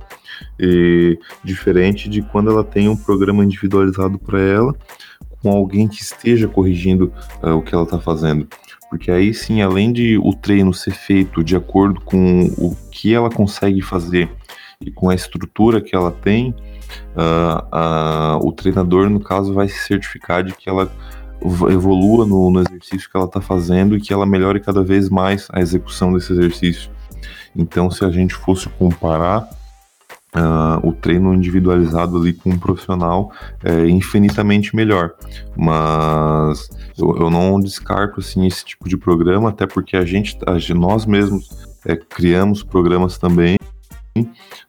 E, 0.60 1.18
diferente 1.44 2.10
de 2.10 2.24
quando 2.24 2.50
ela 2.50 2.64
tem 2.64 2.90
um 2.90 2.98
programa 2.98 3.46
individualizado 3.46 4.18
para 4.18 4.40
ela, 4.40 4.76
com 5.44 5.52
alguém 5.52 5.88
que 5.88 6.02
esteja 6.02 6.48
corrigindo 6.48 7.14
uh, 7.44 7.52
o 7.52 7.62
que 7.62 7.74
ela 7.74 7.84
está 7.84 8.00
fazendo. 8.00 8.48
Porque 8.90 9.12
aí 9.12 9.32
sim, 9.32 9.62
além 9.62 9.94
de 9.94 10.18
o 10.18 10.34
treino 10.34 10.74
ser 10.74 10.92
feito 10.92 11.44
de 11.44 11.56
acordo 11.56 12.02
com 12.02 12.48
o 12.58 12.76
que 12.90 13.14
ela 13.14 13.30
consegue 13.30 13.82
fazer 13.82 14.28
e 14.82 14.92
com 14.92 15.10
a 15.10 15.16
estrutura 15.16 15.82
que 15.82 15.96
ela 15.96 16.12
tem, 16.12 16.56
uh, 17.16 18.40
uh, 18.40 18.48
o 18.48 18.52
treinador, 18.52 19.10
no 19.10 19.20
caso, 19.20 19.54
vai 19.54 19.68
se 19.68 19.80
certificar 19.88 20.44
de 20.44 20.54
que 20.54 20.70
ela 20.70 20.92
evolua 21.70 22.26
no, 22.26 22.50
no 22.50 22.62
exercício 22.62 23.10
que 23.10 23.16
ela 23.16 23.26
está 23.26 23.42
fazendo 23.42 23.96
e 23.96 24.02
que 24.02 24.14
ela 24.14 24.26
melhore 24.26 24.60
cada 24.60 24.84
vez 24.84 25.10
mais 25.10 25.48
a 25.52 25.60
execução 25.60 26.14
desse 26.14 26.32
exercício. 26.34 26.90
Então, 27.56 27.90
se 27.90 28.04
a 28.04 28.10
gente 28.10 28.34
fosse 28.34 28.68
comparar 28.70 29.48
Uh, 30.36 30.86
o 30.86 30.92
treino 30.92 31.34
individualizado 31.34 32.18
ali 32.18 32.34
com 32.34 32.50
um 32.50 32.60
profissional 32.60 33.32
é 33.64 33.88
infinitamente 33.88 34.76
melhor. 34.76 35.14
Mas 35.56 36.70
eu, 36.98 37.16
eu, 37.16 37.30
não 37.30 37.58
descarto 37.58 38.20
assim 38.20 38.46
esse 38.46 38.66
tipo 38.66 38.90
de 38.90 38.98
programa, 38.98 39.48
até 39.48 39.66
porque 39.66 39.96
a 39.96 40.04
gente, 40.04 40.38
a, 40.46 40.74
nós 40.74 41.06
mesmos 41.06 41.48
é, 41.86 41.96
criamos 41.96 42.64
programas 42.64 43.18
também. 43.18 43.56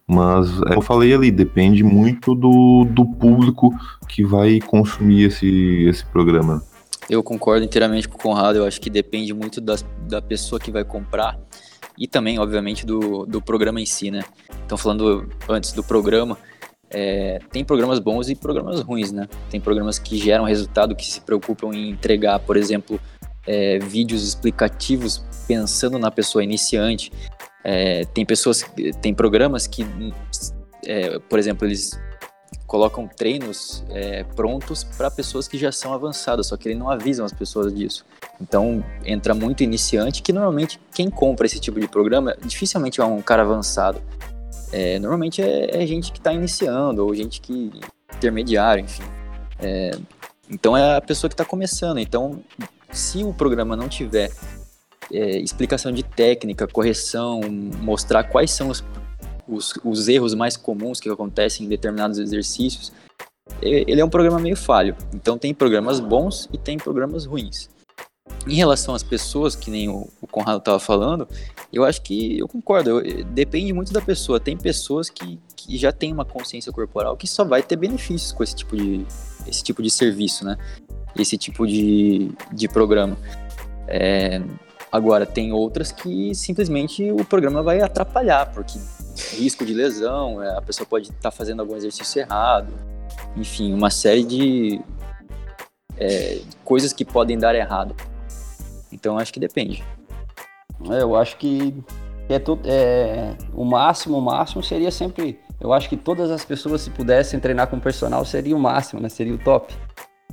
Mas, 0.06 0.50
é, 0.62 0.74
eu 0.76 0.82
falei 0.82 1.14
ali, 1.14 1.30
depende 1.30 1.84
muito 1.84 2.34
do, 2.34 2.84
do 2.84 3.04
público 3.04 3.72
que 4.08 4.24
vai 4.24 4.60
consumir 4.60 5.24
esse, 5.24 5.86
esse 5.88 6.04
programa. 6.06 6.62
Eu 7.08 7.22
concordo 7.22 7.64
inteiramente 7.64 8.08
com 8.08 8.16
o 8.16 8.20
Conrado, 8.20 8.58
eu 8.58 8.64
acho 8.64 8.80
que 8.80 8.90
depende 8.90 9.32
muito 9.32 9.60
da, 9.60 9.76
da 10.08 10.20
pessoa 10.20 10.60
que 10.60 10.70
vai 10.72 10.84
comprar 10.84 11.38
e 11.98 12.06
também, 12.06 12.38
obviamente, 12.38 12.84
do, 12.84 13.24
do 13.24 13.40
programa 13.40 13.80
em 13.80 13.86
si, 13.86 14.10
né? 14.10 14.22
Então, 14.64 14.76
falando 14.76 15.28
antes 15.48 15.72
do 15.72 15.82
programa, 15.82 16.36
é, 16.90 17.38
tem 17.50 17.64
programas 17.64 17.98
bons 17.98 18.28
e 18.28 18.34
programas 18.34 18.80
ruins, 18.80 19.12
né? 19.12 19.28
Tem 19.50 19.60
programas 19.60 19.98
que 19.98 20.18
geram 20.18 20.44
resultado, 20.44 20.94
que 20.94 21.06
se 21.06 21.20
preocupam 21.20 21.72
em 21.72 21.90
entregar, 21.90 22.38
por 22.40 22.56
exemplo, 22.56 23.00
é, 23.46 23.78
vídeos 23.78 24.26
explicativos 24.26 25.24
pensando 25.46 25.98
na 25.98 26.10
pessoa 26.10 26.44
iniciante. 26.44 27.10
É, 27.68 28.04
tem 28.04 28.24
pessoas, 28.24 28.64
tem 29.02 29.12
programas 29.12 29.66
que, 29.66 29.84
é, 30.86 31.18
por 31.18 31.36
exemplo, 31.36 31.66
eles 31.66 31.98
colocam 32.64 33.08
treinos 33.08 33.84
é, 33.90 34.22
prontos 34.22 34.84
para 34.84 35.10
pessoas 35.10 35.48
que 35.48 35.58
já 35.58 35.72
são 35.72 35.92
avançadas, 35.92 36.46
só 36.46 36.56
que 36.56 36.68
eles 36.68 36.78
não 36.78 36.88
avisam 36.88 37.26
as 37.26 37.32
pessoas 37.32 37.74
disso. 37.74 38.06
Então 38.40 38.84
entra 39.04 39.34
muito 39.34 39.64
iniciante, 39.64 40.22
que 40.22 40.32
normalmente 40.32 40.80
quem 40.94 41.10
compra 41.10 41.44
esse 41.44 41.58
tipo 41.58 41.80
de 41.80 41.88
programa 41.88 42.36
dificilmente 42.44 43.00
é 43.00 43.04
um 43.04 43.20
cara 43.20 43.42
avançado. 43.42 44.00
É, 44.72 45.00
normalmente 45.00 45.42
é, 45.42 45.82
é, 45.82 45.86
gente 45.88 46.12
que 46.12 46.18
está 46.18 46.32
iniciando 46.32 47.04
ou 47.04 47.12
gente 47.16 47.40
que 47.40 47.72
intermediário, 48.14 48.84
enfim. 48.84 49.02
É, 49.58 49.90
então 50.48 50.76
é 50.76 50.96
a 50.96 51.00
pessoa 51.00 51.28
que 51.28 51.34
está 51.34 51.44
começando. 51.44 51.98
Então, 51.98 52.38
se 52.92 53.24
o 53.24 53.34
programa 53.34 53.74
não 53.74 53.88
tiver 53.88 54.30
é, 55.12 55.38
explicação 55.38 55.92
de 55.92 56.02
técnica, 56.02 56.66
correção, 56.66 57.40
mostrar 57.80 58.24
quais 58.24 58.50
são 58.50 58.68
os 58.68 58.84
os, 59.48 59.74
os 59.84 60.08
erros 60.08 60.34
mais 60.34 60.56
comuns 60.56 61.00
que 61.00 61.08
acontecem 61.08 61.66
em 61.66 61.68
determinados 61.68 62.18
exercícios, 62.18 62.92
ele 63.62 64.00
é 64.00 64.04
um 64.04 64.10
programa 64.10 64.38
meio 64.38 64.56
falho. 64.56 64.96
Então 65.14 65.38
tem 65.38 65.54
programas 65.54 66.00
bons 66.00 66.48
e 66.52 66.58
tem 66.58 66.76
programas 66.76 67.24
ruins. 67.24 67.70
Em 68.46 68.54
relação 68.54 68.94
às 68.94 69.02
pessoas, 69.02 69.56
que 69.56 69.70
nem 69.70 69.88
o, 69.88 70.08
Conrado 70.30 70.58
estava 70.58 70.78
falando, 70.78 71.28
eu 71.72 71.84
acho 71.84 72.02
que 72.02 72.38
eu 72.38 72.48
concordo. 72.48 73.00
Eu, 73.00 73.24
depende 73.24 73.72
muito 73.72 73.92
da 73.92 74.00
pessoa. 74.00 74.38
Tem 74.38 74.56
pessoas 74.56 75.08
que, 75.08 75.38
que 75.54 75.76
já 75.78 75.92
têm 75.92 76.12
uma 76.12 76.24
consciência 76.24 76.70
corporal 76.72 77.16
que 77.16 77.26
só 77.26 77.44
vai 77.44 77.62
ter 77.62 77.76
benefícios 77.76 78.32
com 78.32 78.42
esse 78.42 78.54
tipo 78.54 78.76
de, 78.76 79.06
esse 79.46 79.62
tipo 79.62 79.82
de 79.82 79.90
serviço, 79.90 80.44
né? 80.44 80.56
Esse 81.16 81.38
tipo 81.38 81.66
de, 81.66 82.30
de 82.52 82.68
programa. 82.68 83.16
É, 83.88 84.42
agora, 84.96 85.24
tem 85.24 85.52
outras 85.52 85.92
que 85.92 86.34
simplesmente 86.34 87.10
o 87.12 87.24
programa 87.24 87.62
vai 87.62 87.80
atrapalhar, 87.80 88.52
porque 88.52 88.78
risco 89.36 89.64
de 89.64 89.72
lesão, 89.72 90.42
é, 90.42 90.56
a 90.56 90.62
pessoa 90.62 90.86
pode 90.86 91.10
estar 91.10 91.22
tá 91.22 91.30
fazendo 91.30 91.60
algum 91.60 91.76
exercício 91.76 92.20
errado, 92.20 92.72
enfim, 93.36 93.72
uma 93.72 93.90
série 93.90 94.24
de 94.24 94.80
é, 95.96 96.40
coisas 96.64 96.92
que 96.92 97.04
podem 97.04 97.38
dar 97.38 97.54
errado. 97.54 97.94
Então 98.92 99.18
acho 99.18 99.32
que 99.32 99.40
depende. 99.40 99.84
É, 100.90 101.02
eu 101.02 101.16
acho 101.16 101.36
que 101.36 101.74
é, 102.28 102.38
tudo, 102.38 102.62
é 102.64 103.34
o 103.54 103.64
máximo, 103.64 104.18
o 104.18 104.22
máximo 104.22 104.62
seria 104.62 104.90
sempre. 104.90 105.38
Eu 105.60 105.72
acho 105.72 105.88
que 105.88 105.96
todas 105.96 106.30
as 106.30 106.44
pessoas, 106.44 106.82
se 106.82 106.90
pudessem 106.90 107.40
treinar 107.40 107.68
com 107.68 107.80
personal, 107.80 108.24
seria 108.24 108.54
o 108.54 108.58
máximo, 108.58 109.00
né? 109.00 109.08
Seria 109.08 109.34
o 109.34 109.38
top. 109.38 109.74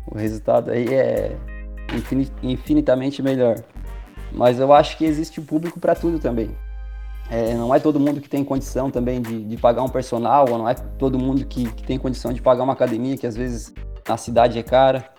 O 0.07 0.18
resultado 0.18 0.72
aí 0.72 0.93
é 0.93 1.38
infinitamente 2.43 3.22
melhor. 3.22 3.64
Mas 4.34 4.59
eu 4.59 4.73
acho 4.73 4.97
que 4.97 5.05
existe 5.05 5.39
público 5.39 5.79
para 5.79 5.95
tudo 5.95 6.19
também. 6.19 6.55
É, 7.29 7.53
não 7.53 7.73
é 7.73 7.79
todo 7.79 7.99
mundo 7.99 8.19
que 8.19 8.27
tem 8.27 8.43
condição 8.43 8.91
também 8.91 9.21
de, 9.21 9.43
de 9.43 9.57
pagar 9.57 9.84
um 9.84 9.89
personal, 9.89 10.45
ou 10.49 10.57
não 10.57 10.67
é 10.67 10.73
todo 10.73 11.17
mundo 11.17 11.45
que, 11.45 11.71
que, 11.71 11.84
tem 11.84 11.97
condição 11.97 12.34
de 12.34 12.41
pagar 12.41 12.63
uma 12.63 12.73
academia, 12.73 13.17
que 13.17 13.25
às 13.25 13.36
vezes 13.36 13.73
na 14.07 14.17
cidade 14.17 14.59
é 14.59 14.63
cara. 14.63 15.09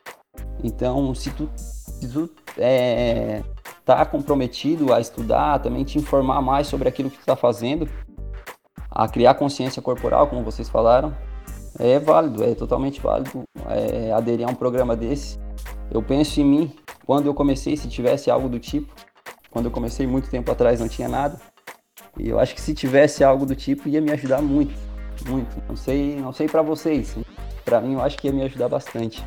Então, 0.62 1.14
se 1.14 1.30
tu, 1.30 1.48
se 1.56 2.08
tu 2.08 2.30
é, 2.58 3.42
tá 3.84 4.04
comprometido 4.04 4.92
a 4.92 5.00
estudar, 5.00 5.60
também 5.60 5.84
te 5.84 5.98
informar 5.98 6.42
mais 6.42 6.66
sobre 6.66 6.88
aquilo 6.88 7.10
que 7.10 7.16
tu 7.16 7.20
está 7.20 7.36
fazendo, 7.36 7.88
a 8.90 9.08
criar 9.08 9.34
consciência 9.34 9.80
corporal, 9.80 10.26
como 10.26 10.42
vocês 10.42 10.68
falaram, 10.68 11.14
é 11.78 11.98
válido, 11.98 12.44
é 12.44 12.54
totalmente 12.54 13.00
válido 13.00 13.42
é, 13.68 14.12
aderir 14.12 14.46
a 14.46 14.50
um 14.50 14.54
programa 14.54 14.94
desse. 14.94 15.38
Eu 15.90 16.02
penso 16.02 16.40
em 16.40 16.44
mim, 16.44 16.72
quando 17.06 17.26
eu 17.26 17.34
comecei, 17.34 17.76
se 17.76 17.88
tivesse 17.88 18.30
algo 18.30 18.48
do 18.48 18.58
tipo, 18.58 18.92
quando 19.50 19.66
eu 19.66 19.70
comecei 19.70 20.06
muito 20.06 20.28
tempo 20.28 20.50
atrás 20.50 20.80
não 20.80 20.88
tinha 20.88 21.08
nada, 21.08 21.38
e 22.18 22.28
eu 22.28 22.38
acho 22.38 22.54
que 22.54 22.60
se 22.60 22.74
tivesse 22.74 23.22
algo 23.22 23.44
do 23.46 23.54
tipo 23.54 23.88
ia 23.88 24.00
me 24.00 24.12
ajudar 24.12 24.42
muito, 24.42 24.74
muito. 25.28 25.56
Não 25.68 25.76
sei, 25.76 26.16
não 26.16 26.32
sei 26.32 26.48
para 26.48 26.62
vocês. 26.62 27.16
Para 27.64 27.80
mim 27.80 27.94
eu 27.94 28.00
acho 28.00 28.18
que 28.18 28.26
ia 28.26 28.32
me 28.32 28.42
ajudar 28.42 28.68
bastante. 28.68 29.24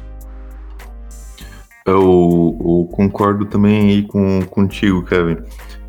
Eu, 1.86 2.58
eu 2.60 2.90
concordo 2.92 3.46
também 3.46 3.90
aí 3.90 4.04
com 4.04 4.46
contigo, 4.48 5.06
Kevin. 5.06 5.38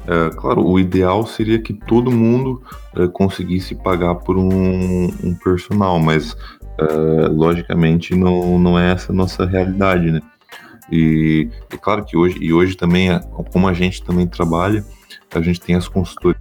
É, 0.07 0.30
claro, 0.36 0.66
o 0.66 0.78
ideal 0.78 1.26
seria 1.26 1.61
que 1.61 1.74
todo 1.74 2.11
mundo 2.11 2.62
é, 2.97 3.07
conseguisse 3.09 3.74
pagar 3.74 4.14
por 4.14 4.39
um, 4.39 5.09
um 5.22 5.34
personal, 5.34 5.99
mas 5.99 6.36
é, 6.79 7.29
logicamente 7.29 8.14
não, 8.14 8.59
não 8.59 8.79
é 8.79 8.93
essa 8.93 9.12
a 9.12 9.14
nossa 9.14 9.45
realidade, 9.45 10.11
né? 10.11 10.20
E 10.91 11.51
é 11.70 11.76
claro 11.76 12.05
que 12.05 12.16
hoje, 12.16 12.39
e 12.41 12.53
hoje 12.53 12.76
também, 12.76 13.09
como 13.53 13.68
a 13.68 13.74
gente 13.74 14.03
também 14.03 14.26
trabalha, 14.26 14.85
a 15.35 15.41
gente 15.41 15.61
tem 15.61 15.74
as 15.74 15.89
consultorias 15.89 16.39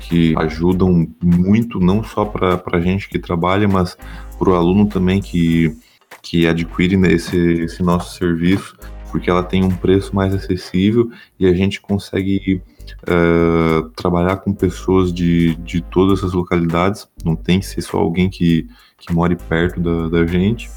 que 0.00 0.34
ajudam 0.38 1.06
muito, 1.22 1.78
não 1.78 2.02
só 2.02 2.24
para 2.24 2.62
a 2.72 2.80
gente 2.80 3.08
que 3.08 3.18
trabalha, 3.18 3.68
mas 3.68 3.96
para 4.38 4.50
o 4.50 4.54
aluno 4.54 4.86
também 4.86 5.20
que, 5.20 5.76
que 6.22 6.46
adquire 6.46 6.96
esse, 7.12 7.36
esse 7.36 7.82
nosso 7.82 8.16
serviço, 8.16 8.74
porque 9.10 9.28
ela 9.28 9.42
tem 9.42 9.62
um 9.62 9.70
preço 9.70 10.14
mais 10.14 10.34
acessível 10.34 11.10
e 11.38 11.46
a 11.46 11.52
gente 11.52 11.80
consegue 11.80 12.62
uh, 13.02 13.88
trabalhar 13.90 14.38
com 14.38 14.52
pessoas 14.52 15.12
de, 15.12 15.54
de 15.56 15.80
todas 15.80 16.22
as 16.22 16.32
localidades, 16.32 17.08
não 17.24 17.36
tem 17.36 17.60
que 17.60 17.66
ser 17.66 17.82
só 17.82 17.98
alguém 17.98 18.28
que, 18.28 18.68
que 18.98 19.12
more 19.12 19.36
perto 19.36 19.80
da, 19.80 20.08
da 20.08 20.26
gente. 20.26 20.70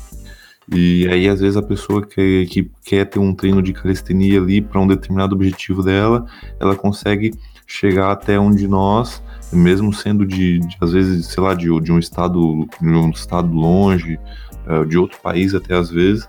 E 0.73 1.07
aí, 1.09 1.27
às 1.27 1.41
vezes, 1.41 1.57
a 1.57 1.61
pessoa 1.61 2.05
que, 2.05 2.45
que 2.45 2.71
quer 2.85 3.05
ter 3.05 3.19
um 3.19 3.33
treino 3.33 3.61
de 3.61 3.73
calistenia 3.73 4.39
ali 4.39 4.61
para 4.61 4.79
um 4.79 4.87
determinado 4.87 5.35
objetivo 5.35 5.83
dela, 5.83 6.25
ela 6.59 6.75
consegue 6.75 7.33
chegar 7.67 8.11
até 8.11 8.39
um 8.39 8.51
de 8.51 8.67
nós, 8.67 9.21
mesmo 9.51 9.93
sendo 9.93 10.25
de, 10.25 10.59
de 10.59 10.77
às 10.79 10.93
vezes, 10.93 11.25
sei 11.27 11.43
lá, 11.43 11.53
de, 11.53 11.67
de 11.81 11.91
um 11.91 11.99
estado, 11.99 12.67
de 12.79 12.87
um 12.87 13.09
estado 13.09 13.51
longe, 13.51 14.19
uh, 14.67 14.85
de 14.85 14.97
outro 14.97 15.19
país 15.21 15.53
até 15.53 15.75
às 15.75 15.89
vezes, 15.89 16.27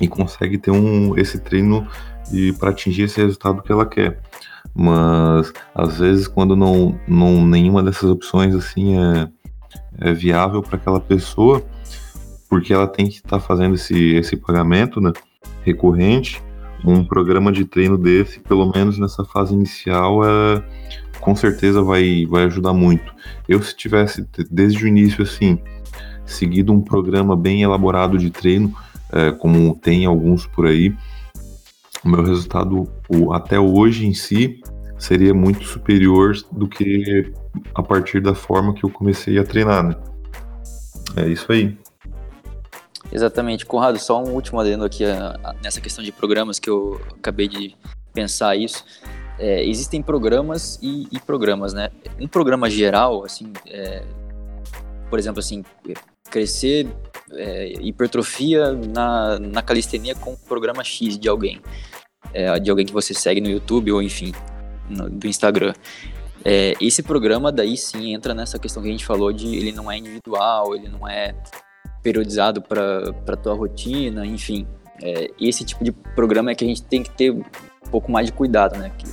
e 0.00 0.08
consegue 0.08 0.58
ter 0.58 0.70
um, 0.70 1.16
esse 1.16 1.38
treino 1.38 1.86
para 2.58 2.70
atingir 2.70 3.02
esse 3.02 3.20
resultado 3.20 3.62
que 3.62 3.70
ela 3.70 3.86
quer. 3.86 4.20
Mas 4.74 5.52
às 5.74 5.98
vezes 5.98 6.26
quando 6.26 6.56
não, 6.56 6.98
não 7.06 7.46
nenhuma 7.46 7.82
dessas 7.82 8.10
opções 8.10 8.54
assim 8.54 8.98
é, 8.98 9.28
é, 10.00 10.12
viável 10.12 10.62
para 10.62 10.76
aquela 10.76 11.00
pessoa, 11.00 11.62
porque 12.48 12.72
ela 12.72 12.86
tem 12.86 13.06
que 13.06 13.16
estar 13.16 13.38
tá 13.38 13.40
fazendo 13.40 13.74
esse, 13.74 14.14
esse 14.14 14.36
pagamento 14.36 15.00
né, 15.00 15.12
recorrente. 15.62 16.42
Um 16.84 17.02
programa 17.02 17.50
de 17.50 17.64
treino 17.64 17.96
desse, 17.96 18.40
pelo 18.40 18.70
menos 18.70 18.98
nessa 18.98 19.24
fase 19.24 19.54
inicial, 19.54 20.22
é, 20.22 20.62
com 21.18 21.34
certeza 21.34 21.82
vai, 21.82 22.26
vai 22.26 22.44
ajudar 22.44 22.74
muito. 22.74 23.14
Eu, 23.48 23.62
se 23.62 23.74
tivesse 23.74 24.26
desde 24.50 24.84
o 24.84 24.88
início 24.88 25.22
assim, 25.22 25.58
seguido 26.26 26.72
um 26.72 26.82
programa 26.82 27.34
bem 27.34 27.62
elaborado 27.62 28.18
de 28.18 28.30
treino, 28.30 28.74
é, 29.10 29.30
como 29.32 29.74
tem 29.74 30.04
alguns 30.04 30.46
por 30.46 30.66
aí, 30.66 30.94
o 32.04 32.08
meu 32.08 32.22
resultado 32.22 32.88
o, 33.08 33.32
até 33.32 33.58
hoje 33.58 34.06
em 34.06 34.14
si 34.14 34.60
seria 34.98 35.34
muito 35.34 35.64
superior 35.64 36.34
do 36.52 36.68
que 36.68 37.32
a 37.74 37.82
partir 37.82 38.20
da 38.20 38.34
forma 38.34 38.74
que 38.74 38.84
eu 38.84 38.90
comecei 38.90 39.38
a 39.38 39.44
treinar, 39.44 39.82
né? 39.82 39.96
É 41.16 41.28
isso 41.28 41.50
aí. 41.50 41.76
Exatamente. 43.12 43.64
Conrado, 43.64 43.98
só 43.98 44.22
um 44.22 44.30
último 44.30 44.60
adendo 44.60 44.84
aqui 44.84 45.04
nessa 45.62 45.80
questão 45.80 46.02
de 46.02 46.10
programas 46.10 46.58
que 46.58 46.68
eu 46.68 47.00
acabei 47.18 47.48
de 47.48 47.76
pensar 48.12 48.56
isso. 48.56 48.84
É, 49.38 49.64
existem 49.64 50.00
programas 50.00 50.78
e, 50.82 51.08
e, 51.10 51.20
programas, 51.20 51.72
né? 51.72 51.90
Um 52.20 52.28
programa 52.28 52.70
geral, 52.70 53.24
assim, 53.24 53.52
é, 53.66 54.04
por 55.10 55.18
exemplo, 55.18 55.40
assim, 55.40 55.64
crescer 56.30 56.88
é, 57.36 57.72
hipertrofia 57.80 58.72
na, 58.72 59.38
na 59.38 59.62
calistenia 59.62 60.14
com 60.14 60.32
um 60.32 60.36
programa 60.36 60.82
X 60.84 61.18
de 61.18 61.28
alguém, 61.28 61.60
é, 62.32 62.58
de 62.58 62.70
alguém 62.70 62.86
que 62.86 62.92
você 62.92 63.14
segue 63.14 63.40
no 63.40 63.48
YouTube 63.48 63.92
ou 63.92 64.02
enfim, 64.02 64.32
no, 64.88 65.08
do 65.08 65.26
Instagram. 65.26 65.74
É, 66.44 66.74
esse 66.80 67.02
programa 67.02 67.50
daí 67.50 67.76
sim 67.76 68.12
entra 68.12 68.34
nessa 68.34 68.58
questão 68.58 68.82
que 68.82 68.88
a 68.88 68.92
gente 68.92 69.06
falou 69.06 69.32
de 69.32 69.56
ele 69.56 69.72
não 69.72 69.90
é 69.90 69.96
individual, 69.96 70.74
ele 70.74 70.88
não 70.88 71.08
é 71.08 71.34
periodizado 72.02 72.60
para 72.60 73.36
tua 73.36 73.54
rotina, 73.54 74.26
enfim. 74.26 74.66
É, 75.02 75.30
esse 75.40 75.64
tipo 75.64 75.82
de 75.82 75.90
programa 75.90 76.50
é 76.50 76.54
que 76.54 76.64
a 76.64 76.68
gente 76.68 76.82
tem 76.82 77.02
que 77.02 77.10
ter 77.10 77.30
um 77.30 77.42
pouco 77.90 78.12
mais 78.12 78.26
de 78.26 78.32
cuidado, 78.32 78.78
né? 78.78 78.92
Que 78.98 79.06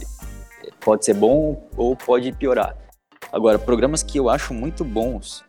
pode 0.82 1.06
ser 1.06 1.14
bom 1.14 1.70
ou 1.78 1.96
pode 1.96 2.34
piorar. 2.34 2.76
Agora, 3.32 3.58
programas 3.58 4.04
que 4.04 4.20
eu 4.20 4.30
acho 4.30 4.54
muito 4.54 4.84
bons 4.84 5.44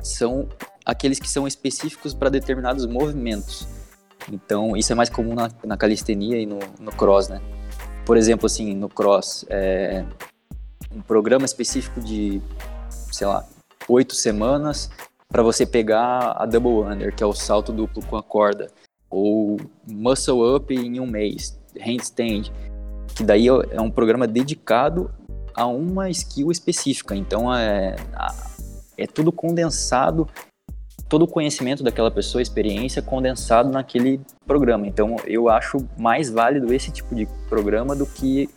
são 0.00 0.48
aqueles 0.90 1.20
que 1.20 1.28
são 1.28 1.46
específicos 1.46 2.12
para 2.12 2.28
determinados 2.28 2.84
movimentos. 2.84 3.68
Então, 4.30 4.76
isso 4.76 4.92
é 4.92 4.94
mais 4.96 5.08
comum 5.08 5.34
na, 5.34 5.48
na 5.64 5.76
calistenia 5.76 6.36
e 6.36 6.44
no, 6.44 6.58
no 6.80 6.90
cross, 6.90 7.28
né? 7.28 7.40
Por 8.04 8.16
exemplo, 8.16 8.46
assim, 8.46 8.74
no 8.74 8.88
cross, 8.88 9.44
é, 9.48 10.04
um 10.92 11.00
programa 11.00 11.44
específico 11.44 12.00
de, 12.00 12.42
sei 13.12 13.26
lá, 13.26 13.46
oito 13.88 14.14
semanas 14.14 14.90
para 15.28 15.42
você 15.42 15.64
pegar 15.64 16.32
a 16.32 16.44
double 16.44 16.92
under, 16.92 17.14
que 17.14 17.22
é 17.22 17.26
o 17.26 17.32
salto 17.32 17.72
duplo 17.72 18.04
com 18.04 18.16
a 18.16 18.22
corda, 18.22 18.66
ou 19.08 19.58
muscle 19.86 20.56
up 20.56 20.74
em 20.74 20.98
um 20.98 21.06
mês, 21.06 21.56
handstand, 21.80 22.52
que 23.14 23.22
daí 23.22 23.46
é 23.46 23.80
um 23.80 23.90
programa 23.90 24.26
dedicado 24.26 25.08
a 25.54 25.66
uma 25.66 26.10
skill 26.10 26.50
específica. 26.50 27.14
Então 27.14 27.54
é, 27.54 27.94
é 28.96 29.06
tudo 29.06 29.30
condensado, 29.30 30.28
todo 31.10 31.22
o 31.22 31.28
conhecimento 31.28 31.82
daquela 31.82 32.10
pessoa, 32.10 32.40
experiência 32.40 33.02
condensado 33.02 33.68
naquele 33.68 34.20
programa. 34.46 34.86
Então 34.86 35.16
eu 35.26 35.48
acho 35.48 35.84
mais 35.98 36.30
válido 36.30 36.72
esse 36.72 36.90
tipo 36.92 37.14
de 37.14 37.26
programa 37.48 37.96
do 37.96 38.06
que 38.06 38.48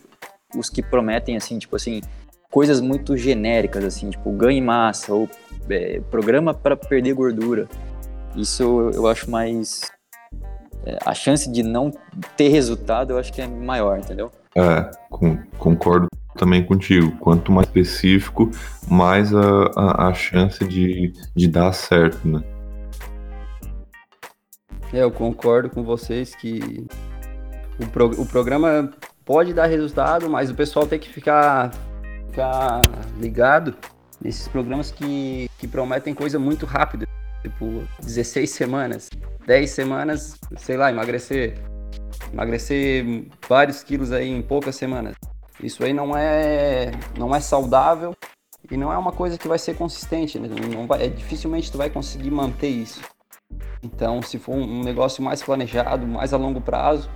os 0.56 0.70
que 0.70 0.80
prometem 0.80 1.36
assim, 1.36 1.58
tipo 1.58 1.74
assim, 1.74 2.00
coisas 2.48 2.80
muito 2.80 3.16
genéricas 3.16 3.84
assim, 3.84 4.08
tipo 4.08 4.30
ganhe 4.30 4.60
massa 4.60 5.12
ou 5.12 5.28
é, 5.68 6.00
programa 6.12 6.54
para 6.54 6.76
perder 6.76 7.12
gordura. 7.12 7.68
Isso 8.36 8.90
eu 8.94 9.08
acho 9.08 9.28
mais. 9.28 9.90
É, 10.86 10.98
a 11.04 11.12
chance 11.12 11.50
de 11.50 11.62
não 11.62 11.90
ter 12.36 12.48
resultado 12.48 13.14
eu 13.14 13.18
acho 13.18 13.32
que 13.32 13.42
é 13.42 13.48
maior, 13.48 13.98
entendeu? 13.98 14.30
É, 14.54 14.90
com, 15.10 15.36
concordo 15.58 16.06
também 16.36 16.64
contigo. 16.64 17.12
Quanto 17.18 17.52
mais 17.52 17.66
específico, 17.66 18.50
mais 18.88 19.34
a, 19.34 19.70
a, 19.76 20.08
a 20.08 20.14
chance 20.14 20.64
de, 20.64 21.12
de 21.34 21.48
dar 21.48 21.72
certo, 21.72 22.26
né? 22.26 22.42
É, 24.92 25.02
eu 25.02 25.10
concordo 25.10 25.68
com 25.70 25.82
vocês 25.82 26.34
que 26.34 26.86
o, 27.80 27.86
pro, 27.88 28.06
o 28.20 28.26
programa 28.26 28.92
pode 29.24 29.52
dar 29.52 29.66
resultado, 29.66 30.28
mas 30.30 30.50
o 30.50 30.54
pessoal 30.54 30.86
tem 30.86 30.98
que 30.98 31.08
ficar, 31.08 31.72
ficar 32.28 32.80
ligado 33.18 33.74
nesses 34.22 34.46
programas 34.46 34.90
que, 34.90 35.50
que 35.58 35.66
prometem 35.66 36.14
coisa 36.14 36.38
muito 36.38 36.64
rápida, 36.64 37.06
tipo 37.42 37.82
16 38.02 38.48
semanas, 38.50 39.10
10 39.46 39.70
semanas, 39.70 40.38
sei 40.56 40.76
lá, 40.76 40.90
emagrecer, 40.90 41.58
emagrecer 42.32 43.26
vários 43.48 43.82
quilos 43.82 44.12
aí 44.12 44.28
em 44.28 44.42
poucas 44.42 44.76
semanas. 44.76 45.14
Isso 45.64 45.82
aí 45.82 45.94
não 45.94 46.14
é, 46.14 46.90
não 47.18 47.34
é 47.34 47.40
saudável 47.40 48.14
e 48.70 48.76
não 48.76 48.92
é 48.92 48.98
uma 48.98 49.12
coisa 49.12 49.38
que 49.38 49.48
vai 49.48 49.58
ser 49.58 49.74
consistente, 49.74 50.38
né? 50.38 50.48
não 50.74 50.86
vai, 50.86 51.04
é, 51.04 51.08
dificilmente 51.08 51.72
tu 51.72 51.78
vai 51.78 51.88
conseguir 51.88 52.30
manter 52.30 52.68
isso. 52.68 53.00
Então, 53.82 54.20
se 54.20 54.38
for 54.38 54.54
um 54.54 54.82
negócio 54.82 55.22
mais 55.22 55.42
planejado, 55.42 56.06
mais 56.06 56.34
a 56.34 56.36
longo 56.36 56.60
prazo, 56.60 57.08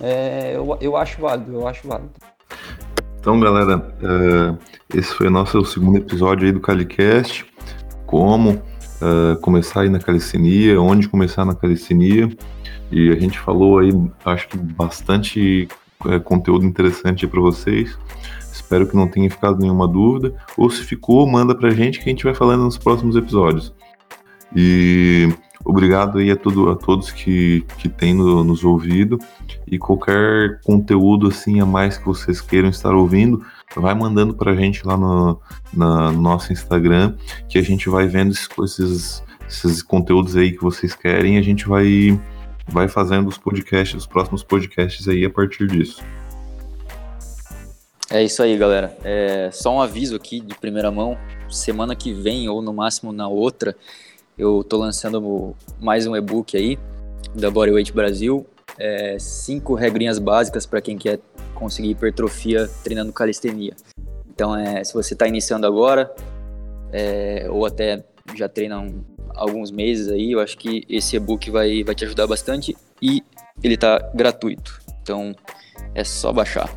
é, 0.00 0.52
eu, 0.56 0.76
eu 0.80 0.96
acho 0.96 1.20
válido, 1.20 1.52
eu 1.52 1.68
acho 1.68 1.86
válido. 1.86 2.12
Então, 3.18 3.38
galera, 3.38 3.78
uh, 3.78 4.58
esse 4.94 5.14
foi 5.14 5.28
nosso 5.28 5.62
segundo 5.64 5.98
episódio 5.98 6.46
aí 6.46 6.52
do 6.52 6.60
Calicast. 6.60 7.46
Como 8.06 8.52
uh, 8.52 9.38
começar 9.40 9.82
aí 9.82 9.88
na 9.88 9.98
calistenia, 9.98 10.80
onde 10.80 11.08
começar 11.08 11.44
na 11.44 11.54
calistenia. 11.54 12.28
E 12.90 13.10
a 13.10 13.18
gente 13.18 13.38
falou 13.38 13.78
aí, 13.78 13.90
acho 14.24 14.48
que 14.48 14.56
bastante 14.56 15.68
uh, 16.04 16.20
conteúdo 16.20 16.64
interessante 16.64 17.26
para 17.26 17.40
vocês. 17.40 17.98
Espero 18.52 18.86
que 18.86 18.96
não 18.96 19.08
tenha 19.08 19.30
ficado 19.30 19.58
nenhuma 19.58 19.88
dúvida. 19.88 20.34
Ou 20.56 20.70
se 20.70 20.82
ficou, 20.82 21.26
manda 21.26 21.54
pra 21.54 21.70
gente 21.70 21.98
que 21.98 22.08
a 22.08 22.12
gente 22.12 22.24
vai 22.24 22.34
falando 22.34 22.64
nos 22.64 22.78
próximos 22.78 23.16
episódios. 23.16 23.72
E 24.54 25.32
Obrigado 25.64 26.18
aí 26.18 26.30
a, 26.30 26.36
tudo, 26.36 26.70
a 26.70 26.76
todos 26.76 27.10
que, 27.10 27.64
que 27.78 27.88
têm 27.88 28.14
no, 28.14 28.42
nos 28.42 28.64
ouvido 28.64 29.18
e 29.66 29.78
qualquer 29.78 30.60
conteúdo 30.64 31.28
assim 31.28 31.60
a 31.60 31.66
mais 31.66 31.96
que 31.96 32.04
vocês 32.04 32.40
queiram 32.40 32.68
estar 32.68 32.92
ouvindo, 32.92 33.44
vai 33.76 33.94
mandando 33.94 34.34
para 34.34 34.52
a 34.52 34.56
gente 34.56 34.84
lá 34.84 34.96
no, 34.96 35.40
na, 35.72 36.10
no 36.10 36.20
nosso 36.20 36.52
Instagram, 36.52 37.14
que 37.48 37.58
a 37.58 37.62
gente 37.62 37.88
vai 37.88 38.08
vendo 38.08 38.32
esses, 38.32 39.22
esses 39.48 39.82
conteúdos 39.82 40.36
aí 40.36 40.50
que 40.50 40.62
vocês 40.62 40.94
querem 40.94 41.38
a 41.38 41.42
gente 41.42 41.68
vai, 41.68 42.20
vai 42.68 42.88
fazendo 42.88 43.28
os 43.28 43.38
podcasts, 43.38 44.02
os 44.02 44.06
próximos 44.06 44.42
podcasts 44.42 45.08
aí 45.08 45.24
a 45.24 45.30
partir 45.30 45.66
disso. 45.66 46.02
É 48.10 48.22
isso 48.22 48.42
aí, 48.42 48.56
galera. 48.58 48.96
É, 49.02 49.50
só 49.50 49.74
um 49.74 49.80
aviso 49.80 50.14
aqui 50.14 50.40
de 50.40 50.54
primeira 50.54 50.90
mão. 50.90 51.16
Semana 51.48 51.96
que 51.96 52.12
vem, 52.12 52.48
ou 52.48 52.60
no 52.60 52.72
máximo 52.72 53.10
na 53.12 53.26
outra, 53.26 53.74
eu 54.36 54.62
tô 54.62 54.76
lançando 54.76 55.54
mais 55.80 56.06
um 56.06 56.14
e-book 56.14 56.56
aí 56.56 56.78
da 57.34 57.50
Bodyweight 57.50 57.92
Brasil. 57.92 58.46
É, 58.78 59.16
cinco 59.18 59.74
regrinhas 59.74 60.18
básicas 60.18 60.66
para 60.66 60.80
quem 60.80 60.98
quer 60.98 61.20
conseguir 61.54 61.90
hipertrofia 61.90 62.68
treinando 62.82 63.12
calistenia. 63.12 63.74
Então, 64.28 64.56
é, 64.56 64.82
se 64.84 64.92
você 64.92 65.14
está 65.14 65.26
iniciando 65.26 65.66
agora, 65.66 66.14
é, 66.92 67.46
ou 67.50 67.64
até 67.64 68.04
já 68.34 68.48
treina 68.48 68.78
um, 68.78 69.02
alguns 69.34 69.70
meses 69.70 70.08
aí, 70.08 70.32
eu 70.32 70.40
acho 70.40 70.56
que 70.58 70.84
esse 70.88 71.16
e-book 71.16 71.50
vai, 71.50 71.82
vai 71.84 71.94
te 71.94 72.04
ajudar 72.04 72.26
bastante 72.26 72.76
e 73.00 73.22
ele 73.62 73.74
está 73.74 73.98
gratuito. 74.14 74.80
Então, 75.02 75.34
é 75.94 76.04
só 76.04 76.32
baixar. 76.32 76.70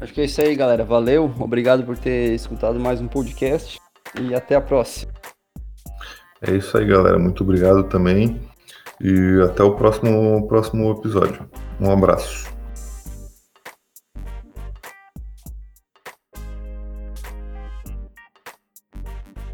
Acho 0.00 0.14
que 0.14 0.22
é 0.22 0.24
isso 0.24 0.40
aí, 0.40 0.54
galera. 0.54 0.84
Valeu, 0.84 1.32
obrigado 1.38 1.84
por 1.84 1.98
ter 1.98 2.34
escutado 2.34 2.80
mais 2.80 3.00
um 3.00 3.06
podcast 3.06 3.78
e 4.18 4.34
até 4.34 4.54
a 4.54 4.60
próxima. 4.60 5.12
É 6.40 6.52
isso 6.52 6.76
aí, 6.78 6.86
galera. 6.86 7.18
Muito 7.18 7.42
obrigado 7.44 7.84
também. 7.84 8.40
E 9.00 9.40
até 9.44 9.62
o 9.62 9.74
próximo, 9.74 10.46
próximo 10.48 10.90
episódio. 10.92 11.48
Um 11.78 11.90
abraço. 11.90 12.49